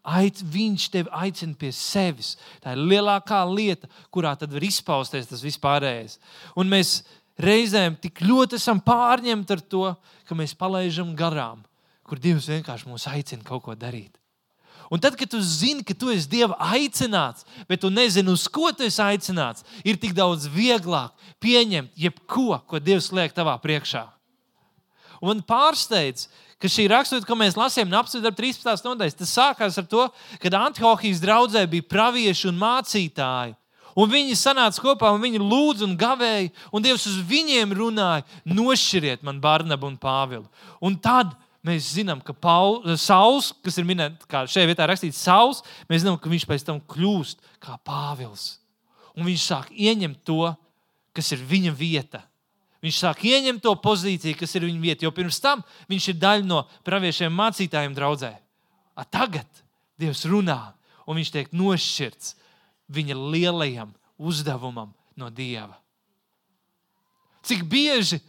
Aic, 0.00 0.40
viņš 0.40 0.86
tevi 0.94 1.10
aicina 1.12 1.56
pie 1.60 1.70
sevis. 1.76 2.34
Tā 2.64 2.72
ir 2.72 2.84
lielākā 2.92 3.42
lieta, 3.50 3.88
kurā 4.12 4.32
tad 4.38 4.52
var 4.54 4.64
izpausties 4.64 5.28
tas 5.28 5.42
vispārējais. 5.44 6.16
Un 6.56 6.70
mēs 6.72 7.02
reizēm 7.40 7.98
tik 8.00 8.22
ļoti 8.24 8.56
esam 8.56 8.80
pārņemti 8.84 9.56
ar 9.56 9.60
to, 9.60 9.84
ka 10.28 10.36
mēs 10.38 10.56
palaidām 10.56 11.12
garām, 11.18 11.60
kur 12.06 12.20
Dievs 12.20 12.48
vienkārši 12.48 12.88
mūs 12.88 13.06
aicina 13.12 13.44
kaut 13.46 13.64
ko 13.66 13.76
darīt. 13.76 14.16
Un 14.90 14.98
tad, 14.98 15.14
kad 15.14 15.30
tu 15.30 15.38
zini, 15.38 15.84
ka 15.86 15.94
tu 15.94 16.10
esi 16.10 16.26
Dieva 16.26 16.56
aicināts, 16.74 17.44
bet 17.70 17.84
tu 17.84 17.92
nezini, 17.94 18.32
uz 18.32 18.48
ko 18.50 18.72
tu 18.74 18.82
esi 18.82 18.98
aicināts, 19.04 19.62
ir 19.86 20.00
tik 20.00 20.16
daudz 20.16 20.48
vieglāk 20.50 21.14
pieņemt 21.38 21.94
jebko, 21.94 22.58
ko 22.66 22.80
Dievs 22.82 23.12
liek 23.14 23.36
tavā 23.36 23.54
priekšā. 23.62 24.08
Un 25.22 25.44
pārsteidz, 25.46 26.26
ka 26.60 26.68
šī 26.68 26.86
raksturība, 26.92 27.28
ko 27.28 27.38
mēs 27.40 27.56
lasījām, 27.58 27.94
apziņas 27.96 28.36
13. 28.36 28.84
nodaļas, 28.86 29.16
tas 29.18 29.32
sākās 29.32 29.78
ar 29.80 29.88
to, 29.88 30.06
ka 30.42 30.52
Antiohijas 30.60 31.22
draudzē 31.22 31.64
bija 31.70 31.88
pravieši 31.88 32.50
un 32.50 32.60
mācītāji. 32.60 33.56
Un 33.98 34.10
viņi 34.10 34.36
sanāca 34.38 34.82
kopā, 34.82 35.10
un 35.10 35.22
viņi 35.22 35.40
lūdza 35.42 35.86
un 35.88 35.96
gavēja, 35.98 36.50
un 36.72 36.84
Dievs 36.84 37.08
uz 37.10 37.18
viņiem 37.26 37.74
runāja: 37.74 38.22
nošķiriet 38.46 39.24
man 39.26 39.40
Barnabu 39.42 39.88
un 39.90 39.98
Pāvilu. 40.00 40.46
Un 40.78 40.96
tad 41.02 41.34
mēs 41.66 41.90
zinām, 41.96 42.22
ka 42.24 42.32
Paul, 42.32 42.80
Sauls, 43.00 43.50
kas 43.64 43.80
ir 43.80 43.88
minēts, 43.88 44.28
šajā 44.30 44.70
vietā 44.70 44.86
rakstīts, 44.88 45.20
Sauls, 45.20 45.64
mēs 45.90 46.04
zinām, 46.04 46.20
ka 46.22 46.30
viņš 46.30 46.46
pēc 46.48 46.64
tam 46.68 46.80
kļūst 46.80 47.42
kā 47.62 47.76
Pāvils. 47.84 48.60
Un 49.18 49.26
viņš 49.26 49.46
sāk 49.50 49.72
ieņemt 49.74 50.22
to, 50.24 50.52
kas 51.16 51.32
ir 51.34 51.42
viņa 51.42 51.74
vieta. 51.74 52.22
Viņš 52.80 52.98
sāk 53.02 53.24
ieņemt 53.28 53.60
to 53.64 53.74
pozīciju, 53.76 54.38
kas 54.40 54.54
ir 54.56 54.64
viņa 54.64 54.80
vieta, 54.80 55.04
jo 55.04 55.12
pirms 55.12 55.40
tam 55.42 55.60
viņš 55.90 56.06
ir 56.12 56.20
daļa 56.20 56.46
no 56.48 56.62
praviešiem 56.86 57.34
mācītājiem 57.36 57.96
draudzē. 57.96 58.32
A 58.96 59.04
tagad 59.04 59.48
Dievs 60.00 60.24
runā, 60.24 60.72
un 61.04 61.20
viņš 61.20 61.32
tiek 61.34 61.50
nošķirts 61.52 62.34
viņa 62.88 63.16
lielajam 63.20 63.92
uzdevumam 64.16 64.94
no 65.16 65.28
Dieva. 65.28 65.76
Cik 67.44 67.66
bieži 67.68 68.20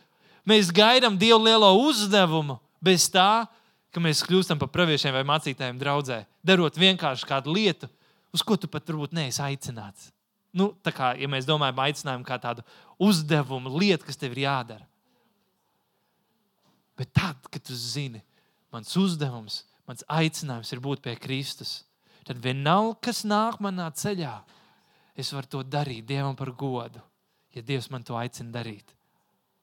mēs 0.47 0.71
gaidām 0.75 1.15
Dieva 1.19 1.39
lielo 1.39 1.71
uzdevumu 1.87 2.59
bez 2.83 3.07
tā, 3.11 3.47
ka 3.91 4.03
mēs 4.03 4.23
kļūstam 4.27 4.59
par 4.59 4.71
praviešiem 4.71 5.15
vai 5.15 5.23
mācītājiem 5.27 5.79
draudzē, 5.79 6.23
darot 6.43 6.79
vienkārši 6.79 7.27
kādu 7.27 7.55
lietu, 7.55 7.89
uz 8.31 8.43
ko 8.43 8.55
tu 8.55 8.67
pat 8.71 8.87
varbūt 8.87 9.15
neesi 9.15 9.43
aicināts. 9.43 10.11
Nu, 10.51 10.71
tā 10.83 10.91
kā 10.95 11.13
ja 11.19 11.29
mēs 11.31 11.47
domājam, 11.47 11.79
aicinājumu 11.79 12.27
kā 12.27 12.37
tādu 12.41 12.63
uzdevumu, 13.01 13.71
lietu, 13.79 14.07
kas 14.07 14.19
tev 14.19 14.35
ir 14.35 14.43
jādara. 14.45 14.87
Bet 16.99 17.13
tad, 17.15 17.39
kad 17.49 17.63
tu 17.65 17.75
zini, 17.77 18.19
mans 18.73 18.91
uzdevums, 18.99 19.61
mans 19.89 20.03
aicinājums 20.11 20.71
ir 20.75 20.81
būt 20.83 21.01
pie 21.05 21.15
Kristus, 21.19 21.81
tad 22.27 22.41
vienalga, 22.43 22.99
kas 23.07 23.23
nāk 23.25 23.61
manā 23.63 23.87
ceļā, 23.95 24.35
es 25.17 25.31
varu 25.33 25.49
to 25.49 25.63
darīt 25.63 26.05
Dievam 26.09 26.35
par 26.37 26.51
godu, 26.51 27.01
ja 27.55 27.63
Dievs 27.65 27.89
man 27.91 28.03
to 28.05 28.19
aicina 28.19 28.53
darīt. 28.59 28.93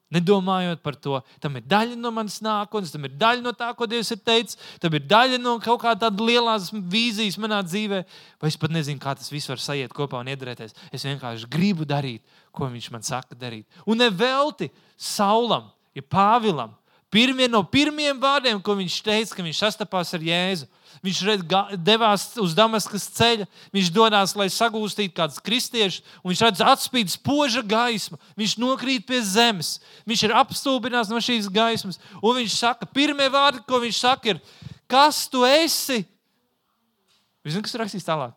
Nedomājot 0.09 0.81
par 0.81 0.97
to, 0.97 1.19
tam 1.37 1.59
ir 1.61 1.67
daļa 1.69 1.97
no 2.01 2.09
manas 2.17 2.39
nākotnes, 2.41 2.95
tam 2.95 3.05
ir 3.05 3.13
daļa 3.21 3.45
no 3.45 3.53
tā, 3.53 3.69
ko 3.77 3.85
Dievs 3.85 4.09
ir 4.15 4.23
teicis, 4.25 4.57
tam 4.81 4.95
ir 4.97 5.05
daļa 5.05 5.37
no 5.43 5.59
kaut 5.61 5.83
kādas 5.83 6.23
lielas 6.25 6.71
vīzijas 6.73 7.37
manā 7.41 7.59
dzīvē. 7.67 8.01
Vai 8.41 8.49
es 8.49 8.57
pat 8.57 8.73
nezinu, 8.73 9.03
kā 9.03 9.13
tas 9.19 9.29
viss 9.29 9.51
var 9.53 9.61
sajiet 9.61 9.93
kopā 9.93 10.23
un 10.23 10.31
iedarēties. 10.33 10.73
Es 10.97 11.05
vienkārši 11.05 11.51
gribu 11.53 11.85
darīt, 11.89 12.25
ko 12.57 12.71
Viņš 12.73 12.89
man 12.93 13.05
saka 13.05 13.37
darīt. 13.37 13.69
Un 13.89 14.01
nevelti 14.01 14.71
Saulam, 14.97 15.69
ja 15.97 16.03
Pāvilam, 16.05 16.73
pirmie 17.13 17.49
no 17.49 17.63
pirmiem 17.65 18.19
vārdiem, 18.21 18.61
ko 18.63 18.77
viņš 18.79 18.99
teica, 19.05 19.37
ka 19.37 19.47
viņš 19.47 19.63
sastapās 19.65 20.15
ar 20.17 20.25
Jēzu, 20.25 20.69
Viņš 21.05 21.21
devās 21.79 22.25
uz 22.43 22.55
Damaskas 22.59 23.07
ceļa, 23.15 23.47
viņš 23.75 23.91
dodas, 23.95 24.35
lai 24.39 24.49
sagūstītu 24.51 25.15
kādus 25.15 25.39
kristiešus, 25.45 26.03
un 26.23 26.33
viņš 26.33 26.43
redz 26.43 26.63
atspīd 26.65 27.13
spoža 27.13 27.63
gaisma. 27.63 28.19
Viņš 28.39 28.57
nokrīt 28.59 29.07
pie 29.07 29.21
zemes, 29.23 29.77
viņš 30.09 30.27
ir 30.27 30.35
apstulbināts 30.41 31.13
no 31.13 31.23
šīs 31.23 31.51
gaismas. 31.55 32.01
Un 32.19 32.41
viņš 32.41 32.59
saka, 32.59 32.89
pirmie 32.91 33.29
vārdi, 33.31 33.63
ko 33.69 33.79
viņš 33.85 34.01
saka, 34.01 34.35
ir: 34.35 34.43
Kas 34.91 35.27
tu 35.31 35.45
esi? 35.47 36.03
Jūs 37.47 37.55
zināt, 37.55 37.69
kas 37.69 37.77
ir 37.77 37.85
rakstīts 37.85 38.09
tālāk? 38.09 38.35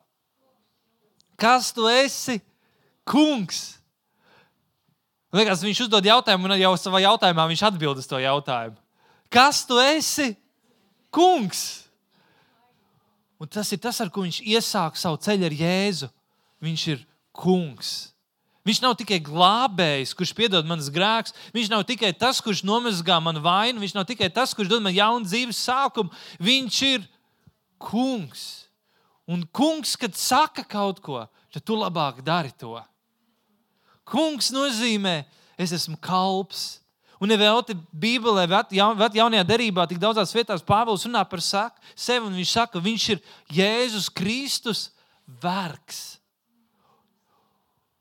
Kas 1.42 1.74
tu 1.74 1.90
esi? 1.90 2.38
Kungs! 3.10 3.81
Liekas, 5.32 5.64
viņš 5.64 5.86
uzdod 5.86 6.06
jautājumu, 6.06 6.50
un 6.50 6.60
jau 6.60 6.74
savā 6.76 7.00
jautājumā 7.06 7.46
viņš 7.54 7.64
atbild 7.70 8.02
uz 8.02 8.08
to 8.10 8.20
jautājumu. 8.20 8.76
Kas 9.32 9.64
tu 9.68 9.80
esi? 9.80 10.34
Kungs! 11.12 11.86
Un 13.42 13.50
tas 13.50 13.72
ir 13.74 13.80
tas, 13.82 13.98
ar 14.04 14.12
ko 14.14 14.22
viņš 14.22 14.42
iesāk 14.44 15.00
savu 15.00 15.18
ceļu 15.24 15.48
ar 15.48 15.56
Jēzu. 15.56 16.12
Viņš 16.62 16.82
ir 16.94 17.00
kungs. 17.34 18.12
Viņš 18.68 18.82
nav 18.84 18.94
tikai 19.00 19.18
glābējs, 19.26 20.12
kurš 20.14 20.36
piedod 20.38 20.68
manas 20.70 20.92
grēkus. 20.94 21.34
Viņš 21.56 21.72
nav 21.72 21.88
tikai 21.90 22.12
tas, 22.14 22.44
kurš 22.44 22.62
nomazgā 22.68 23.18
manu 23.24 23.42
vainu. 23.42 23.82
Viņš 23.82 23.96
nav 23.98 24.06
tikai 24.12 24.30
tas, 24.30 24.54
kurš 24.54 24.70
dod 24.70 24.86
man 24.86 24.94
jaunu 24.94 25.26
dzīves 25.26 25.64
sākumu. 25.66 26.14
Viņš 26.38 26.82
ir 26.92 27.08
kungs. 27.82 28.46
Un 29.32 29.48
kungs, 29.50 29.96
kad 29.98 30.14
saka 30.18 30.68
kaut 30.68 31.02
ko, 31.02 31.24
tad 31.50 31.66
tu 31.66 31.80
labāk 31.80 32.22
dari 32.26 32.54
to. 32.54 32.76
Kungs 34.08 34.52
nozīmē, 34.54 35.22
es 35.60 35.74
esmu 35.76 35.97
kalps. 36.02 36.80
Un 37.22 37.30
nevelti 37.30 37.76
Bībelē, 37.93 38.47
jaun, 38.74 38.97
jaunajā 39.14 39.43
derībā, 39.45 39.86
tik 39.86 39.99
daudzās 40.02 40.34
vietās 40.34 40.64
Pāvils 40.66 41.06
runā 41.06 41.22
par 41.30 41.43
saku, 41.45 41.78
sevi, 41.93 42.26
un 42.26 42.34
viņš 42.34 42.54
saka, 42.56 42.74
ka 42.74 42.82
viņš 42.82 43.04
ir 43.14 43.20
Jēzus 43.54 44.10
Kristus 44.10 44.88
vergs. 45.43 46.18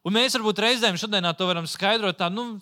Un 0.00 0.16
mēs 0.16 0.38
varbūt 0.38 0.62
reizēm 0.64 0.96
šodienā 0.96 1.34
to 1.36 1.44
varam 1.44 1.68
skaidrot 1.68 2.16
tā, 2.16 2.30
nu, 2.32 2.54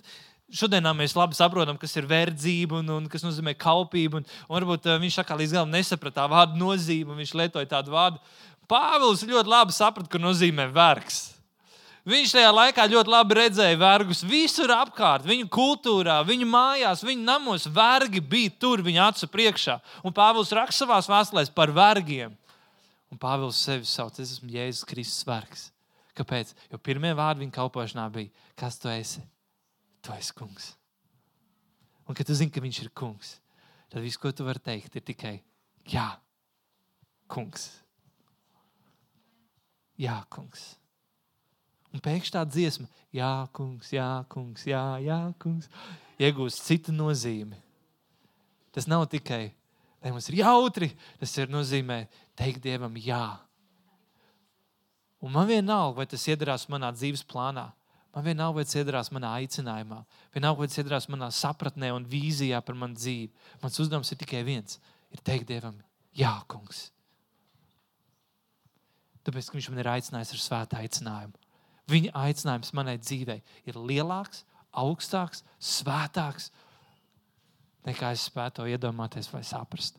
Šodienā 0.48 0.94
mēs 0.96 1.12
labi 1.12 1.36
saprotam, 1.36 1.76
kas 1.76 1.92
ir 2.00 2.06
verdzība 2.08 2.78
un, 2.78 2.86
un 2.94 3.08
kas 3.12 3.20
nozīmē 3.20 3.52
kalpība. 3.60 4.22
Un, 4.22 4.28
un 4.48 4.56
varbūt 4.56 4.86
uh, 4.88 4.94
viņš 4.96 5.18
kā 5.28 5.36
līdz 5.36 5.58
galam 5.58 5.74
nesaprata 5.74 6.22
tā 6.22 6.24
vārdu 6.32 6.56
nozīmi, 6.56 7.12
un 7.12 7.20
viņš 7.20 7.34
lietoja 7.36 7.68
tādu 7.68 7.92
vārdu. 7.92 8.22
Pāvils 8.64 9.26
ļoti 9.28 9.52
labi 9.52 9.76
saprata, 9.76 10.08
ka 10.08 10.20
nozīmē 10.22 10.70
vergs. 10.72 11.18
Viņš 12.08 12.32
tajā 12.32 12.50
laikā 12.54 12.86
ļoti 12.88 13.12
labi 13.12 13.36
redzēja 13.36 13.76
vergus 13.80 14.22
visur 14.24 14.70
apkārt, 14.72 15.26
viņu 15.28 15.48
kultūrā, 15.52 16.22
viņu 16.24 16.46
mājās, 16.48 17.04
viņu 17.04 17.26
namos. 17.26 17.66
Vergi 17.68 18.22
bija 18.24 18.54
tur 18.56 18.80
viņa 18.84 19.10
acu 19.10 19.28
priekšā. 19.28 19.76
Un 20.06 20.14
Pāvils 20.16 20.54
raksta 20.56 20.86
savā 20.86 21.02
vēstulēs 21.04 21.52
par 21.52 21.72
vergiem. 21.76 22.32
Un 23.12 23.20
Pāvils 23.20 23.60
sevi 23.60 23.84
sauc, 23.88 24.16
es 24.16 24.38
esmu 24.38 24.48
Jēzus 24.54 24.88
Kristus 24.88 25.26
vergs. 25.28 25.66
Kāpēc? 26.16 26.54
Jo 26.72 26.80
pirmie 26.80 27.12
vārdi 27.16 27.44
viņa 27.44 27.54
kalpošanā 27.58 28.08
bija: 28.14 28.32
Kas 28.58 28.80
tu 28.80 28.88
esi? 28.90 29.20
Tu 30.02 30.14
esi 30.16 30.32
kungs. 30.38 30.72
Un 32.08 32.16
kad 32.16 32.24
tu 32.24 32.34
zini, 32.34 32.50
ka 32.50 32.64
viņš 32.64 32.80
ir 32.86 32.90
kungs, 32.96 33.36
tad 33.92 34.00
viss, 34.00 34.16
ko 34.16 34.32
tu 34.32 34.46
vari 34.48 34.64
teikt, 34.64 34.96
ir 34.96 35.04
tikai 35.04 35.36
Jā, 35.88 36.08
kungs. 37.32 37.70
Jā, 39.98 40.20
kungs. 40.32 40.74
Un 41.94 42.02
pēkšņi 42.04 42.34
tā 42.34 42.42
dziesma, 42.44 42.88
jā, 43.16 43.32
kungs, 43.56 43.92
jā, 43.94 44.08
kungs, 44.32 44.66
jā, 44.68 44.82
jā, 45.00 45.18
kungs, 45.40 45.70
iegūst 46.20 46.66
citu 46.66 46.92
nozīmi. 46.92 47.56
Tas 48.74 48.86
nav 48.90 49.06
tikai, 49.10 49.48
lai 50.04 50.12
mums 50.12 50.28
ir 50.28 50.42
jautri, 50.42 50.90
tas 51.20 51.32
ir 51.40 51.48
nozīmē 51.50 52.02
teikt 52.38 52.60
Dievam 52.66 52.98
jā. 53.00 53.38
Un 55.24 55.32
man 55.34 55.48
vienalga, 55.48 55.96
vai 55.98 56.06
tas 56.06 56.28
iedarās 56.28 56.68
manā 56.70 56.92
dzīves 56.94 57.24
plānā. 57.26 57.70
Man 58.14 58.24
vienalga, 58.24 58.60
vai 58.60 58.66
tas 58.68 58.76
iedarās 58.78 59.10
manā 59.14 59.32
aicinājumā, 59.40 60.02
vienalga, 60.34 60.62
vai 60.62 60.68
tas 60.70 60.78
iedarās 60.80 61.08
manā 61.10 61.32
sapratnē 61.34 61.90
un 61.96 62.06
vīzijā 62.08 62.60
par 62.64 62.76
manu 62.78 62.96
dzīvi. 62.98 63.32
Mans 63.62 63.80
uzdevums 63.82 64.12
ir 64.12 64.20
tikai 64.20 64.44
viens- 64.46 64.78
ir 65.14 65.24
teikt 65.24 65.48
Dievam, 65.48 65.80
jā, 66.14 66.36
kungs. 66.46 66.90
Tāpēc, 69.24 69.50
ka 69.50 69.58
Viņš 69.58 69.68
man 69.70 69.78
ir 69.78 69.90
aicinājis 69.92 70.32
ar 70.32 70.40
svētā 70.44 70.80
aicinājumu. 70.84 71.34
Viņa 71.88 72.12
aicinājums 72.20 72.74
manai 72.76 72.98
dzīvei 73.00 73.40
ir 73.68 73.78
lielāks, 73.80 74.44
augstāks, 74.76 75.44
svētāks, 75.58 76.50
nekā 77.88 78.12
es 78.12 78.26
spētu 78.28 78.66
iedomāties 78.68 79.30
vai 79.32 79.42
saprast. 79.46 79.96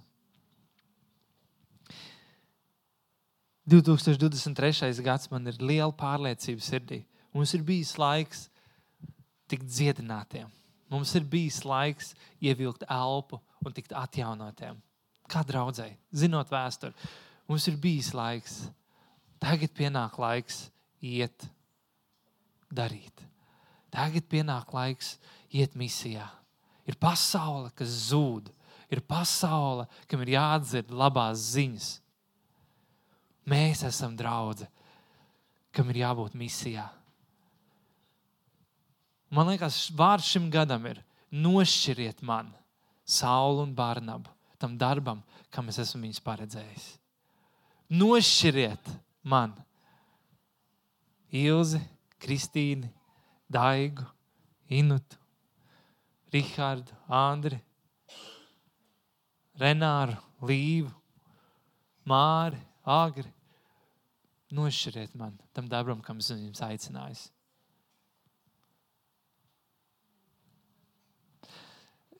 2023. 3.69 5.01
gads 5.05 5.29
man 5.29 5.45
ir 5.49 5.57
liela 5.61 5.93
pārliecība 5.93 6.63
sirdī. 6.63 7.03
Mums 7.33 7.53
ir 7.53 7.61
bijis 7.65 7.93
laiks 8.01 8.47
tikt 9.49 9.69
dziedinātiem. 9.69 10.49
Mums 10.89 11.13
ir 11.17 11.25
bijis 11.29 11.61
laiks 11.65 12.15
ievilkt 12.41 12.85
elpu 12.89 13.37
un 13.65 13.75
tikt 13.75 13.93
atjaunotiem. 13.93 14.79
Kā 15.29 15.43
draudzēji, 15.45 15.93
zinot 16.09 16.49
vēsturi, 16.49 16.95
mums 17.49 17.67
ir 17.69 17.77
bijis 17.77 18.09
laiks. 18.17 18.63
Tagad 19.39 19.73
pienāk 19.77 20.17
laiks 20.17 20.63
iet 21.05 21.45
darīt. 22.74 23.26
Tagad 23.89 24.28
pienāk 24.30 24.74
laiks 24.74 25.15
iet 25.49 25.76
misijā. 25.78 26.28
Ir 26.89 26.97
pasaule, 27.01 27.72
kas 27.78 27.89
zūd, 28.09 28.49
ir 28.89 29.01
pasaule, 29.05 29.88
kam 30.09 30.24
ir 30.26 30.36
jāatdzird 30.36 30.93
labās 30.93 31.41
ziņas. 31.53 31.89
Mēs 33.49 33.84
esam 33.88 34.15
draugi, 34.17 34.67
kam 35.74 35.89
ir 35.89 36.03
jābūt 36.03 36.38
misijā. 36.38 36.86
Man 39.30 39.51
liekas, 39.51 39.88
vārds 39.93 40.30
šim 40.30 40.49
gadam 40.53 40.86
ir 40.89 41.01
nošķiriet 41.30 42.24
man, 42.26 42.49
Saulu 43.09 43.63
un 43.65 43.72
Barnabu, 43.74 44.30
tam 44.61 44.76
darbam, 44.78 45.24
kam 45.49 45.70
es 45.72 45.80
esmu 45.82 46.03
viņus 46.03 46.22
paredzējis. 46.26 46.88
Nošķiriet 47.89 48.91
man, 49.26 49.55
Ilzi, 51.34 51.82
Kristīnu, 52.24 52.89
Daigu, 53.49 54.05
Inutu, 54.70 55.17
Rihardu, 56.34 56.93
Andri, 57.09 57.57
Renāru, 59.59 60.15
Līvu, 60.45 60.91
Māri, 62.09 62.59
Agri. 62.86 63.28
Nošķiriet 64.55 65.13
man 65.17 65.36
tam 65.53 65.67
darbam, 65.70 65.99
kam 66.01 66.22
esmu 66.22 66.39
jums 66.39 66.61
aicinājis. 66.65 67.28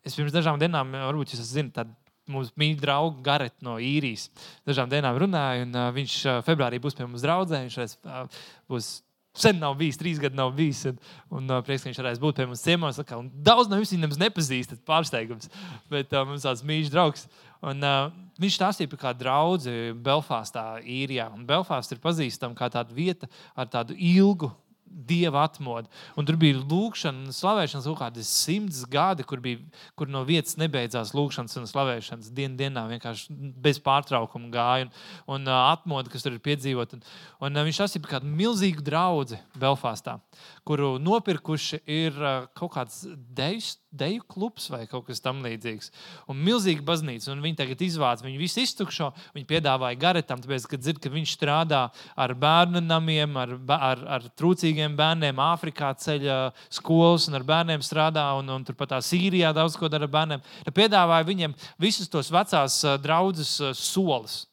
Es 0.06 0.16
pirms 0.18 0.34
dažām 0.34 0.60
dienām, 0.62 0.94
varbūt 0.94 1.34
jūs 1.34 1.44
zināt, 1.50 1.76
tādu 1.76 1.96
mūsu 2.30 2.54
mīļu 2.60 2.80
draugu 2.82 3.24
Garetu 3.26 3.66
no 3.66 3.76
īrijas. 3.82 4.28
Dažām 4.68 4.90
dienām 4.92 5.18
runāju, 5.22 5.66
un 5.68 5.76
uh, 5.76 5.90
viņš 5.96 6.16
uh, 6.26 6.40
februārī 6.46 6.80
būs 6.82 6.98
pie 6.98 7.08
mums 7.08 7.26
draudzē. 7.26 7.64
Viņš 7.66 7.78
uh, 8.06 8.42
būs 8.70 8.92
sen 9.40 9.60
nav 9.62 9.76
bijis, 9.80 10.00
trīs 10.00 10.22
gadi 10.22 10.38
nav 10.38 10.54
bijis. 10.58 10.86
Un, 10.92 11.00
un 11.40 11.52
uh, 11.52 11.62
prieks, 11.66 11.84
ka 11.84 11.90
viņš 11.90 12.02
varēs 12.04 12.22
būt 12.22 12.40
pie 12.40 12.48
mums 12.50 12.64
ciemos. 12.64 13.02
Daudz 13.50 13.70
no 13.70 13.80
jums 13.80 13.94
viņam 13.96 14.16
nepazīst, 14.22 14.74
tas 14.76 14.88
pārsteigums. 14.88 15.52
Bet 15.92 16.14
uh, 16.14 16.26
mums 16.28 16.48
tāds 16.48 16.66
mīļš 16.68 16.94
draugs. 16.94 17.28
Un, 17.60 17.84
uh, 17.84 18.08
viņš 18.40 18.60
stāstīja 18.60 18.92
par 18.94 19.04
kādu 19.08 19.26
draugu 19.26 19.76
Belfāstā, 20.06 20.66
īrijā. 20.84 21.30
Un 21.36 21.46
Belfāsta 21.50 21.96
ir 21.96 22.04
pazīstama 22.04 22.58
kā 22.58 22.72
tāda 22.72 22.96
vieta 22.96 23.30
ar 23.56 23.72
tādu 23.72 23.98
ilgu 23.98 24.52
dieva 24.90 25.44
atmodu. 25.48 25.90
Un 26.18 26.28
tur 26.28 26.38
bija 26.40 26.60
lūkšana 26.60 27.28
un 27.28 27.36
slavēšanas 27.36 27.88
kaut 27.90 28.00
kādi 28.02 28.26
simts 28.26 28.84
gadi, 28.90 29.26
kur, 29.28 29.42
bija, 29.44 29.62
kur 30.00 30.10
no 30.12 30.24
vietas 30.28 30.58
nebeidzās 30.60 31.14
lūkšanas 31.18 31.58
un 31.62 31.68
slavēšanas. 31.70 32.32
Dien, 32.36 32.58
dienā 32.60 32.86
vienkārši 32.92 33.36
bez 33.64 33.82
pārtraukuma 33.84 34.52
gāja 34.54 34.88
un, 34.88 34.94
un 35.36 35.50
uh, 35.50 35.70
atmodu, 35.74 36.12
kas 36.14 36.26
tur 36.26 36.36
ir 36.36 36.44
piedzīvot. 36.46 36.98
Un, 36.98 37.06
un 37.46 37.60
uh, 37.60 37.68
viņš 37.68 37.84
sasīja 37.84 38.14
kādu 38.16 38.30
milzīgu 38.30 38.86
draugu 38.86 39.40
Belfāstā, 39.60 40.20
kuru 40.68 40.96
nopirkuši 41.02 41.82
ir 41.90 42.18
uh, 42.18 42.48
kaut 42.58 42.74
kāds 42.78 43.02
deju, 43.36 43.78
deju 43.92 44.24
klubs 44.30 44.70
vai 44.72 44.86
kaut 44.90 45.08
kas 45.10 45.24
tamlīdzīgs. 45.26 45.92
Un 46.32 46.40
milzīga 46.46 46.86
baznīca. 46.86 47.32
Un 47.34 47.44
viņi 47.44 47.60
tagad 47.60 47.82
izvāca, 47.84 48.26
viņi 48.26 48.40
visu 48.40 48.64
iztukšo. 48.64 49.12
Viņi 49.36 49.48
piedāvāja 49.50 50.00
Garetam, 50.00 50.42
tāpēc, 50.44 50.68
ka 50.70 50.80
dzird, 50.80 51.02
ka 51.04 51.12
viņš 51.14 51.36
strādā 51.36 51.82
ar 52.20 52.36
bērnu 52.40 52.82
namiem, 52.86 53.36
ar, 53.40 53.56
ar, 53.76 54.04
ar 54.18 54.28
trūcīgiem 54.40 54.79
nabadzīgiem 54.80 54.96
bērniem, 54.96 55.40
Āfrikā 55.40 55.92
ceļā 55.98 56.54
skolas 56.72 57.28
un 57.28 57.36
ar 57.36 57.44
bērniem 57.44 57.82
strādā, 57.82 58.38
un, 58.40 58.48
un 58.50 58.64
turpat 58.64 59.00
Sīrijā 59.04 59.54
daudz 59.54 59.76
ko 59.78 59.90
dara 59.90 60.06
ar 60.06 60.12
bērniem. 60.12 60.42
Tad 60.66 60.74
piedāvāja 60.74 61.28
viņiem 61.28 61.56
visus 61.80 62.10
tos 62.10 62.32
vecās 62.32 62.86
draudzes 63.02 63.60
solus. 63.76 64.48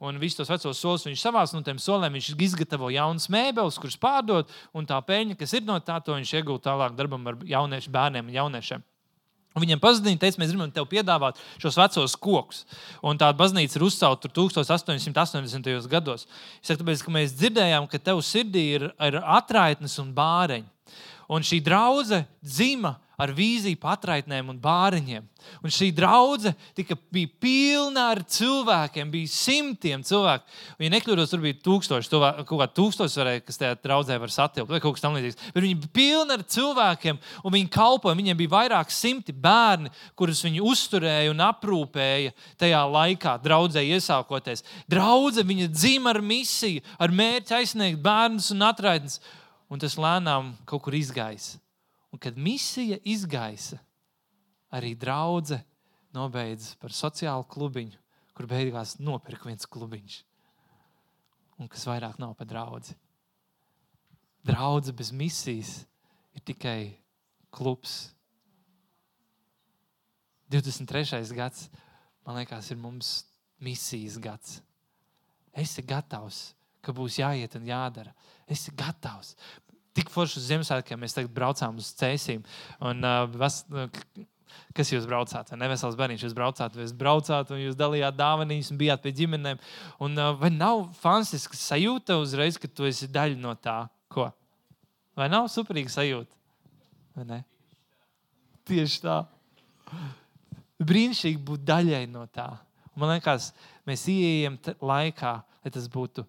Un 0.00 0.18
visus 0.18 0.38
tos 0.38 0.48
vecos 0.48 0.78
solus 0.80 1.04
viņš 1.04 1.20
savās 1.20 1.52
no 1.52 1.60
tiem 1.62 1.78
soliem 1.78 2.16
izgatavo 2.16 2.90
jaunas 2.90 3.28
mēbeles, 3.28 3.78
kuras 3.78 3.98
pārdod, 4.00 4.48
un 4.72 4.86
tā 4.86 4.96
peļņa, 5.04 5.36
kas 5.36 5.52
ir 5.54 5.66
no 5.66 5.78
tā, 5.80 6.00
to 6.00 6.16
viņš 6.16 6.38
iegūst 6.40 6.64
tālāk 6.64 6.96
darbam 6.96 7.26
ar 7.28 7.36
jauniešu 7.44 7.92
bērniem 7.92 8.30
un 8.30 8.38
jauniešiem. 8.38 8.89
Un 9.50 9.64
viņiem 9.64 9.80
pazudīja, 9.82 10.18
teica, 10.22 10.38
mēs 10.38 10.52
gribam 10.52 10.70
tev 10.70 10.86
piedāvāt 10.86 11.38
šos 11.58 11.78
vecos 11.80 12.14
kokus. 12.22 12.62
Un 13.02 13.18
tā 13.18 13.32
baznīca 13.34 13.78
ir 13.78 13.84
uzcelta 13.88 14.30
1880. 14.30 15.88
gados. 15.90 16.28
Es 16.60 16.70
saku, 16.70 16.84
tāpēc, 16.84 17.02
ka 17.02 17.14
mēs 17.14 17.34
dzirdējām, 17.34 17.88
ka 17.90 17.98
tev 17.98 18.22
sirdī 18.22 18.62
ir, 18.76 18.86
ir 18.94 19.18
atraitnes 19.18 19.98
un 20.02 20.12
bāreņi. 20.14 20.68
Un 21.30 21.46
šī 21.46 21.60
draudzene 21.66 22.28
dzima 22.42 22.94
ar 23.20 23.32
vīziju 23.36 23.78
patraitnēm 23.80 24.48
un 24.52 24.58
bāriņiem. 24.60 25.26
Un 25.64 25.72
šī 25.72 25.90
draudzene 25.96 26.54
bija 27.12 27.30
pilna 27.40 28.06
ar 28.14 28.20
cilvēkiem, 28.28 29.10
bija 29.12 29.30
simtiem 29.32 30.02
cilvēku. 30.06 30.46
Un, 30.76 30.84
ja 30.86 30.92
nekļūdos, 30.94 31.32
tur 31.32 31.42
bija 31.44 31.58
tūkstoši, 31.64 32.10
kaut 32.48 32.56
kā 32.60 32.68
tūkstoši, 32.76 33.20
varēja, 33.22 33.44
kas 33.44 33.60
tajā 33.60 33.78
draudzē 33.84 34.18
var 34.20 34.32
satilpt, 34.34 34.72
vai 34.72 34.82
kaut 34.82 34.96
kas 34.96 35.04
tamlīdzīgs. 35.04 35.52
Bet 35.54 35.64
viņi 35.64 35.78
bija 35.82 35.94
pilni 36.00 36.36
ar 36.36 36.44
cilvēkiem, 36.56 37.20
un 37.44 37.56
viņi 37.56 37.72
kalpoja. 37.72 38.18
Viņiem 38.20 38.40
bija 38.40 38.54
vairāk 38.56 38.92
simti 38.94 39.34
bērni, 39.36 39.92
kurus 40.18 40.44
viņi 40.46 40.64
uzturēja 40.72 41.32
un 41.32 41.44
aprūpēja 41.44 42.34
tajā 42.60 42.84
laikā, 42.96 43.36
draudzē 43.44 43.84
iesākoties. 43.96 44.64
Draudzene 44.90 45.48
viņa 45.52 45.72
dzima 45.72 46.14
ar 46.14 46.22
misiju, 46.24 46.84
ar 47.00 47.12
mērķi 47.16 47.58
aizsniegt 47.60 48.04
bērnus 48.04 48.52
un 48.54 48.68
atraitnes. 48.68 49.20
Un 49.70 49.78
tas 49.78 49.94
lēnām 50.00 50.54
kaut 50.66 50.82
kur 50.82 50.96
izgaisa. 50.98 51.60
Un 52.10 52.18
kad 52.18 52.38
misija 52.38 52.98
izgaisa, 53.06 53.78
arī 54.74 54.94
draudzene 54.98 55.64
nobeidz 56.14 56.74
par 56.82 56.94
sociālu 56.94 57.46
klubiņu, 57.50 57.98
kur 58.34 58.48
beigās 58.50 58.96
nopirka 58.98 59.50
viens 59.50 59.66
klubiņš. 59.66 60.16
Un 61.60 61.68
kas 61.70 61.84
vairāk 61.86 62.18
nav 62.18 62.34
par 62.38 62.48
draugu. 62.50 62.96
Draudzene 64.46 64.96
bez 64.96 65.12
misijas 65.12 65.74
ir 66.34 66.42
tikai 66.46 66.96
klubs. 67.52 68.10
23. 70.50 71.20
gads, 71.36 71.68
man 72.26 72.40
liekas, 72.40 72.72
ir 72.72 72.80
mums 72.80 73.20
misijas 73.62 74.18
gads. 74.18 74.58
Esi 75.54 75.82
gatavs, 75.86 76.54
ka 76.82 76.94
būs 76.96 77.20
jāiet 77.20 77.54
un 77.58 77.68
jādara. 77.68 78.14
Esi 78.50 78.72
gatavs 78.74 79.36
tik 79.96 80.10
forši 80.12 80.38
uz 80.40 80.48
Ziemassvētkiem. 80.50 81.00
Mēs 81.00 81.16
tagad 81.16 81.32
braucām 81.34 81.78
uz. 81.80 81.92
Un, 82.00 83.04
uh, 83.04 83.24
vas, 83.40 83.60
kas 84.76 84.92
jūs 84.92 85.08
braucāt? 85.10 85.52
Nevesels 85.58 85.98
bērniņš, 85.98 86.26
jūs 86.28 86.36
braucāt, 86.36 86.78
jūs 86.78 86.94
braucāt, 86.96 87.52
un 87.54 87.62
jūs 87.62 87.78
dalījāt 87.78 88.18
dāvanas, 88.18 88.70
un 88.72 88.80
bijāt 88.80 89.02
pie 89.04 89.14
ģimenēm. 89.22 89.60
Un, 90.02 90.18
uh, 90.18 90.32
vai 90.38 90.52
nav 90.54 90.88
fantastiska 91.00 91.58
sajūta 91.58 92.20
uzreiz, 92.22 92.58
ka 92.60 92.70
tu 92.70 92.88
esi 92.88 93.10
daļa 93.10 93.38
no 93.40 93.54
tā? 93.58 93.82
Ko? 94.10 94.28
Vai 95.18 95.28
nav 95.30 95.50
superīga 95.52 95.92
sajūta? 95.92 96.34
Vai 97.18 97.26
ne? 97.28 97.40
Tieši 98.70 99.02
tā. 99.02 99.22
Brīnišķīgi 100.80 101.40
būt 101.44 101.64
daļai 101.66 102.04
no 102.08 102.24
tā. 102.32 102.48
Un 102.94 103.02
man 103.02 103.16
liekas, 103.16 103.50
mēs 103.88 104.06
ieejam 104.10 104.56
laikā, 104.80 105.32
lai 105.64 105.72
tas 105.72 105.88
būtu 105.90 106.24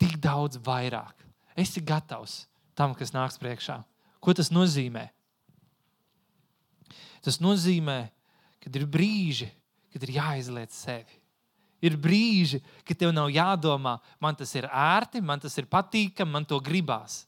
tik 0.00 0.16
daudz 0.22 0.60
vairāk. 0.64 1.26
Esi 1.58 1.82
gatavs 1.84 2.44
tam, 2.80 2.96
kas 2.96 3.12
nāks 3.12 3.36
priekšā. 3.40 3.80
Ko 4.24 4.32
tas 4.36 4.48
nozīmē? 4.52 5.06
Tas 7.20 7.40
nozīmē, 7.40 7.98
ka 8.60 8.72
ir 8.72 8.86
brīži, 8.88 9.50
kad 9.92 10.04
ir 10.06 10.14
jāizliet 10.16 10.72
sevi. 10.72 11.18
Ir 11.84 11.96
brīži, 11.96 12.60
kad 12.84 12.98
tev 13.00 13.12
nav 13.16 13.30
jādomā, 13.32 13.96
man 14.20 14.36
tas 14.36 14.52
ir 14.56 14.68
ērti, 14.68 15.22
man 15.24 15.40
tas 15.40 15.56
ir 15.60 15.68
patīkami, 15.68 16.32
man 16.32 16.44
to 16.48 16.60
gribās. 16.60 17.24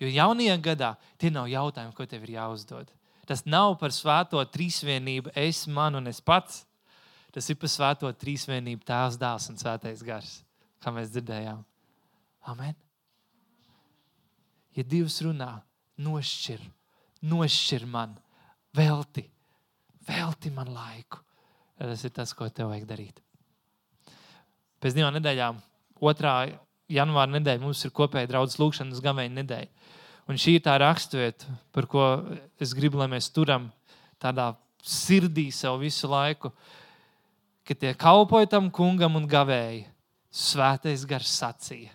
Jo 0.00 0.08
jaunajā 0.12 0.56
gadā 0.60 0.92
tie 1.16 1.32
nav 1.32 1.48
jautājumi, 1.48 1.96
ko 1.96 2.04
tev 2.08 2.26
ir 2.26 2.34
jāuzdod. 2.36 2.92
Tas 3.26 3.46
nav 3.48 3.78
par 3.80 3.94
svēto 3.96 4.44
trīsvienību, 4.52 5.32
es, 5.40 5.64
man 5.66 5.96
un 5.98 6.12
es 6.12 6.20
pats. 6.20 6.64
Tas 7.32 7.48
ir 7.52 7.58
par 7.60 7.72
svēto 7.72 8.12
trīsvienību, 8.12 8.84
tēvs, 8.86 9.20
dēls 9.20 9.52
un 9.52 9.60
svētais 9.60 10.04
gars, 10.04 10.40
kā 10.84 10.92
mēs 10.92 11.12
dzirdējām. 11.16 11.64
Amen 12.52 12.85
ja 14.76 14.84
Dievs 14.84 15.20
runā, 15.24 15.50
nošķir, 16.02 16.60
nošķir 17.26 17.86
man, 17.88 18.14
velti, 18.76 19.24
velti 20.08 20.52
man 20.52 20.70
laiku. 20.74 21.22
Tas 21.76 22.04
ir 22.08 22.12
tas, 22.16 22.32
ko 22.36 22.48
tev 22.48 22.70
vajag 22.72 22.86
darīt. 22.88 23.20
Pēc 24.80 24.96
divām 24.96 25.16
nedēļām, 25.16 25.58
2. 26.00 26.34
janvāra 26.92 27.32
nedēļa, 27.34 27.62
mums 27.64 27.82
ir 27.84 27.92
kopēja 27.96 28.30
draudzes 28.30 28.60
lūkšanas 28.60 29.02
gameņa 29.04 29.34
nedēļa. 29.40 29.92
Un 30.26 30.40
šī 30.40 30.56
ir 30.56 30.64
tā 30.64 30.74
raksturvieta, 30.82 31.52
par 31.72 31.86
ko 31.90 32.06
es 32.60 32.72
gribu, 32.76 32.98
lai 33.00 33.08
mēs 33.12 33.28
turam 33.32 33.68
tādā 34.22 34.50
sirdī 34.86 35.50
sev 35.54 35.78
visu 35.82 36.08
laiku, 36.10 36.50
ka 37.66 37.76
tie 37.76 37.92
kalpoja 37.98 38.48
tam 38.56 38.70
kungam 38.74 39.18
un 39.20 39.28
gavēja. 39.30 39.86
Svētais 40.36 41.06
gars 41.08 41.30
sacīja 41.32 41.94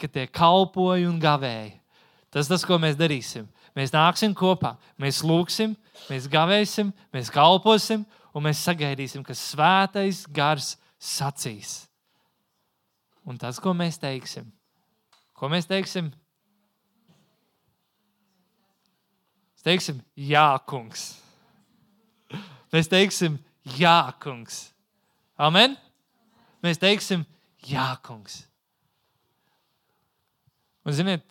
ka 0.00 0.08
tie 0.10 0.26
kalpoja 0.26 1.08
un 1.10 1.20
gavēja. 1.22 1.76
Tas 2.30 2.48
tas, 2.50 2.64
ko 2.66 2.78
mēs 2.78 2.98
darīsim. 2.98 3.48
Mēs 3.76 3.92
nāksim 3.94 4.34
kopā, 4.34 4.74
mēs 4.98 5.20
lūgsim, 5.26 5.76
mēs 6.10 6.26
gavēsim, 6.30 6.90
mēs 7.14 7.30
kalposim, 7.30 8.02
un 8.34 8.46
mēs 8.46 8.62
sagaidīsim, 8.66 9.22
ka 9.26 9.34
svētais 9.36 10.24
gars 10.34 10.74
sacīs. 10.98 11.84
Un 13.26 13.38
tas, 13.38 13.60
ko 13.62 13.74
mēs 13.76 14.00
teiksim, 14.00 14.48
ko 15.38 15.50
mēs 15.52 15.68
teiksim? 15.70 16.10
Mēs 19.54 19.66
teiksim, 19.66 20.02
jā, 20.16 20.46
kungs. 20.66 21.10
Mēs 22.72 22.88
teiksim, 22.88 23.36
jā, 23.76 23.98
kungs. 24.22 24.70
Amen. 25.36 25.76
Mēs 26.64 26.80
teiksim, 26.80 27.26
jā, 27.68 27.90
kungs. 28.06 28.46
Un, 30.86 30.94
ziniet, 30.96 31.24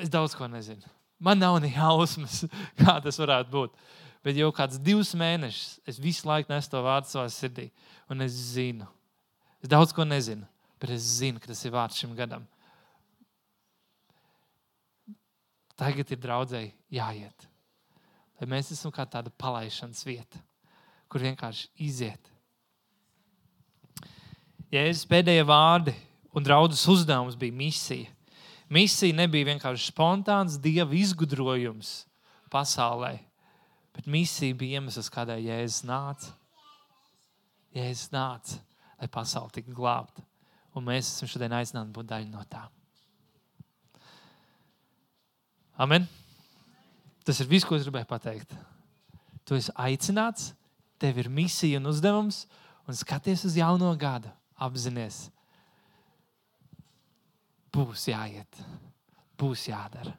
es 0.00 0.10
daudz 0.12 0.34
ko 0.36 0.48
nezinu. 0.50 0.88
Man 1.22 1.38
nav 1.38 1.60
ne 1.62 1.70
jausmas, 1.70 2.42
kā 2.80 2.96
tas 3.02 3.20
varētu 3.22 3.52
būt. 3.52 3.76
Bet 4.22 4.38
jau 4.38 4.50
kāds 4.54 4.78
divus 4.78 5.12
mēnešus 5.18 5.80
es 5.90 5.98
visu 6.02 6.28
laiku 6.28 6.52
nesu 6.52 6.70
to 6.70 6.82
vārdu 6.82 7.10
savā 7.10 7.28
sirdī. 7.30 7.68
Un 8.10 8.22
es 8.22 8.34
zinu, 8.54 8.86
es 9.62 9.70
daudz 9.70 9.94
ko 9.94 10.06
nezinu, 10.06 10.46
bet 10.82 10.94
es 10.94 11.06
zinu, 11.18 11.42
ka 11.42 11.50
tas 11.50 11.62
ir 11.66 11.74
vārds 11.74 11.98
šim 11.98 12.14
gadam. 12.18 12.46
Tagad 15.78 16.10
ir 16.14 16.20
draudzēji 16.22 16.70
jāiet. 16.94 17.48
Lai 18.38 18.48
mēs 18.50 18.70
esam 18.74 18.92
kā 18.94 19.06
tāda 19.06 19.30
palaišanas 19.38 20.02
vieta, 20.06 20.38
kur 21.10 21.22
vienkārši 21.22 21.70
iziet. 21.86 22.30
Jēzus 24.72 25.06
pēdējie 25.10 25.44
vārdi 25.46 25.94
un 26.32 26.46
draudzes 26.46 26.82
uzdevums 26.88 27.36
bija 27.38 27.54
misija. 27.54 28.10
Misija 28.72 29.12
nebija 29.16 29.50
vienkārši 29.50 29.90
spontāns 29.90 30.56
dieva 30.62 30.94
izgudrojums 30.96 32.06
pasaulē, 32.52 33.18
bet 33.92 34.08
misija 34.08 34.56
bija 34.56 34.80
iemesls, 34.80 35.10
kādēļ 35.12 35.42
Jēzus 35.50 35.84
nāca. 35.88 36.32
Jēzus 37.76 38.12
nāca, 38.12 38.60
lai 39.00 39.08
pasaule 39.12 39.52
tiktu 39.52 39.76
glābta. 39.76 40.24
Un 40.72 40.86
mēs 40.86 41.10
esam 41.10 41.28
šodien 41.28 41.52
aicināti 41.52 41.92
būt 41.92 42.08
daļa 42.08 42.30
no 42.32 42.44
tā. 42.48 42.64
Amen. 45.80 46.08
Tas 47.26 47.40
ir 47.40 47.48
viss, 47.50 47.66
ko 47.68 47.76
es 47.76 47.84
gribēju 47.84 48.08
pateikt. 48.08 48.56
Tu 49.44 49.58
esi 49.58 49.72
aicināts, 49.76 50.52
tev 51.00 51.20
ir 51.20 51.28
misija 51.32 51.80
un 51.80 51.90
uzdevums, 51.90 52.44
un 52.88 52.96
skaties 52.96 53.44
uz 53.48 53.58
jauno 53.58 53.92
gadu. 54.00 54.32
Apzinies, 54.62 55.26
būs 57.72 58.08
jāiet, 58.10 58.60
būs 59.40 59.68
jādara. 59.70 60.14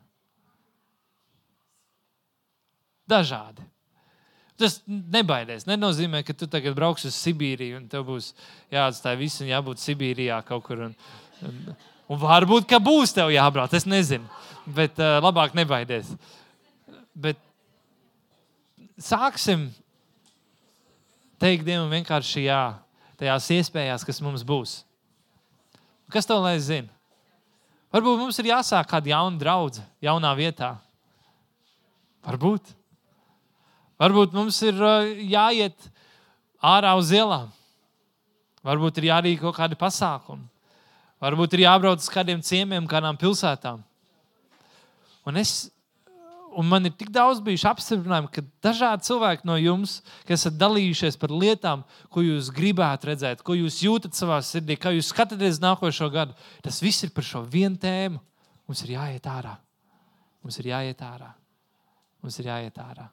Dažādi. 3.10 3.66
Tas 4.60 4.78
nebaidēs. 4.88 5.66
Nenozīmē, 5.68 6.22
ka 6.26 6.36
tu 6.38 6.48
tagad 6.48 6.76
brauks 6.78 7.08
uz 7.10 7.16
Sibīriju 7.18 7.80
un 7.82 7.88
tev 7.92 8.06
būs 8.08 8.32
jāatstāj 8.72 9.18
viss 9.20 9.42
un 9.44 9.50
jābūt 9.50 9.82
Sibīrijā 9.82 10.38
kaut 10.48 10.64
kur. 10.68 10.86
Un, 10.88 10.94
un, 11.44 11.58
un 12.14 12.22
varbūt, 12.22 12.68
ka 12.70 12.80
būs 12.84 13.16
tev 13.18 13.34
jābrauc. 13.34 13.74
Es 13.76 13.88
nezinu. 13.90 14.30
Bet 14.78 15.02
uh, 15.02 15.18
labāk 15.26 15.58
nebaidies. 15.58 16.14
Bet 17.14 17.42
sāksim 19.02 19.68
teikt 21.42 21.66
Dievam 21.68 21.92
vienkārši 21.92 22.46
jā, 22.46 22.64
tajās 23.20 23.50
iespējās, 23.58 24.06
kas 24.08 24.22
mums 24.24 24.46
būs. 24.48 24.80
Kas 26.14 26.30
tev 26.30 26.44
lai 26.46 26.56
zina? 26.62 26.94
Varbūt 27.94 28.24
mums 28.24 28.40
ir 28.42 28.50
jāsāk 28.50 28.88
kāda 28.90 29.12
jauna 29.12 29.38
draudzene, 29.38 29.86
jaunā 30.02 30.32
vietā. 30.38 30.72
Varbūt. 32.26 32.72
Varbūt 34.02 34.34
mums 34.34 34.58
ir 34.66 34.80
uh, 34.82 35.12
jāiet 35.30 35.90
ārā 36.64 36.96
uz 36.98 37.12
ielām. 37.14 37.52
Varbūt 38.66 38.98
ir 38.98 39.10
jārīko 39.12 39.52
kādi 39.54 39.78
pasākumi. 39.78 40.48
Varbūt 41.24 41.54
ir 41.56 41.66
jābrauc 41.68 42.02
uz 42.02 42.10
kādiem 42.12 42.42
ciemiemiem, 42.44 42.88
kādām 42.90 43.20
pilsētām. 43.20 43.84
Un 45.30 45.40
es 45.40 45.70
un 46.58 46.68
man 46.70 46.88
ir 46.88 46.94
tik 46.98 47.10
daudz 47.14 47.42
bijuši 47.44 47.68
apstiprinājumi, 47.70 48.30
ka 48.34 48.44
dažādi 48.66 49.08
cilvēki 49.08 49.48
no 49.50 49.58
jums, 49.60 49.98
kas 50.28 50.42
esat 50.42 50.60
dalījušies 50.60 51.18
par 51.22 51.34
lietām, 51.34 51.84
ko 52.14 52.24
jūs 52.26 52.52
gribētu 52.54 53.10
redzēt, 53.12 53.44
ko 53.46 53.58
jūs 53.58 53.82
jūtat 53.86 54.18
savā 54.18 54.40
sirdī, 54.46 54.78
kā 54.80 54.94
jūs 54.96 55.12
skatāties 55.14 55.62
nākošo 55.64 56.10
gadu, 56.14 56.38
tas 56.66 56.82
viss 56.84 57.06
ir 57.06 57.14
par 57.16 57.28
šo 57.28 57.44
vienu 57.46 57.80
tēmu. 57.82 58.22
Mums 58.70 58.86
ir 58.86 58.96
jāiet 58.96 59.28
ārā. 59.28 59.58
Mums 60.44 60.60
ir 60.62 60.72
jāiet 60.72 61.04
ārā. 61.04 61.34
Mums 62.24 62.40
ir 62.40 62.48
jāiet 62.52 62.80
ārā. 62.80 63.10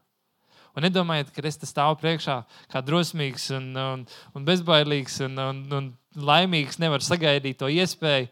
Un 0.77 0.87
nedomājiet, 0.87 1.33
ka 1.35 1.43
es 1.49 1.59
stāvu 1.67 1.99
priekšā 1.99 2.37
kā 2.71 2.83
drosmīgs, 2.87 3.49
un, 3.57 3.71
un, 3.75 4.05
un 4.39 4.47
bezbailīgs 4.47 5.19
un, 5.27 5.39
un, 5.43 5.65
un 5.75 5.89
laimīgs, 6.15 6.79
nevaru 6.83 7.03
sagaidīt 7.03 7.59
to 7.59 7.69
iespēju. 7.75 8.31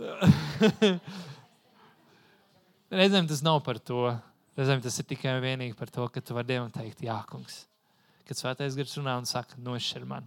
Reizēm 2.90 3.28
tas 3.30 3.42
nav 3.46 3.60
par 3.62 3.78
to. 3.78 4.10
Reizēm 4.60 4.82
tas 4.84 4.98
ir 5.00 5.06
tikai 5.08 5.38
un 5.38 5.40
vienīgi 5.40 5.72
par 5.72 5.88
to, 5.88 6.04
ka 6.12 6.20
tu 6.20 6.34
vari 6.36 6.50
Dievam 6.50 6.68
teikt, 6.74 7.00
Jā, 7.00 7.16
kungs. 7.30 7.62
Kad 8.28 8.36
svētais 8.36 8.74
gars 8.76 8.92
runā 8.98 9.14
un 9.16 9.24
saka, 9.24 9.56
nošķir 9.56 10.04
man, 10.04 10.26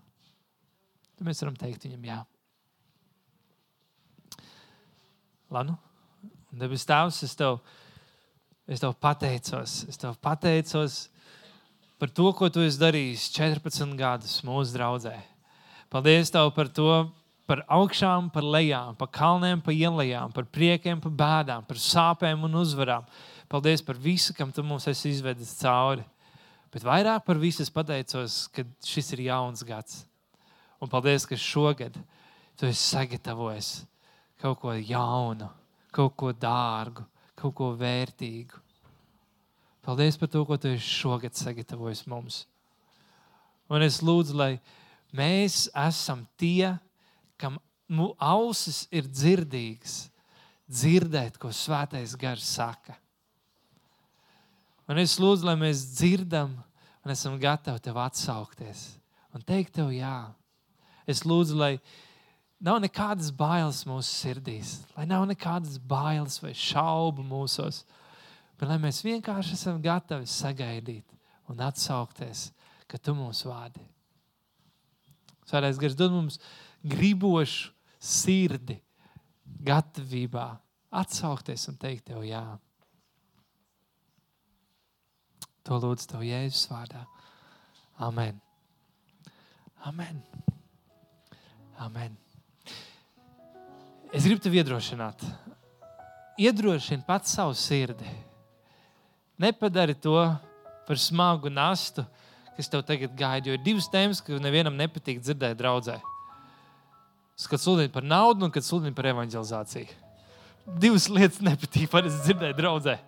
tad 1.14 1.28
mēs 1.28 1.44
varam 1.44 1.60
teikt 1.60 1.86
viņam, 1.86 2.08
Jā. 2.10 2.16
Lanu, 5.54 5.76
debes 6.50 6.82
Tēvs, 6.90 7.20
es 7.28 7.38
tev, 7.38 7.60
es 8.66 8.82
tev 8.82 8.96
pateicos. 8.98 9.84
Es 9.86 10.02
tev 10.02 10.18
pateicos 10.18 11.04
par 12.02 12.10
to, 12.10 12.32
ko 12.34 12.50
tu 12.50 12.66
esi 12.66 12.82
darījis 12.82 13.28
14 13.38 13.94
gadus 14.00 14.40
mūsu 14.48 14.74
draudzē. 14.74 15.14
Paldies 15.94 16.34
tev 16.34 16.50
par 16.58 16.74
to, 16.74 16.90
par 17.46 17.62
augšām, 17.70 18.32
par 18.34 18.50
lejām, 18.50 18.98
par 18.98 19.12
kalniem, 19.14 19.62
par 19.62 19.78
ielām, 19.78 20.34
par 20.34 20.50
priekiem, 20.50 20.98
par 21.04 21.14
bēdām, 21.22 21.70
par 21.70 21.78
sāpēm 21.78 22.50
un 22.50 22.58
uzvarām. 22.64 23.06
Paldies 23.54 23.84
par 23.86 23.94
visu, 24.02 24.34
kam 24.34 24.50
tu 24.50 24.64
mums 24.66 24.88
esi 24.90 25.12
izvedis 25.14 25.52
cauri. 25.60 26.02
Bet 26.74 26.82
vairāk 26.82 27.22
par 27.22 27.38
visu 27.38 27.62
es 27.62 27.70
pateicos, 27.70 28.48
ka 28.50 28.64
šis 28.82 29.12
ir 29.14 29.28
jauns 29.28 29.62
gads. 29.62 30.00
Un 30.82 30.90
paldies, 30.90 31.28
ka 31.30 31.38
šogad 31.38 32.00
tu 32.58 32.66
esi 32.66 32.82
sagatavojis 32.82 33.84
kaut 34.42 34.58
ko 34.60 34.74
jaunu, 34.74 35.52
kaut 35.94 36.16
ko 36.18 36.34
dārgu, 36.34 37.06
kaut 37.38 37.54
ko 37.56 37.70
vērtīgu. 37.78 38.58
Paldies 39.86 40.18
par 40.18 40.32
to, 40.34 40.42
ko 40.50 40.58
tu 40.58 40.74
esi 40.74 40.90
šogad 41.04 41.38
sagatavojis 41.38 42.08
mums. 42.10 42.42
Un 43.70 43.86
es 43.86 44.02
lūdzu, 44.02 44.34
lai 44.34 44.58
mēs 45.14 45.68
esam 45.86 46.26
tie, 46.42 46.74
kam 47.38 47.62
ausis 48.18 48.88
ir 48.90 49.06
dzirdīgas, 49.06 50.08
dzirdēt, 50.66 51.38
ko 51.38 51.54
svētais 51.54 52.18
gars 52.18 52.50
saka. 52.58 52.98
Un 54.90 55.00
es 55.00 55.16
lūdzu, 55.22 55.48
lai 55.48 55.56
mēs 55.60 55.86
dzirdam 55.96 56.58
un 57.04 57.14
esam 57.14 57.38
gatavi 57.40 57.80
tev 57.84 58.00
atsaukties 58.04 58.88
un 59.34 59.44
teikt 59.46 59.78
tev 59.78 59.92
jā. 59.96 60.32
Es 61.10 61.24
lūdzu, 61.28 61.56
lai 61.60 61.74
nav 62.64 62.80
nekādas 62.84 63.32
bailes 63.36 63.84
mūsu 63.88 64.08
sirdīs, 64.08 64.78
lai 64.98 65.08
nav 65.10 65.26
nekādas 65.28 65.80
bailes 65.80 66.40
vai 66.44 66.54
šaubu 66.56 67.26
mūsos, 67.28 67.84
bet 68.60 68.70
lai 68.70 68.80
mēs 68.82 69.02
vienkārši 69.04 69.58
esam 69.58 69.82
gatavi 69.84 70.30
sagaidīt 70.30 71.08
un 71.52 71.60
atsaukties, 71.64 72.52
ka 72.88 73.00
tu 73.00 73.16
mūs 73.18 73.44
vādi. 73.48 73.82
Svētais 75.48 75.80
gars 75.80 75.96
dod 76.00 76.14
mums 76.14 76.40
gribošu 76.88 77.74
sirdi, 78.00 78.78
gatavībā 79.64 80.48
atsaukties 80.94 81.68
un 81.72 81.80
teikt 81.80 82.08
tev 82.12 82.24
jā. 82.28 82.46
To 85.64 85.78
lūdzu 85.80 86.10
tev 86.12 86.24
Jēzus 86.28 86.66
vārdā. 86.68 87.06
Amen. 88.04 88.40
Amen. 89.88 90.20
Amen. 91.80 92.18
Es 94.12 94.28
gribu 94.28 94.44
tevi 94.44 94.60
iedrošināt. 94.60 95.24
Iedrošini 96.40 97.06
pats 97.08 97.32
savu 97.38 97.56
sirdi. 97.56 98.10
Nepadari 99.40 99.96
to 99.96 100.18
par 100.84 101.00
smagu 101.00 101.52
nastu, 101.52 102.04
kas 102.58 102.68
tev 102.70 102.84
tagad 102.88 103.16
gaida. 103.16 103.48
Jo 103.48 103.56
ir 103.56 103.64
divas 103.64 103.88
tēmas, 103.92 104.20
kas 104.20 104.44
nevienam 104.44 104.76
nepatīk 104.76 105.24
dzirdēt 105.24 105.56
draudzē. 105.62 105.96
Kad 107.50 107.64
sludini 107.64 107.92
par 107.92 108.04
naudu 108.04 108.46
un 108.46 108.52
kad 108.54 108.68
sludini 108.68 108.96
par 108.96 109.08
evanģelizāciju. 109.14 109.96
Divas 110.84 111.08
lietas 111.08 111.40
nepatīk 111.44 111.88
parasti 111.94 112.28
dzirdēt 112.28 112.60
draudzē. 112.60 113.00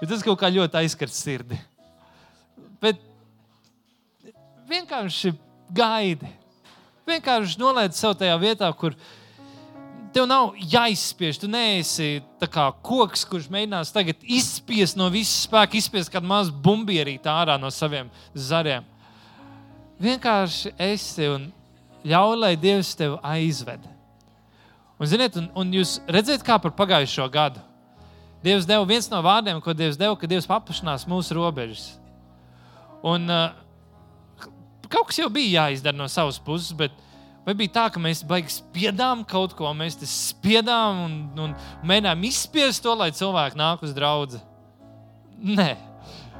Jo 0.00 0.10
tas 0.10 0.24
kaut 0.24 0.40
kā 0.40 0.48
ļoti 0.48 0.80
aizskar 0.80 1.12
sirdi 1.12 1.60
bet 2.82 3.00
vienkārši 4.68 5.34
gaidi. 5.74 6.30
Vienkārši 7.08 7.60
nolaidi 7.60 7.98
sev 7.98 8.14
tajā 8.16 8.36
vietā, 8.40 8.70
kur 8.76 8.96
tev 10.14 10.28
nav 10.30 10.54
jāizspiež. 10.56 11.40
Tu 11.40 11.50
neesi 11.50 12.08
kā 12.44 12.68
koks, 12.84 13.24
kurš 13.28 13.50
mēģinās 13.52 13.92
tagad 13.94 14.22
izspiest 14.22 14.98
no 15.00 15.10
visas 15.12 15.44
spēka, 15.48 15.78
izspiest 15.78 16.12
kādu 16.12 16.30
mazu 16.30 16.54
bumbierīti 16.64 17.30
ārā 17.30 17.58
no 17.60 17.70
saviem 17.72 18.10
zariem. 18.34 18.86
Vienkārši 20.00 20.74
esi 20.90 21.28
un 21.30 21.48
ļauj, 22.04 22.38
lai 22.40 22.54
Dievs 22.60 22.94
tevi 22.98 23.18
aizved. 23.24 23.84
Un, 24.98 25.08
ziniet, 25.10 25.36
un, 25.40 25.48
un 25.58 25.72
jūs 25.74 25.98
redzat, 26.10 26.44
kā 26.46 26.58
par 26.62 26.74
pagājušo 26.76 27.26
gadu. 27.32 27.62
Dievs 28.44 28.66
deva 28.68 28.84
viens 28.86 29.08
no 29.08 29.22
vārdiem, 29.24 29.60
ko 29.64 29.72
Dievs 29.76 29.98
deva, 29.98 30.16
ka 30.20 30.28
Dievs 30.28 30.48
paplašinās 30.48 31.06
mūsu 31.08 31.36
robežas. 31.38 31.94
Un, 33.04 33.28
uh, 33.28 34.48
kaut 34.88 35.10
kas 35.10 35.20
jau 35.20 35.30
bija 35.32 35.64
jāizdara 35.66 35.96
no 35.96 36.06
savas 36.08 36.38
puses, 36.40 36.72
bet 36.76 36.94
vai 37.44 37.54
bija 37.58 37.74
tā, 37.76 37.86
ka 37.92 38.00
mēs 38.00 38.22
baigi 38.26 38.54
spiedām 38.56 39.24
kaut 39.28 39.56
ko, 39.58 39.72
mēs 39.76 39.98
spiedām 40.08 41.02
un, 41.04 41.16
un 41.46 41.56
mēģinājām 41.84 42.28
izspiest 42.30 42.84
to, 42.84 42.94
lai 42.96 43.10
cilvēki 43.14 43.60
nāk 43.60 43.84
uz 43.84 43.92
draugu? 43.96 44.40
Nē. 45.44 45.74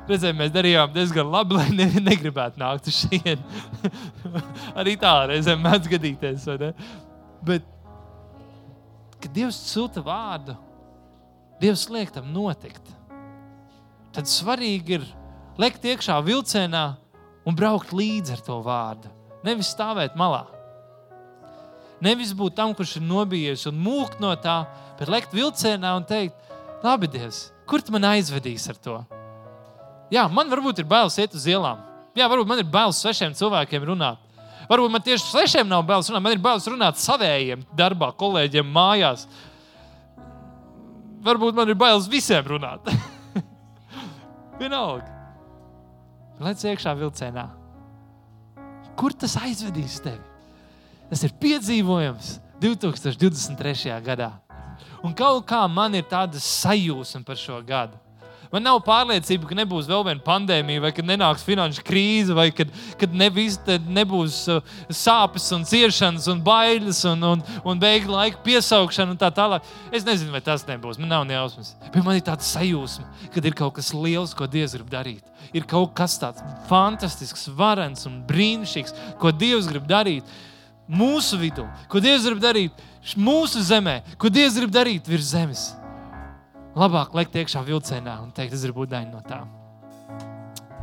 Redzēju, 0.04 0.36
mēs 0.36 0.52
darījām 0.52 0.90
diezgan 0.92 1.30
labi, 1.32 1.56
lai 1.58 1.68
ne, 1.72 1.88
negribētu 2.04 2.60
nākt 2.60 2.90
uz 2.90 3.04
šejienu. 3.04 3.92
Arī 4.80 4.98
tā 5.00 5.14
reizēm 5.30 5.62
mēdz 5.64 5.88
gadīties. 5.92 6.44
Bet, 7.44 7.68
kad 9.16 9.32
Dievs 9.32 9.60
sūta 9.70 10.04
vārdu, 10.04 10.56
Dievs 11.60 11.86
liek 11.92 12.12
tam 12.12 12.28
notikt, 12.34 12.90
tad 14.12 14.28
svarīgi 14.28 14.98
ir 14.98 15.06
lekt 15.60 15.84
iekšā 15.86 16.18
vilcienā 16.24 16.84
un 17.46 17.56
braukt 17.56 17.92
līdzi 17.94 18.34
ar 18.34 18.42
to 18.44 18.58
vārdu. 18.64 19.10
Nevis 19.44 19.70
stāvēt 19.74 20.16
malā. 20.18 20.44
Nevis 22.04 22.34
būt 22.36 22.56
tam, 22.58 22.74
kurš 22.76 22.98
ir 22.98 23.06
nobijies 23.06 23.66
un 23.70 23.78
mūkt 23.80 24.20
no 24.20 24.32
tā, 24.40 24.64
bet 24.98 25.12
lekt 25.12 25.36
vilcienā 25.36 25.94
un 25.96 26.04
teikt, 26.08 26.36
labi, 26.84 27.08
Dievs, 27.08 27.46
kur 27.68 27.84
tu 27.84 27.94
man 27.94 28.06
aizvedīs 28.10 28.66
ar 28.72 28.80
to? 28.82 28.98
Jā, 30.12 30.26
man 30.28 30.50
varbūt 30.52 30.82
ir 30.82 30.88
bailes 30.88 31.16
iet 31.20 31.36
uz 31.36 31.46
ielām. 31.48 31.80
Jā, 32.14 32.28
varbūt 32.30 32.50
man 32.50 32.60
ir 32.60 32.68
bailes 32.70 33.00
svešiem 33.00 33.32
cilvēkiem 33.38 33.86
runāt. 33.88 34.20
Varbūt 34.68 34.92
man 34.92 35.02
tieši 35.04 35.28
svešiem 35.28 35.68
nav 35.68 35.84
bailes 35.86 36.08
runāt, 36.10 36.24
man 36.24 36.36
ir 36.36 36.44
bailes 36.44 36.68
runāt 36.68 37.00
savējiem 37.00 37.64
darbā, 37.76 38.10
kolēģiem 38.20 38.68
mājās. 38.74 39.26
Varbūt 41.24 41.56
man 41.56 41.72
ir 41.72 41.80
bailes 41.80 42.08
visiem 42.10 42.44
runāt. 42.52 42.88
Vienalga. 44.60 45.13
Lec 46.42 46.64
iekšā 46.66 46.94
vilcienā. 46.98 47.48
Kur 48.98 49.14
tas 49.14 49.36
aizvedīs 49.38 50.00
tevi? 50.02 50.22
Tas 51.10 51.22
ir 51.26 51.34
piedzīvojums 51.38 52.38
2023. 52.62 53.92
gadā. 54.02 54.32
Un 55.04 55.14
kaut 55.14 55.44
kā 55.46 55.60
man 55.70 55.94
ir 55.94 56.06
tāda 56.10 56.40
sajūsma 56.40 57.22
par 57.26 57.38
šo 57.38 57.60
gadu. 57.66 57.98
Man 58.54 58.62
nav 58.62 58.76
pārliecība, 58.86 59.48
ka 59.50 59.56
nebūs 59.58 59.88
vēl 59.90 60.04
viena 60.06 60.22
pandēmija, 60.22 60.82
vai 60.84 60.92
ka 60.94 61.02
nenāks 61.02 61.42
finanšu 61.42 61.82
krīze, 61.82 62.36
vai 62.38 62.52
kad, 62.54 62.70
kad 63.00 63.16
nevis, 63.18 63.56
nebūs 63.66 64.36
uh, 64.52 64.76
sāpes, 64.94 65.48
un 65.56 65.66
ciešanas, 65.66 66.28
un 66.30 66.42
bailes, 66.44 67.00
un, 67.10 67.26
un, 67.32 67.42
un 67.66 67.82
beigu 67.82 68.14
laika 68.14 68.38
piesaukšana 68.46 69.16
un 69.16 69.18
tā 69.18 69.32
tālāk. 69.34 69.66
Es 69.90 70.06
nezinu, 70.06 70.30
vai 70.30 70.42
tas 70.44 70.62
nebūs. 70.70 71.02
Man 71.02 71.10
nav 71.10 71.26
nejausmas. 71.26 71.74
Bet 71.88 72.00
man 72.06 72.20
ir 72.20 72.22
tāda 72.30 72.46
sajūsma, 72.46 73.10
ka 73.34 73.42
ir 73.42 73.58
kaut 73.58 73.74
kas 73.80 73.90
liels, 73.90 74.38
ko 74.38 74.46
Dievs 74.46 74.78
grib 74.78 74.90
darīt. 74.92 75.26
Ir 75.50 75.66
kaut 75.66 75.90
kas 75.98 76.14
tāds 76.22 76.42
fantastisks, 76.70 77.48
varens 77.58 78.06
un 78.06 78.22
brīnišķīgs, 78.30 78.94
ko 79.18 79.34
Dievs 79.34 79.66
grib 79.70 79.90
darīt. 79.90 80.36
mūsu 80.84 81.38
vidū, 81.40 81.64
ko 81.88 82.00
Dievs 82.00 82.26
grib 82.28 82.42
darīt 82.42 82.82
mūsu 83.16 83.62
zemē, 83.64 84.02
ko 84.20 84.28
Dievs 84.28 84.58
grib 84.60 84.70
darīt 84.70 85.08
virs 85.08 85.32
zemes. 85.32 85.72
Labāk 86.74 87.14
likt 87.14 87.36
iekšā 87.38 87.62
vilcienā 87.68 88.16
un 88.24 88.32
teikt, 88.34 88.56
es 88.56 88.64
gribu 88.66 88.82
būt 88.82 88.94
daļa 88.96 89.10
no 89.12 89.22
tā. 89.26 89.44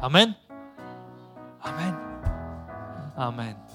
Amen! 0.07 0.35
Amen! 1.67 1.93
Amen. 3.17 3.70